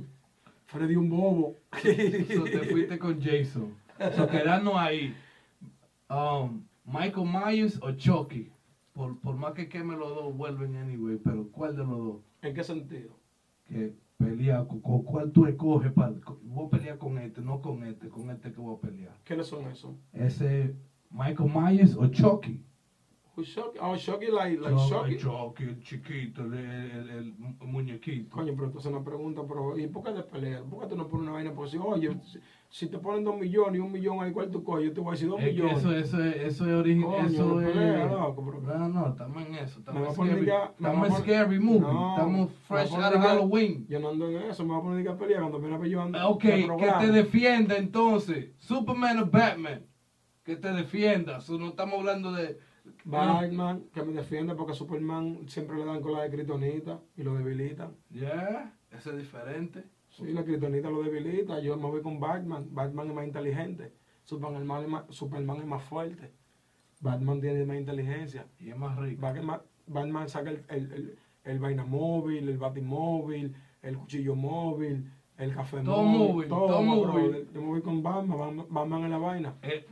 Freddy 0.65 0.97
un 0.97 1.09
bobo. 1.09 1.55
So, 1.81 2.45
te 2.45 2.59
fuiste 2.65 2.99
con 2.99 3.21
Jason. 3.23 3.73
So, 4.17 4.27
quedando 4.27 4.77
ahí. 4.77 5.15
Um, 6.11 6.65
Michael 6.85 7.29
Myers 7.29 7.79
o 7.83 7.93
Chucky. 7.93 8.51
Por, 8.97 9.21
por 9.21 9.37
más 9.37 9.53
que 9.53 9.69
queme 9.69 9.95
los 9.97 10.09
dos, 10.15 10.35
vuelven 10.37 10.75
anyway. 10.77 11.19
Pero 11.23 11.51
¿cuál 11.53 11.77
de 11.77 11.85
los 11.85 11.99
dos? 11.99 12.21
¿En 12.43 12.55
qué 12.55 12.65
sentido? 12.65 13.15
que 13.65 13.93
pelea 14.17 14.67
con, 14.67 14.81
con 14.81 15.03
cuál 15.03 15.33
tú 15.33 15.47
escoges 15.47 15.93
para 15.93 16.15
voy 16.43 16.67
a 16.67 16.71
pelear 16.71 16.99
con 16.99 17.19
este 17.19 17.43
no 17.43 17.61
con 17.61 17.83
este 17.85 18.09
con 18.09 18.31
este 18.31 18.53
que 18.53 18.61
voy 18.61 18.77
a 18.77 18.81
pelear 18.81 19.21
¿Quiénes 19.25 19.49
son 19.49 19.67
esos? 19.67 19.95
ese 20.13 20.75
Michael 21.11 21.51
Myers 21.53 21.97
o 21.97 22.07
Chucky 22.07 22.63
Shocky? 23.43 23.79
Oh, 23.81 23.95
like, 23.95 24.59
like 24.59 25.63
el 25.65 25.81
chiquito 25.83 26.43
el, 26.45 26.55
el- 26.55 27.11
el 27.11 27.35
mu- 27.39 27.55
muñequito 27.67 28.31
Coño, 28.35 28.53
pero 28.55 28.67
entonces 28.67 28.91
una 28.91 29.05
pregunta, 29.05 29.43
pero 29.47 29.79
¿y 29.79 29.87
por 29.89 30.05
qué 30.05 30.13
de 30.13 30.23
pelea? 30.23 30.63
¿Por 30.63 30.81
qué 30.83 30.87
tú 30.89 30.97
no 30.97 31.07
pones 31.07 31.23
una 31.25 31.33
vaina? 31.33 31.53
Porque 31.53 31.73
si, 31.73 31.77
oye, 31.79 32.17
si, 32.25 32.39
si 32.69 32.87
te 32.89 32.99
ponen 32.99 33.25
dos 33.25 33.37
millones 33.39 33.77
y 33.77 33.81
un 33.81 33.93
millón 33.93 34.21
ahí, 34.23 34.33
¿cuál 34.33 34.51
tú 34.51 34.65
coges? 34.65 34.87
Yo 34.87 34.93
te 34.95 35.01
voy 35.01 35.09
a 35.09 35.13
decir 35.13 35.29
dos 35.29 35.41
es 35.41 35.47
millones. 35.53 35.79
eso, 35.79 35.93
eso 35.95 36.25
es 36.25 36.37
eso 36.37 36.67
es 36.67 36.73
original 36.73 37.11
Coño, 37.11 37.27
eso 37.29 37.45
no 37.47 37.61
es 37.61 37.69
pelea, 37.73 38.07
loco, 38.07 38.45
pero- 38.47 38.79
no 38.79 38.89
no 38.89 39.09
estamos 39.09 39.43
en 39.47 39.55
eso 39.55 39.81
Me 39.81 40.01
estamos 40.01 40.15
scary, 40.15 40.47
ya- 40.47 40.73
me 40.79 40.89
estamos 40.89 41.09
poner- 41.09 41.23
scary 41.23 41.61
movie 41.61 41.81
No, 41.81 42.11
estamos 42.17 42.49
me 42.49 42.55
fresh 42.67 42.93
out 42.95 43.15
of 43.15 43.23
Halloween 43.23 43.87
Yo 43.89 44.01
no 44.01 44.09
ando 44.11 44.29
en 44.31 44.37
eso, 44.51 44.65
me 44.65 44.73
va 44.73 44.79
a 44.79 44.83
poner 44.83 45.03
que 45.05 45.11
a 45.11 45.17
pelear 45.17 45.41
cuando 45.41 45.59
viene 45.61 45.77
a 45.77 45.87
yo 45.87 46.03
ando. 46.03 46.19
Ah, 46.19 46.29
Ok, 46.29 46.43
que 46.43 46.93
te 47.01 47.13
defienda 47.13 47.77
entonces. 47.77 48.51
Superman 48.59 49.19
o 49.19 49.27
Batman. 49.27 49.83
Que 50.45 50.55
te 50.57 50.73
defienda. 50.73 51.41
So, 51.41 51.59
no 51.59 51.69
estamos 51.69 51.99
hablando 51.99 52.31
de. 52.33 52.57
Batman, 53.05 53.85
que 53.93 54.03
me 54.03 54.13
defiende 54.13 54.55
porque 54.55 54.75
Superman 54.75 55.49
siempre 55.49 55.77
le 55.77 55.85
dan 55.85 56.01
con 56.03 56.13
la 56.13 56.23
de 56.23 56.31
Kryptonita 56.31 57.01
y 57.17 57.23
lo 57.23 57.35
debilitan. 57.35 57.95
Ya, 58.11 58.75
ese 58.91 59.11
es 59.11 59.17
diferente. 59.19 59.85
Sí, 60.11 60.33
la 60.33 60.45
Kryptonita 60.45 60.91
lo 60.91 61.03
debilita. 61.03 61.61
Yo 61.61 61.77
me 61.77 61.89
voy 61.89 62.03
con 62.03 62.19
Batman. 62.21 62.69
Batman 62.71 63.09
es 63.09 63.15
más 63.15 63.27
inteligente. 63.27 63.93
Superman 64.25 64.83
es 64.83 64.89
más, 64.89 65.05
Superman 65.11 65.59
es 65.59 65.67
más 65.67 65.83
fuerte. 65.85 66.33
Batman 67.01 67.41
tiene 67.41 67.65
más 67.65 67.77
inteligencia. 67.77 68.47
Y 68.59 68.71
es 68.71 68.77
más 68.77 68.97
rico. 68.99 69.21
Batman, 69.23 69.61
Batman 69.87 70.29
saca 70.29 70.51
el, 70.51 70.65
el, 70.69 70.93
el, 70.93 71.19
el 71.45 71.59
vaina 71.59 71.85
móvil, 71.85 72.49
el 72.49 72.59
batimóvil, 72.59 73.55
el 73.83 73.97
cuchillo 73.99 74.35
móvil, 74.35 75.13
el 75.37 75.55
café 75.55 75.83
Todo 75.83 76.03
móvil. 76.03 76.49
todo 76.49 76.83
móvil. 76.83 77.49
Yo 77.53 77.61
me 77.61 77.67
voy 77.69 77.83
con 77.83 78.03
Batman. 78.03 78.39
Batman, 78.39 78.67
Batman 78.71 79.05
es 79.05 79.11
la 79.11 79.19
vaina. 79.19 79.55
Eh, 79.63 79.87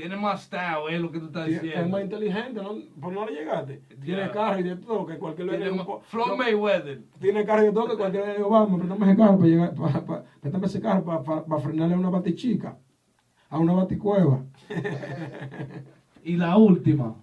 tiene 0.00 0.16
más 0.16 0.42
style, 0.44 0.88
es 0.90 1.00
lo 1.00 1.10
que 1.12 1.18
tú 1.20 1.26
estás 1.26 1.46
Tie- 1.48 1.56
Es 1.56 1.62
diciendo. 1.62 1.88
más 1.90 2.02
inteligente, 2.02 2.62
¿no? 2.62 2.74
Por 3.00 3.12
no 3.12 3.26
le 3.26 3.32
llegaste. 3.32 3.82
Tiene 4.02 4.30
carro 4.30 4.58
y 4.60 4.62
de 4.62 4.76
todo, 4.76 5.04
que 5.06 5.18
cualquier 5.18 5.48
Tiene 5.50 5.64
le 5.66 5.72
más- 5.72 5.86
Floyd 6.04 6.36
Mayweather. 6.38 7.02
Tiene 7.20 7.44
carro 7.44 7.62
y 7.62 7.66
de 7.66 7.72
todo, 7.72 7.88
que 7.88 7.96
cualquiera 7.96 8.26
le 8.28 8.36
digo, 8.38 8.48
vamos, 8.48 8.80
préstame 8.80 9.06
ese 9.06 9.16
carro 9.16 9.36
para 9.38 9.48
llegar, 9.48 9.74
para, 9.74 10.04
para, 10.06 10.24
préstame 10.40 10.66
ese 10.66 10.80
carro 10.80 11.04
para, 11.04 11.22
para, 11.22 11.44
para 11.44 11.60
frenarle 11.60 11.94
a 11.94 11.98
una 11.98 12.10
batichica, 12.10 12.78
a 13.50 13.58
una 13.58 13.72
baticueva. 13.74 14.44
Y 16.22 16.36
la 16.36 16.56
última. 16.58 17.16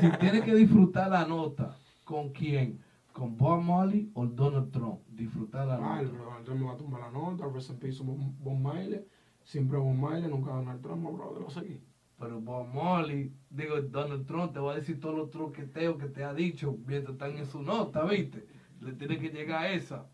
Si 0.00 0.08
tienes 0.18 0.42
que 0.42 0.54
disfrutar 0.54 1.10
la 1.10 1.26
nota, 1.26 1.76
¿con 2.04 2.30
quién? 2.30 2.78
¿Con 3.12 3.36
Bob 3.36 3.60
Marley 3.60 4.10
o 4.14 4.24
Donald 4.26 4.70
Trump? 4.70 5.00
Disfrutar 5.08 5.66
la 5.66 5.74
Ay, 5.96 6.04
nota. 6.06 6.18
Donald 6.44 6.60
me 6.60 6.66
va 6.66 6.72
a 6.72 6.76
tumbar 6.76 7.00
la 7.00 7.10
nota, 7.10 7.44
peace, 7.80 8.02
Bob 8.04 8.58
Marley, 8.58 9.04
siempre 9.42 9.78
Bob 9.78 9.94
Marley, 9.94 10.30
nunca 10.30 10.52
Donald 10.52 10.80
Trump, 10.80 11.02
bro, 11.12 11.40
lo 11.40 11.50
seguí. 11.50 11.80
Pero 12.18 12.40
Bob 12.40 12.66
Marley, 12.72 13.30
digo, 13.50 13.80
Donald 13.82 14.26
Trump 14.26 14.52
te 14.54 14.60
va 14.60 14.72
a 14.72 14.76
decir 14.76 14.98
todos 15.00 15.16
los 15.16 15.30
truqueteos 15.30 15.98
que 15.98 16.06
te 16.06 16.24
ha 16.24 16.32
dicho 16.32 16.76
mientras 16.86 17.12
están 17.14 17.36
en 17.36 17.46
su 17.46 17.62
nota, 17.62 18.04
¿viste? 18.04 18.46
Le 18.80 18.92
tiene 18.94 19.18
que 19.18 19.28
llegar 19.28 19.64
a 19.64 19.72
esa. 19.72 20.06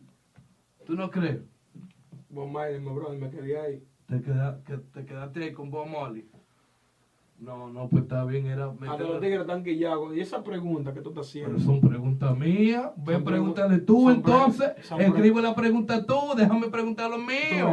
¿Tú 0.84 0.96
no 0.96 1.10
crees? 1.10 1.40
Bob 2.28 2.48
Marley, 2.48 2.80
mi 2.80 2.90
brother, 2.92 3.20
me 3.20 3.30
quedé 3.30 3.58
ahí. 3.58 3.82
Te, 4.06 4.20
queda- 4.20 4.60
que 4.66 4.78
te 4.78 5.04
quedaste 5.04 5.44
ahí 5.44 5.52
con 5.52 5.70
Bob 5.70 5.86
Marley. 5.86 6.26
No, 7.38 7.70
no, 7.70 7.88
pues 7.88 8.04
está 8.04 8.24
bien, 8.24 8.46
era... 8.46 8.66
A 8.66 8.96
los 8.96 9.20
tigres 9.20 9.40
están 9.40 9.64
guillados. 9.64 10.14
Y 10.16 10.20
esa 10.20 10.44
pregunta 10.44 10.94
que 10.94 11.00
tú 11.00 11.08
estás 11.08 11.26
haciendo. 11.26 11.50
Pero 11.56 11.64
son 11.64 11.80
preguntas 11.80 12.36
mías. 12.38 12.90
Ven, 12.96 13.24
pregúntale 13.24 13.78
tú 13.78 14.10
entonces. 14.10 14.72
Escribe 14.98 15.42
la 15.42 15.54
pregunta 15.54 16.04
tú, 16.06 16.18
déjame 16.36 16.68
preguntar 16.68 17.10
lo 17.10 17.18
mío. 17.18 17.68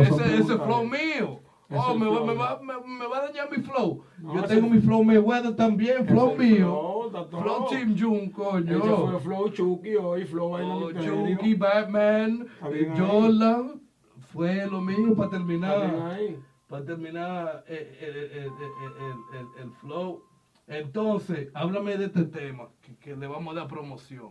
ese, 0.00 0.36
ese 0.38 0.56
flow 0.58 0.84
mío. 0.84 1.40
Oh, 1.78 1.94
me, 1.94 2.06
va- 2.06 2.24
me, 2.24 2.34
va, 2.34 2.60
me, 2.62 2.98
me 2.98 3.06
va 3.06 3.18
a 3.18 3.26
dañar 3.28 3.50
mi 3.50 3.62
flow. 3.62 4.04
No, 4.18 4.34
Yo 4.34 4.44
tengo 4.44 4.68
mi 4.68 4.80
flow 4.80 5.02
Mayweather 5.04 5.54
también, 5.56 6.06
flow 6.06 6.34
mío. 6.36 7.10
flow. 7.10 7.42
Flow 7.42 7.66
Team 7.68 7.96
Jun, 7.98 8.30
coño. 8.30 8.78
Ese 8.78 8.96
fue 8.96 9.20
Flow 9.20 9.48
Chucky 9.50 9.96
hoy, 9.96 10.24
Flow 10.24 10.52
Oh. 10.54 10.92
Chucky, 10.92 11.54
Batman. 11.54 12.46
Jordan. 12.96 13.80
Fue 14.32 14.66
lo 14.66 14.80
mío 14.80 15.14
para 15.14 15.30
terminar. 15.30 16.18
Para 16.68 16.84
terminar 16.84 17.64
eh, 17.68 17.98
el- 18.00 18.16
el- 18.16 18.52
el- 19.38 19.62
el 19.64 19.70
flow. 19.72 20.22
Entonces, 20.66 21.48
háblame 21.54 21.98
de 21.98 22.06
este 22.06 22.24
tema, 22.24 22.68
que, 22.80 22.96
que 22.96 23.14
le 23.16 23.26
vamos 23.26 23.54
a 23.54 23.60
dar 23.60 23.68
promoción. 23.68 24.30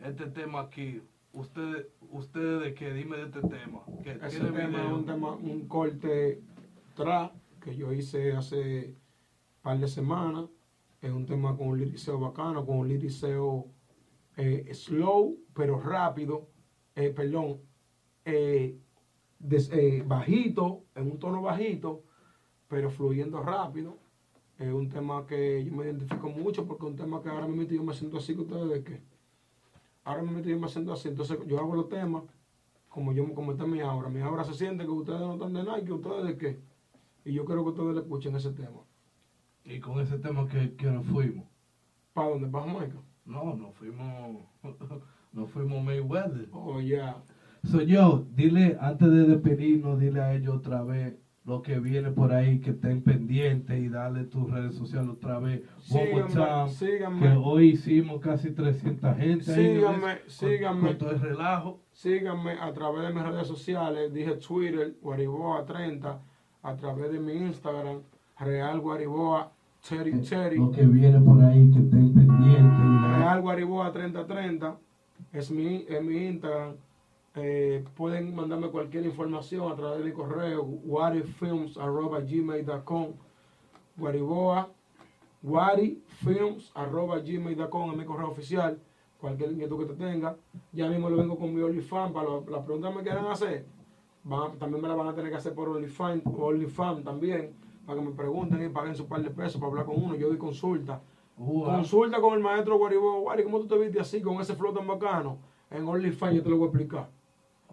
Este 0.00 0.26
tema 0.26 0.60
aquí, 0.60 1.02
ustedes, 1.32 1.86
ustedes 2.10 2.62
de 2.62 2.74
qué, 2.74 2.92
dime 2.92 3.16
de 3.16 3.24
este 3.24 3.40
tema. 3.42 3.82
Que 4.02 4.12
Ese 4.12 4.38
tiene 4.40 4.50
tema 4.52 4.84
es 4.84 4.92
un, 4.92 5.06
tema, 5.06 5.32
un 5.34 5.66
corte 5.68 6.40
trap 6.94 7.32
que 7.60 7.74
yo 7.76 7.92
hice 7.92 8.32
hace 8.32 8.94
par 9.62 9.78
de 9.78 9.88
semanas. 9.88 10.46
Es 11.00 11.10
un 11.10 11.26
tema 11.26 11.56
con 11.56 11.68
un 11.68 11.78
liriceo 11.78 12.18
bacano, 12.20 12.64
con 12.64 12.78
un 12.78 12.88
liriceo 12.88 13.66
eh, 14.36 14.68
slow, 14.72 15.36
pero 15.54 15.80
rápido. 15.80 16.48
Eh, 16.94 17.10
perdón, 17.10 17.60
eh, 18.24 18.78
des- 19.38 19.70
eh, 19.72 20.04
bajito, 20.06 20.84
en 20.94 21.10
un 21.10 21.18
tono 21.18 21.42
bajito, 21.42 22.02
pero 22.68 22.90
fluyendo 22.90 23.42
rápido. 23.42 23.98
Es 24.58 24.72
un 24.72 24.88
tema 24.88 25.26
que 25.26 25.64
yo 25.64 25.72
me 25.72 25.84
identifico 25.86 26.28
mucho 26.28 26.66
porque 26.66 26.84
es 26.84 26.90
un 26.92 26.96
tema 26.96 27.20
que 27.22 27.28
ahora 27.30 27.48
mismo 27.48 27.64
yo 27.64 27.82
me 27.82 27.94
siento 27.94 28.18
así 28.18 28.34
que 28.34 28.42
ustedes 28.42 28.68
de 28.68 28.84
qué. 28.84 29.00
Ahora 30.04 30.22
me 30.22 30.68
siento 30.68 30.92
así. 30.92 31.08
Entonces 31.08 31.38
yo 31.46 31.58
hago 31.58 31.74
los 31.74 31.88
temas 31.88 32.24
como 32.88 33.12
yo 33.12 33.32
como 33.34 33.52
está 33.52 33.66
mi 33.66 33.80
aura. 33.80 34.08
Mi 34.08 34.20
aura 34.20 34.44
se 34.44 34.54
siente 34.54 34.84
que 34.84 34.90
ustedes 34.90 35.20
no 35.20 35.34
están 35.34 35.54
de 35.54 35.84
que 35.84 35.92
ustedes 35.92 36.24
de 36.24 36.38
qué. 36.38 36.60
Y 37.24 37.32
yo 37.32 37.44
quiero 37.44 37.62
que 37.64 37.70
ustedes 37.70 37.94
le 37.94 38.00
escuchen 38.00 38.36
ese 38.36 38.52
tema. 38.52 38.80
Y 39.64 39.78
con 39.78 40.00
ese 40.00 40.18
tema 40.18 40.46
que, 40.48 40.74
que 40.74 40.90
nos 40.90 41.06
fuimos. 41.06 41.46
¿Para 42.12 42.30
dónde? 42.30 42.48
¿Para 42.48 42.66
Jamaica? 42.66 42.98
No, 43.24 43.54
nos 43.54 43.74
fuimos, 43.76 44.44
nos 45.32 45.50
fuimos 45.50 45.82
Mayweather. 45.84 46.48
Oh, 46.52 46.80
ya. 46.80 47.22
So 47.62 47.80
yo, 47.80 48.26
dile, 48.34 48.76
antes 48.80 49.08
de 49.08 49.24
despedirnos, 49.24 50.00
dile 50.00 50.20
a 50.20 50.34
ellos 50.34 50.56
otra 50.56 50.82
vez 50.82 51.21
lo 51.44 51.60
que 51.62 51.80
viene 51.80 52.10
por 52.10 52.32
ahí, 52.32 52.60
que 52.60 52.70
estén 52.70 53.02
pendientes 53.02 53.76
y 53.78 53.88
dale 53.88 54.24
tus 54.24 54.48
redes 54.50 54.76
sociales 54.76 55.10
otra 55.10 55.40
vez. 55.40 55.62
Síganme, 55.80 56.68
síganme. 56.68 57.20
Que 57.20 57.34
hoy 57.34 57.70
hicimos 57.70 58.20
casi 58.20 58.52
300 58.52 59.16
gente. 59.16 59.44
Síganme, 59.44 60.18
síganme. 60.28 60.88
Con 60.88 60.98
todo 60.98 61.10
el 61.10 61.20
relajo. 61.20 61.80
Síganme 61.90 62.52
a 62.52 62.72
través 62.72 63.08
de 63.08 63.14
mis 63.14 63.22
redes 63.24 63.46
sociales, 63.46 64.12
dije 64.12 64.36
Twitter, 64.36 64.94
Guariboa30, 65.02 66.18
a 66.62 66.76
través 66.76 67.12
de 67.12 67.18
mi 67.18 67.32
Instagram, 67.32 68.02
Real 68.38 68.80
Guariboa 68.80 69.52
Cherry 69.82 70.22
Cherry, 70.22 70.58
Lo 70.58 70.70
que 70.70 70.86
viene 70.86 71.20
por 71.20 71.42
ahí, 71.42 71.70
que 71.72 71.80
estén 71.80 72.14
pendientes. 72.14 73.18
Real 73.18 73.40
Guariboa 73.42 73.92
3030, 73.92 74.78
es 75.32 75.50
mi, 75.50 75.84
es 75.88 76.02
mi 76.02 76.26
Instagram. 76.28 76.76
Eh, 77.34 77.82
pueden 77.96 78.34
mandarme 78.34 78.68
cualquier 78.70 79.06
información 79.06 79.72
a 79.72 79.76
través 79.76 80.00
de 80.00 80.04
mi 80.04 80.12
correo, 80.12 80.62
warifilms.gmail.com 80.64 83.06
Guariboa, 83.96 84.68
warifilms.gmail.com 85.42 87.90
es 87.90 87.96
mi 87.96 88.04
correo 88.04 88.28
oficial. 88.28 88.78
Cualquier 89.20 89.52
inquietud 89.52 89.78
que 89.78 89.84
te 89.86 89.94
tenga. 89.94 90.36
Ya 90.72 90.88
mismo 90.88 91.08
lo 91.08 91.16
vengo 91.16 91.38
con 91.38 91.54
mi 91.54 91.62
OnlyFans 91.62 92.12
para 92.12 92.28
lo- 92.28 92.44
las 92.50 92.64
preguntas 92.64 92.90
que 92.90 92.96
me 92.98 93.02
quieran 93.02 93.24
hacer. 93.26 93.64
van- 94.24 94.56
también 94.58 94.80
me 94.80 94.86
la 94.88 94.94
van 94.94 95.08
a 95.08 95.14
tener 95.16 95.30
que 95.32 95.36
hacer 95.38 95.52
por 95.52 95.68
OnlyFans 95.68 96.22
OnlyFans 96.26 97.02
también. 97.04 97.50
Para 97.86 97.98
que 97.98 98.04
me 98.06 98.12
pregunten 98.12 98.64
y 98.64 98.68
paguen 98.68 98.94
su 98.94 99.06
par 99.06 99.20
de 99.22 99.30
pesos 99.30 99.56
para 99.60 99.70
hablar 99.70 99.84
con 99.86 99.96
uno. 100.02 100.14
Yo 100.14 100.28
doy 100.28 100.38
consulta. 100.38 101.00
Uh, 101.38 101.64
ah. 101.66 101.74
Consulta 101.76 102.20
con 102.20 102.34
el 102.34 102.40
maestro 102.40 102.78
Guariboa. 102.78 103.18
Guari, 103.20 103.42
¿cómo 103.44 103.58
tú 103.58 103.66
te 103.66 103.76
viste 103.78 103.98
así 104.00 104.20
con 104.22 104.40
ese 104.40 104.54
flow 104.54 104.72
tan 104.72 104.86
bacano? 104.86 105.38
En 105.70 105.86
OnlyFans 105.88 106.36
yo 106.36 106.42
te 106.44 106.50
lo 106.50 106.56
voy 106.58 106.66
a 106.66 106.68
explicar. 106.70 107.08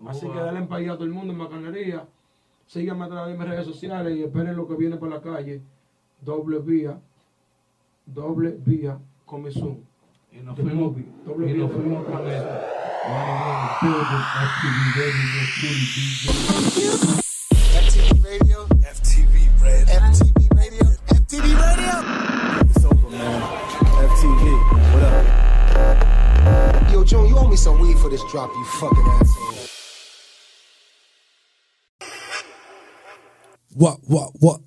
Así 0.08 0.28
que 0.28 0.38
dale 0.38 0.62
para 0.64 0.82
allá 0.82 0.94
a 0.94 0.96
todo 0.96 1.06
el 1.06 1.12
mundo 1.12 1.34
en 1.34 1.40
bacanería. 1.40 2.08
Síganme 2.68 3.06
a 3.06 3.10
través 3.10 3.34
de 3.34 3.40
mis 3.40 3.50
redes 3.50 3.66
sociales 3.66 4.16
y 4.18 4.24
esperen 4.24 4.56
lo 4.56 4.68
que 4.68 4.76
viene 4.76 4.98
por 4.98 5.10
la 5.10 5.22
calle. 5.22 5.62
Doble 6.22 6.60
vía. 6.60 7.00
Doble 8.06 8.58
vía. 8.64 9.00
Come 9.26 9.52
Zoom. 9.52 9.78
Y 10.32 10.38
nos 10.42 10.56
fuimos, 10.56 10.76
movie, 10.76 11.06
doble 11.26 11.52
y 11.52 11.54
nos 11.56 11.72
fuimos 11.72 12.06
con 12.06 12.28
eso. 12.28 12.48
FTV 17.74 18.24
Radio, 18.24 18.68
FTV, 18.82 19.50
Brad. 19.60 19.88
FTV 20.14 20.40
Radio, 20.56 20.86
FTV 21.08 21.46
Radio. 21.58 21.96
It's 22.70 22.86
over, 22.86 23.10
man. 23.10 23.42
FTV. 24.10 24.44
What 24.94 25.04
up? 25.04 26.92
Yo, 26.92 27.04
June, 27.04 27.28
you 27.28 27.38
owe 27.38 27.48
me 27.48 27.56
some 27.56 27.80
weed 27.80 27.98
for 27.98 28.10
this 28.10 28.24
drop, 28.32 28.52
you 28.54 28.66
fucking 28.66 29.06
asshole. 29.20 29.49
What, 33.80 34.00
what, 34.08 34.32
what? 34.42 34.60